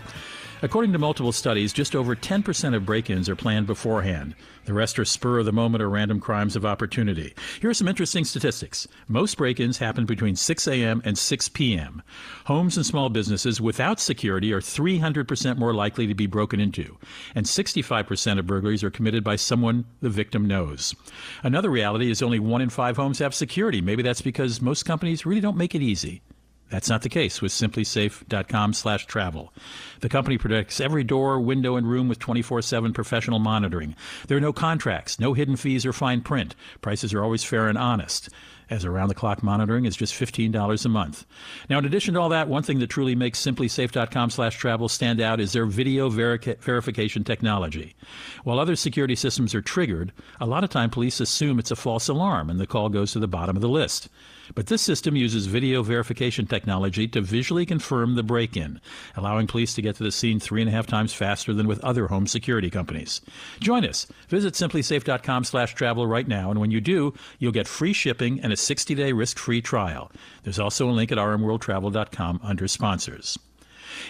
According 0.62 0.92
to 0.92 0.98
multiple 0.98 1.32
studies, 1.32 1.74
just 1.74 1.94
over 1.94 2.16
10% 2.16 2.74
of 2.74 2.86
break 2.86 3.10
ins 3.10 3.28
are 3.28 3.36
planned 3.36 3.66
beforehand. 3.66 4.34
The 4.64 4.72
rest 4.72 4.98
are 4.98 5.04
spur 5.04 5.40
of 5.40 5.44
the 5.44 5.52
moment 5.52 5.82
or 5.82 5.90
random 5.90 6.18
crimes 6.18 6.56
of 6.56 6.64
opportunity. 6.64 7.34
Here 7.60 7.68
are 7.68 7.74
some 7.74 7.88
interesting 7.88 8.24
statistics. 8.24 8.88
Most 9.06 9.36
break 9.36 9.60
ins 9.60 9.76
happen 9.76 10.06
between 10.06 10.34
6 10.34 10.66
a.m. 10.66 11.02
and 11.04 11.18
6 11.18 11.48
p.m. 11.50 12.02
Homes 12.46 12.78
and 12.78 12.86
small 12.86 13.10
businesses 13.10 13.60
without 13.60 14.00
security 14.00 14.50
are 14.50 14.62
300% 14.62 15.58
more 15.58 15.74
likely 15.74 16.06
to 16.06 16.14
be 16.14 16.26
broken 16.26 16.58
into, 16.58 16.96
and 17.34 17.44
65% 17.44 18.38
of 18.38 18.46
burglaries 18.46 18.82
are 18.82 18.90
committed 18.90 19.22
by 19.22 19.36
someone 19.36 19.84
the 20.00 20.08
victim 20.08 20.46
knows. 20.46 20.94
Another 21.42 21.68
reality 21.68 22.10
is 22.10 22.22
only 22.22 22.38
one 22.38 22.62
in 22.62 22.70
five 22.70 22.96
homes 22.96 23.18
have 23.18 23.34
security. 23.34 23.82
Maybe 23.82 24.02
that's 24.02 24.22
because 24.22 24.62
most 24.62 24.84
companies 24.84 25.26
really 25.26 25.42
don't 25.42 25.58
make 25.58 25.74
it 25.74 25.82
easy. 25.82 26.22
That's 26.68 26.88
not 26.88 27.02
the 27.02 27.08
case 27.08 27.40
with 27.40 27.52
simplisafe.com/travel. 27.52 29.52
The 30.00 30.08
company 30.08 30.36
protects 30.36 30.80
every 30.80 31.04
door, 31.04 31.40
window, 31.40 31.76
and 31.76 31.88
room 31.88 32.08
with 32.08 32.18
24/7 32.18 32.92
professional 32.92 33.38
monitoring. 33.38 33.94
There 34.26 34.36
are 34.36 34.40
no 34.40 34.52
contracts, 34.52 35.20
no 35.20 35.34
hidden 35.34 35.54
fees 35.56 35.86
or 35.86 35.92
fine 35.92 36.22
print. 36.22 36.56
Prices 36.80 37.14
are 37.14 37.22
always 37.22 37.44
fair 37.44 37.68
and 37.68 37.78
honest. 37.78 38.30
As 38.68 38.84
around-the-clock 38.84 39.42
monitoring 39.42 39.84
is 39.84 39.96
just 39.96 40.14
$15 40.14 40.84
a 40.84 40.88
month. 40.88 41.24
Now, 41.70 41.78
in 41.78 41.84
addition 41.84 42.14
to 42.14 42.20
all 42.20 42.28
that, 42.30 42.48
one 42.48 42.62
thing 42.64 42.80
that 42.80 42.90
truly 42.90 43.14
makes 43.14 43.40
simplisafe.com/travel 43.40 44.88
stand 44.88 45.20
out 45.20 45.40
is 45.40 45.52
their 45.52 45.66
video 45.66 46.08
verification 46.08 47.22
technology. 47.22 47.94
While 48.42 48.58
other 48.58 48.76
security 48.76 49.14
systems 49.14 49.54
are 49.54 49.62
triggered, 49.62 50.12
a 50.40 50.46
lot 50.46 50.64
of 50.64 50.70
time 50.70 50.90
police 50.90 51.20
assume 51.20 51.58
it's 51.58 51.70
a 51.70 51.76
false 51.76 52.08
alarm 52.08 52.50
and 52.50 52.58
the 52.58 52.66
call 52.66 52.88
goes 52.88 53.12
to 53.12 53.18
the 53.20 53.28
bottom 53.28 53.56
of 53.56 53.62
the 53.62 53.68
list. 53.68 54.08
But 54.54 54.68
this 54.68 54.82
system 54.82 55.16
uses 55.16 55.46
video 55.46 55.82
verification 55.82 56.46
technology 56.46 57.08
to 57.08 57.20
visually 57.20 57.66
confirm 57.66 58.14
the 58.14 58.22
break 58.22 58.56
in, 58.56 58.80
allowing 59.16 59.48
police 59.48 59.74
to 59.74 59.82
get 59.82 59.96
to 59.96 60.04
the 60.04 60.12
scene 60.12 60.38
three 60.38 60.60
and 60.60 60.68
a 60.68 60.72
half 60.72 60.86
times 60.86 61.12
faster 61.12 61.52
than 61.52 61.66
with 61.66 61.82
other 61.82 62.06
home 62.06 62.28
security 62.28 62.70
companies. 62.70 63.20
Join 63.58 63.84
us. 63.84 64.06
Visit 64.28 64.54
simplisafe.com 64.54 65.42
slash 65.42 65.74
travel 65.74 66.06
right 66.06 66.28
now, 66.28 66.50
and 66.50 66.60
when 66.60 66.70
you 66.70 66.80
do, 66.80 67.12
you'll 67.40 67.50
get 67.50 67.66
free 67.66 67.92
shipping 67.92 68.40
and 68.40 68.52
a 68.52 68.55
60 68.56 68.94
day 68.94 69.12
risk 69.12 69.38
free 69.38 69.62
trial. 69.62 70.10
There's 70.42 70.58
also 70.58 70.88
a 70.88 70.92
link 70.92 71.12
at 71.12 71.18
rmworldtravel.com 71.18 72.40
under 72.42 72.68
sponsors. 72.68 73.38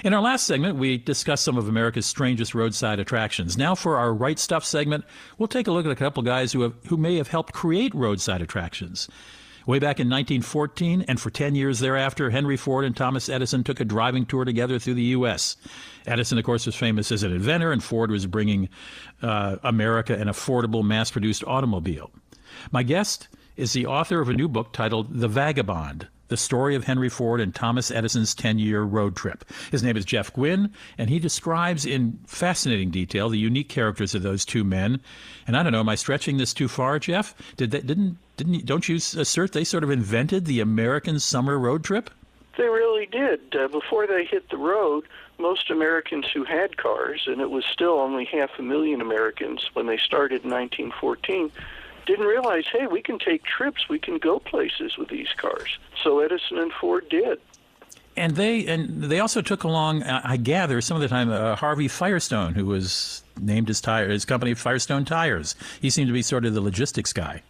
In 0.04 0.14
our 0.14 0.20
last 0.20 0.46
segment, 0.46 0.76
we 0.76 0.98
discussed 0.98 1.44
some 1.44 1.56
of 1.56 1.68
America's 1.68 2.06
strangest 2.06 2.54
roadside 2.54 2.98
attractions. 2.98 3.56
Now, 3.56 3.74
for 3.74 3.96
our 3.96 4.12
Right 4.12 4.38
Stuff 4.38 4.64
segment, 4.64 5.04
we'll 5.38 5.48
take 5.48 5.66
a 5.66 5.72
look 5.72 5.86
at 5.86 5.92
a 5.92 5.96
couple 5.96 6.22
guys 6.22 6.52
who, 6.52 6.62
have, 6.62 6.74
who 6.86 6.96
may 6.96 7.16
have 7.16 7.28
helped 7.28 7.52
create 7.52 7.94
roadside 7.94 8.42
attractions. 8.42 9.08
Way 9.66 9.80
back 9.80 9.98
in 9.98 10.08
1914, 10.08 11.06
and 11.08 11.20
for 11.20 11.28
10 11.28 11.56
years 11.56 11.80
thereafter, 11.80 12.30
Henry 12.30 12.56
Ford 12.56 12.84
and 12.84 12.96
Thomas 12.96 13.28
Edison 13.28 13.64
took 13.64 13.80
a 13.80 13.84
driving 13.84 14.24
tour 14.24 14.44
together 14.44 14.78
through 14.78 14.94
the 14.94 15.02
U.S. 15.02 15.56
Edison, 16.06 16.38
of 16.38 16.44
course, 16.44 16.66
was 16.66 16.76
famous 16.76 17.10
as 17.10 17.24
an 17.24 17.32
inventor, 17.32 17.72
and 17.72 17.82
Ford 17.82 18.12
was 18.12 18.26
bringing 18.26 18.68
uh, 19.22 19.56
America 19.64 20.14
an 20.14 20.28
affordable, 20.28 20.84
mass 20.84 21.10
produced 21.10 21.42
automobile. 21.44 22.12
My 22.70 22.84
guest 22.84 23.26
is 23.56 23.72
the 23.72 23.86
author 23.86 24.20
of 24.20 24.28
a 24.28 24.34
new 24.34 24.48
book 24.48 24.72
titled 24.72 25.20
The 25.20 25.28
Vagabond 25.28 26.08
the 26.28 26.36
story 26.36 26.74
of 26.74 26.84
Henry 26.84 27.08
Ford 27.08 27.40
and 27.40 27.54
Thomas 27.54 27.90
Edison's 27.90 28.34
10 28.34 28.58
year 28.58 28.82
road 28.82 29.16
trip. 29.16 29.44
His 29.70 29.82
name 29.82 29.96
is 29.96 30.04
Jeff 30.04 30.34
Guinn, 30.34 30.72
and 30.98 31.08
he 31.08 31.18
describes 31.18 31.86
in 31.86 32.18
fascinating 32.26 32.90
detail 32.90 33.28
the 33.28 33.38
unique 33.38 33.68
characters 33.68 34.14
of 34.14 34.22
those 34.22 34.44
two 34.44 34.64
men. 34.64 35.00
And 35.46 35.56
I 35.56 35.62
don't 35.62 35.72
know, 35.72 35.80
am 35.80 35.88
I 35.88 35.94
stretching 35.94 36.36
this 36.36 36.52
too 36.52 36.68
far, 36.68 36.98
Jeff? 36.98 37.34
Did 37.56 37.70
they, 37.70 37.80
didn't, 37.80 38.18
didn't, 38.36 38.66
don't 38.66 38.88
you 38.88 38.96
assert 38.96 39.52
they 39.52 39.64
sort 39.64 39.84
of 39.84 39.90
invented 39.90 40.46
the 40.46 40.60
American 40.60 41.20
summer 41.20 41.58
road 41.58 41.84
trip? 41.84 42.10
They 42.56 42.68
really 42.68 43.06
did. 43.06 43.54
Uh, 43.54 43.68
before 43.68 44.06
they 44.06 44.24
hit 44.24 44.48
the 44.48 44.56
road, 44.56 45.04
most 45.38 45.70
Americans 45.70 46.26
who 46.32 46.44
had 46.44 46.78
cars, 46.78 47.24
and 47.26 47.40
it 47.40 47.50
was 47.50 47.64
still 47.66 48.00
only 48.00 48.24
half 48.24 48.50
a 48.58 48.62
million 48.62 49.02
Americans 49.02 49.68
when 49.74 49.86
they 49.86 49.98
started 49.98 50.42
in 50.44 50.50
1914, 50.50 51.52
didn't 52.06 52.26
realize, 52.26 52.64
hey, 52.72 52.86
we 52.86 53.02
can 53.02 53.18
take 53.18 53.44
trips, 53.44 53.88
we 53.88 53.98
can 53.98 54.18
go 54.18 54.38
places 54.38 54.96
with 54.96 55.08
these 55.08 55.28
cars. 55.36 55.78
So 56.02 56.20
Edison 56.20 56.58
and 56.58 56.72
Ford 56.72 57.08
did. 57.08 57.38
And 58.16 58.34
they 58.34 58.66
and 58.66 59.04
they 59.04 59.20
also 59.20 59.42
took 59.42 59.64
along, 59.64 60.02
I 60.02 60.38
gather, 60.38 60.80
some 60.80 60.96
of 60.96 61.02
the 61.02 61.08
time 61.08 61.30
uh, 61.30 61.54
Harvey 61.54 61.86
Firestone, 61.86 62.54
who 62.54 62.64
was 62.64 63.22
named 63.38 63.68
his 63.68 63.82
tire 63.82 64.08
his 64.08 64.24
company 64.24 64.54
Firestone 64.54 65.04
Tires. 65.04 65.54
He 65.82 65.90
seemed 65.90 66.06
to 66.06 66.14
be 66.14 66.22
sort 66.22 66.46
of 66.46 66.54
the 66.54 66.62
logistics 66.62 67.12
guy. 67.12 67.42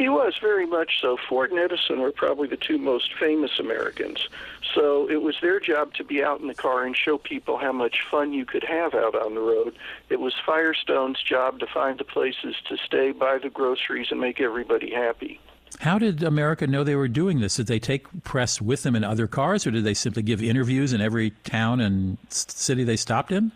He 0.00 0.08
was 0.08 0.38
very 0.40 0.64
much 0.64 0.98
so. 0.98 1.18
Ford 1.28 1.50
and 1.50 1.60
Edison 1.60 2.00
were 2.00 2.10
probably 2.10 2.48
the 2.48 2.56
two 2.56 2.78
most 2.78 3.12
famous 3.12 3.58
Americans. 3.58 4.30
So 4.74 5.06
it 5.10 5.20
was 5.20 5.36
their 5.42 5.60
job 5.60 5.92
to 5.94 6.04
be 6.04 6.24
out 6.24 6.40
in 6.40 6.46
the 6.46 6.54
car 6.54 6.86
and 6.86 6.96
show 6.96 7.18
people 7.18 7.58
how 7.58 7.72
much 7.72 7.98
fun 8.10 8.32
you 8.32 8.46
could 8.46 8.64
have 8.64 8.94
out 8.94 9.14
on 9.14 9.34
the 9.34 9.42
road. 9.42 9.76
It 10.08 10.18
was 10.18 10.32
Firestone's 10.46 11.22
job 11.22 11.58
to 11.58 11.66
find 11.66 11.98
the 11.98 12.04
places 12.04 12.56
to 12.70 12.78
stay, 12.78 13.12
buy 13.12 13.36
the 13.36 13.50
groceries, 13.50 14.06
and 14.10 14.18
make 14.18 14.40
everybody 14.40 14.90
happy. 14.90 15.38
How 15.80 15.98
did 15.98 16.22
America 16.22 16.66
know 16.66 16.82
they 16.82 16.96
were 16.96 17.06
doing 17.06 17.40
this? 17.40 17.56
Did 17.56 17.66
they 17.66 17.78
take 17.78 18.06
press 18.24 18.58
with 18.58 18.84
them 18.84 18.96
in 18.96 19.04
other 19.04 19.26
cars, 19.26 19.66
or 19.66 19.70
did 19.70 19.84
they 19.84 19.92
simply 19.92 20.22
give 20.22 20.42
interviews 20.42 20.94
in 20.94 21.02
every 21.02 21.32
town 21.44 21.78
and 21.78 22.16
city 22.30 22.84
they 22.84 22.96
stopped 22.96 23.32
in? 23.32 23.52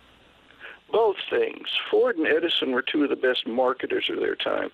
Both 0.92 1.16
things. 1.30 1.68
Ford 1.90 2.18
and 2.18 2.26
Edison 2.26 2.72
were 2.72 2.82
two 2.82 3.02
of 3.02 3.08
the 3.08 3.16
best 3.16 3.46
marketers 3.46 4.10
of 4.10 4.20
their 4.20 4.36
time 4.36 4.70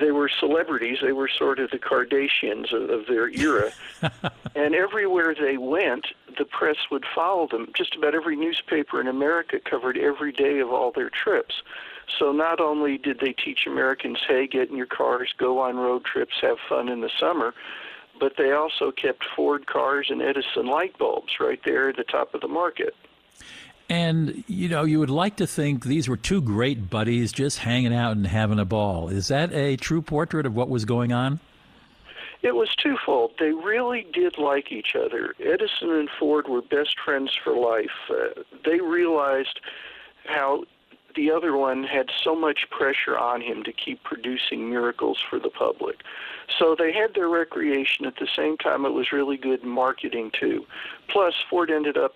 they 0.00 0.10
were 0.10 0.28
celebrities. 0.28 0.98
They 1.02 1.12
were 1.12 1.28
sort 1.28 1.58
of 1.58 1.70
the 1.70 1.78
Kardashians 1.78 2.72
of, 2.72 2.90
of 2.90 3.06
their 3.06 3.28
era. 3.28 3.72
and 4.54 4.74
everywhere 4.74 5.34
they 5.34 5.56
went, 5.56 6.06
the 6.38 6.44
press 6.44 6.76
would 6.90 7.04
follow 7.14 7.46
them. 7.48 7.68
Just 7.74 7.94
about 7.94 8.14
every 8.14 8.36
newspaper 8.36 9.00
in 9.00 9.06
America 9.06 9.58
covered 9.58 9.96
every 9.96 10.32
day 10.32 10.58
of 10.60 10.70
all 10.70 10.92
their 10.92 11.10
trips. 11.10 11.62
So 12.18 12.32
not 12.32 12.60
only 12.60 12.98
did 12.98 13.20
they 13.20 13.32
teach 13.32 13.66
Americans, 13.66 14.18
hey, 14.26 14.46
get 14.46 14.70
in 14.70 14.76
your 14.76 14.86
cars, 14.86 15.34
go 15.36 15.60
on 15.60 15.76
road 15.76 16.04
trips, 16.04 16.34
have 16.40 16.58
fun 16.68 16.88
in 16.88 17.00
the 17.00 17.10
summer, 17.18 17.52
but 18.18 18.34
they 18.38 18.52
also 18.52 18.90
kept 18.90 19.24
Ford 19.34 19.66
cars 19.66 20.06
and 20.10 20.22
Edison 20.22 20.66
light 20.66 20.96
bulbs 20.98 21.34
right 21.40 21.60
there 21.64 21.88
at 21.88 21.96
the 21.96 22.04
top 22.04 22.34
of 22.34 22.40
the 22.40 22.48
market. 22.48 22.94
And, 23.88 24.42
you 24.48 24.68
know, 24.68 24.84
you 24.84 24.98
would 24.98 25.10
like 25.10 25.36
to 25.36 25.46
think 25.46 25.84
these 25.84 26.08
were 26.08 26.16
two 26.16 26.42
great 26.42 26.90
buddies 26.90 27.32
just 27.32 27.58
hanging 27.58 27.94
out 27.94 28.16
and 28.16 28.26
having 28.26 28.58
a 28.58 28.64
ball. 28.64 29.08
Is 29.08 29.28
that 29.28 29.52
a 29.52 29.76
true 29.76 30.02
portrait 30.02 30.44
of 30.44 30.54
what 30.54 30.68
was 30.68 30.84
going 30.84 31.12
on? 31.12 31.38
It 32.42 32.54
was 32.54 32.74
twofold. 32.74 33.32
They 33.38 33.52
really 33.52 34.06
did 34.12 34.38
like 34.38 34.70
each 34.70 34.94
other. 34.94 35.34
Edison 35.40 35.90
and 35.90 36.08
Ford 36.18 36.48
were 36.48 36.62
best 36.62 36.98
friends 37.04 37.36
for 37.42 37.56
life. 37.56 37.90
Uh, 38.10 38.42
they 38.64 38.80
realized 38.80 39.60
how 40.26 40.64
the 41.14 41.30
other 41.30 41.56
one 41.56 41.82
had 41.82 42.10
so 42.22 42.36
much 42.36 42.68
pressure 42.70 43.16
on 43.18 43.40
him 43.40 43.62
to 43.64 43.72
keep 43.72 44.02
producing 44.04 44.68
miracles 44.68 45.18
for 45.28 45.38
the 45.38 45.48
public. 45.48 46.02
So 46.58 46.76
they 46.78 46.92
had 46.92 47.14
their 47.14 47.28
recreation 47.28 48.04
at 48.04 48.16
the 48.16 48.28
same 48.36 48.58
time 48.58 48.84
it 48.84 48.92
was 48.92 49.12
really 49.12 49.36
good 49.36 49.64
marketing 49.64 50.30
too. 50.38 50.66
Plus 51.08 51.34
Ford 51.48 51.70
ended 51.70 51.96
up 51.96 52.14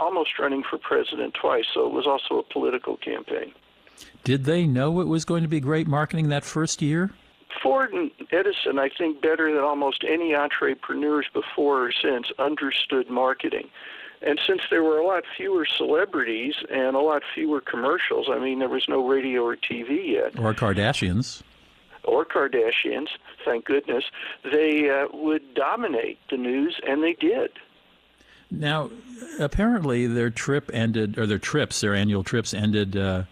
almost 0.00 0.38
running 0.38 0.62
for 0.68 0.78
president 0.78 1.34
twice, 1.34 1.64
so 1.72 1.86
it 1.86 1.92
was 1.92 2.06
also 2.06 2.40
a 2.40 2.52
political 2.52 2.96
campaign. 2.96 3.52
Did 4.24 4.44
they 4.44 4.66
know 4.66 5.00
it 5.00 5.06
was 5.06 5.24
going 5.24 5.42
to 5.42 5.48
be 5.48 5.60
great 5.60 5.86
marketing 5.86 6.28
that 6.28 6.44
first 6.44 6.82
year? 6.82 7.12
Ford 7.62 7.92
and 7.92 8.10
Edison, 8.32 8.78
I 8.78 8.88
think, 8.88 9.22
better 9.22 9.52
than 9.52 9.62
almost 9.62 10.04
any 10.06 10.34
entrepreneurs 10.34 11.26
before 11.32 11.86
or 11.86 11.92
since, 11.92 12.32
understood 12.38 13.08
marketing. 13.08 13.68
And 14.22 14.40
since 14.44 14.62
there 14.70 14.82
were 14.82 14.98
a 14.98 15.06
lot 15.06 15.24
fewer 15.36 15.66
celebrities 15.66 16.54
and 16.70 16.96
a 16.96 17.00
lot 17.00 17.22
fewer 17.34 17.60
commercials, 17.60 18.28
I 18.30 18.38
mean, 18.38 18.58
there 18.58 18.68
was 18.68 18.88
no 18.88 19.06
radio 19.06 19.42
or 19.42 19.56
TV 19.56 20.12
yet. 20.12 20.38
Or 20.38 20.54
Kardashians. 20.54 21.42
Or 22.04 22.24
Kardashians, 22.24 23.08
thank 23.44 23.66
goodness. 23.66 24.04
They 24.50 24.90
uh, 24.90 25.06
would 25.12 25.54
dominate 25.54 26.18
the 26.30 26.36
news, 26.36 26.80
and 26.86 27.02
they 27.02 27.14
did. 27.14 27.50
Now, 28.58 28.90
apparently, 29.38 30.06
their 30.06 30.30
trip 30.30 30.70
ended, 30.72 31.18
or 31.18 31.26
their 31.26 31.38
trips, 31.38 31.80
their 31.80 31.94
annual 31.94 32.24
trips 32.24 32.54
ended 32.54 32.96
uh, 32.96 33.24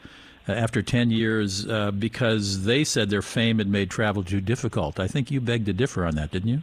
after 0.48 0.82
10 0.82 1.10
years 1.10 1.66
uh, 1.66 1.90
because 1.90 2.64
they 2.64 2.84
said 2.84 3.10
their 3.10 3.22
fame 3.22 3.58
had 3.58 3.68
made 3.68 3.90
travel 3.90 4.22
too 4.22 4.40
difficult. 4.40 4.98
I 4.98 5.06
think 5.06 5.30
you 5.30 5.40
begged 5.40 5.66
to 5.66 5.72
differ 5.72 6.04
on 6.04 6.14
that, 6.16 6.30
didn't 6.30 6.48
you? 6.48 6.62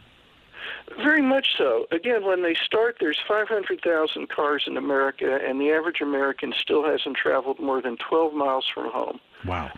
Very 0.96 1.22
much 1.22 1.46
so. 1.56 1.86
Again, 1.90 2.24
when 2.24 2.42
they 2.42 2.54
start, 2.54 2.96
there's 3.00 3.18
500,000 3.26 4.28
cars 4.28 4.64
in 4.66 4.76
America, 4.76 5.38
and 5.46 5.60
the 5.60 5.70
average 5.70 6.00
American 6.00 6.52
still 6.58 6.84
hasn't 6.84 7.16
traveled 7.16 7.58
more 7.58 7.80
than 7.80 7.96
12 7.96 8.34
miles 8.34 8.66
from 8.72 8.90
home. 8.90 9.20
Wow. 9.46 9.70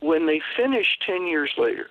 When 0.00 0.26
they 0.26 0.40
finish 0.56 0.98
10 1.06 1.26
years 1.26 1.52
later, 1.58 1.88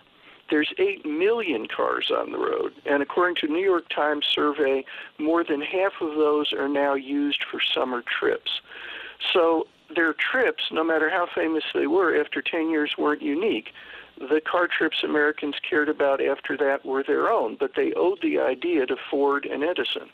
there's 0.50 0.74
8 0.78 1.06
million 1.06 1.68
cars 1.68 2.12
on 2.12 2.32
the 2.32 2.38
road, 2.38 2.74
and 2.86 3.02
according 3.02 3.36
to 3.38 3.48
New 3.48 3.64
York 3.64 3.90
Times 3.90 4.26
survey, 4.26 4.84
more 5.18 5.44
than 5.44 5.62
half 5.62 5.94
of 6.02 6.16
those 6.16 6.54
are 6.54 6.70
now 6.70 6.94
used 6.94 7.44
for 7.50 7.60
summer 7.62 8.04
trips. 8.20 8.62
So 9.34 9.68
their 9.96 10.14
trips, 10.14 10.64
no 10.72 10.84
matter 10.84 11.10
how 11.10 11.28
famous 11.34 11.64
they 11.74 11.88
were, 11.88 12.20
after 12.20 12.42
10 12.42 12.70
years 12.70 12.96
weren't 12.98 13.22
unique. 13.22 13.74
The 14.20 14.42
car 14.42 14.68
trips 14.68 15.04
Americans 15.04 15.56
cared 15.68 15.90
about 15.90 16.22
after 16.22 16.58
that 16.58 16.86
were 16.86 17.04
their 17.04 17.32
own, 17.32 17.56
but 17.60 17.76
they 17.76 17.94
owed 17.94 18.20
the 18.22 18.40
idea 18.40 18.86
to 18.86 18.98
Ford 19.10 19.46
and 19.46 19.64
Edison. 19.64 20.10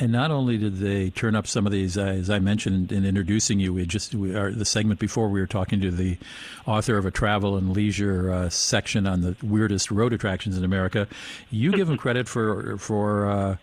And 0.00 0.12
not 0.12 0.30
only 0.30 0.58
did 0.58 0.76
they 0.76 1.10
turn 1.10 1.34
up 1.34 1.46
some 1.46 1.66
of 1.66 1.72
these, 1.72 1.98
uh, 1.98 2.02
as 2.02 2.30
I 2.30 2.38
mentioned 2.38 2.92
in 2.92 3.04
introducing 3.04 3.58
you, 3.58 3.74
we 3.74 3.84
just 3.86 4.14
we 4.14 4.34
are 4.34 4.52
the 4.52 4.64
segment 4.64 5.00
before 5.00 5.28
we 5.28 5.40
were 5.40 5.46
talking 5.46 5.80
to 5.80 5.90
the 5.90 6.18
author 6.66 6.96
of 6.96 7.04
a 7.04 7.10
travel 7.10 7.56
and 7.56 7.72
leisure 7.72 8.30
uh, 8.30 8.48
section 8.48 9.06
on 9.06 9.22
the 9.22 9.36
weirdest 9.42 9.90
road 9.90 10.12
attractions 10.12 10.56
in 10.56 10.64
America. 10.64 11.08
You 11.50 11.72
give 11.72 11.90
him 11.90 11.96
credit 11.98 12.28
for 12.28 12.78
for. 12.78 13.26
Uh, 13.26 13.56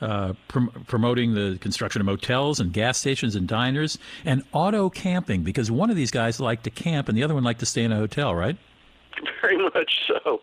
uh, 0.00 0.32
prom- 0.48 0.70
promoting 0.86 1.34
the 1.34 1.58
construction 1.60 2.00
of 2.00 2.06
motels 2.06 2.58
and 2.58 2.72
gas 2.72 2.96
stations 2.96 3.36
and 3.36 3.46
diners 3.46 3.98
and 4.24 4.42
auto 4.52 4.88
camping 4.88 5.42
because 5.42 5.70
one 5.70 5.90
of 5.90 5.96
these 5.96 6.10
guys 6.10 6.40
liked 6.40 6.64
to 6.64 6.70
camp 6.70 7.10
and 7.10 7.18
the 7.18 7.22
other 7.22 7.34
one 7.34 7.44
liked 7.44 7.60
to 7.60 7.66
stay 7.66 7.84
in 7.84 7.92
a 7.92 7.96
hotel, 7.96 8.34
right? 8.34 8.56
Very 9.42 9.58
much 9.58 9.92
so. 10.06 10.40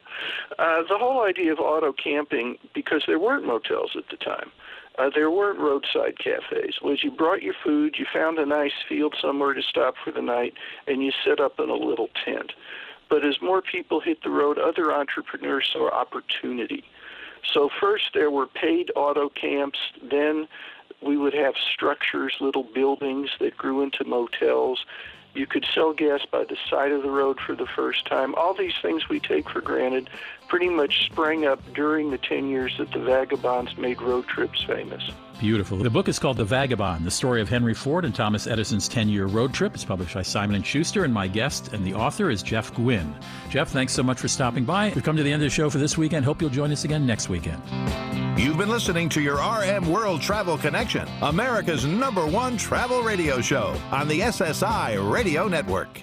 Uh, 0.60 0.84
the 0.84 0.98
whole 0.98 1.24
idea 1.24 1.52
of 1.52 1.60
auto 1.60 1.92
camping, 1.92 2.58
because 2.74 3.04
there 3.08 3.18
weren't 3.18 3.46
motels 3.46 3.96
at 3.98 4.08
the 4.10 4.18
time, 4.18 4.52
uh, 4.98 5.10
there 5.14 5.30
weren't 5.30 5.60
roadside 5.60 6.18
cafes, 6.18 6.80
was 6.82 7.04
you 7.04 7.12
brought 7.12 7.44
your 7.44 7.54
food, 7.64 7.96
you 7.98 8.06
found 8.12 8.40
a 8.40 8.46
nice 8.46 8.74
field 8.88 9.16
somewhere 9.22 9.54
to 9.54 9.62
stop 9.62 9.96
for 10.04 10.12
the 10.12 10.22
night, 10.22 10.54
and 10.88 11.04
you 11.04 11.12
set 11.24 11.40
up 11.40 11.60
in 11.60 11.70
a 11.70 11.76
little 11.76 12.10
tent. 12.26 12.54
But 13.10 13.24
as 13.24 13.42
more 13.42 13.62
people 13.62 14.00
hit 14.00 14.24
the 14.24 14.30
road, 14.30 14.58
other 14.58 14.92
entrepreneurs 14.92 15.70
saw 15.72 15.90
opportunity. 15.90 16.84
So 17.44 17.70
first 17.80 18.10
there 18.14 18.32
were 18.32 18.48
paid 18.48 18.92
auto 18.96 19.30
camps, 19.30 19.80
then 20.02 20.48
we 21.02 21.16
would 21.16 21.34
have 21.34 21.54
structures, 21.74 22.36
little 22.40 22.64
buildings 22.64 23.30
that 23.40 23.56
grew 23.56 23.82
into 23.84 24.04
motels. 24.04 24.84
You 25.36 25.46
could 25.46 25.66
sell 25.74 25.94
gas 25.94 26.26
by 26.30 26.44
the 26.44 26.58
side 26.70 26.92
of 26.92 27.04
the 27.04 27.12
road 27.12 27.40
for 27.40 27.56
the 27.56 27.68
first 27.68 28.08
time. 28.08 28.34
All 28.36 28.56
these 28.56 28.74
things 28.82 29.08
we 29.08 29.20
take 29.20 29.50
for 29.50 29.62
granted 29.62 30.10
pretty 30.48 30.70
much 30.70 31.06
sprang 31.06 31.46
up 31.46 31.60
during 31.74 32.12
the 32.12 32.18
10 32.18 32.50
years 32.50 32.76
that 32.78 32.92
the 32.92 33.00
Vagabonds 33.00 33.78
made 33.78 34.02
road 34.02 34.28
trips 34.28 34.64
famous. 34.64 35.12
Beautiful. 35.40 35.78
The 35.78 35.90
book 35.90 36.08
is 36.08 36.18
called 36.18 36.38
The 36.38 36.46
Vagabond, 36.46 37.06
the 37.06 37.12
story 37.12 37.42
of 37.42 37.50
Henry 37.50 37.76
Ford 37.76 38.06
and 38.06 38.16
Thomas 38.16 38.48
Edison's 38.48 38.90
10-year 38.90 39.28
road 39.28 39.54
trip. 39.54 39.76
It's 39.76 39.86
published 39.86 40.16
by 40.16 40.24
Simon 40.24 40.64
& 40.64 40.64
Schuster, 40.64 41.04
and 41.04 41.14
my 41.14 41.28
guest 41.28 41.74
and 41.74 41.86
the 41.86 41.94
author 41.94 42.32
is 42.32 42.42
Jeff 42.42 42.76
Guinn. 42.76 43.14
Jeff, 43.50 43.70
thanks 43.70 43.94
so 43.94 44.02
much 44.02 44.20
for 44.20 44.28
stopping 44.28 44.66
by. 44.66 44.92
We've 44.96 45.04
come 45.04 45.16
to 45.16 45.22
the 45.22 45.32
end 45.32 45.44
of 45.44 45.46
the 45.46 45.52
show 45.52 45.70
for 45.70 45.78
this 45.78 45.96
weekend. 45.96 46.26
Hope 46.26 46.42
you'll 46.42 46.50
join 46.50 46.72
us 46.72 46.86
again 46.86 47.06
next 47.06 47.30
weekend. 47.30 47.62
You've 48.40 48.58
been 48.58 48.70
listening 48.70 49.10
to 49.10 49.22
your 49.22 49.38
RM 49.38 49.92
World 49.92 50.22
Travel 50.22 50.58
Connection, 50.58 51.08
America's 51.22 51.86
number 51.86 52.26
one 52.26 52.58
travel 52.58 53.04
radio 53.04 53.40
show 53.40 53.80
on 53.92 54.08
the 54.08 54.22
SSI 54.22 55.12
Radio 55.12 55.48
Network. 55.48 56.02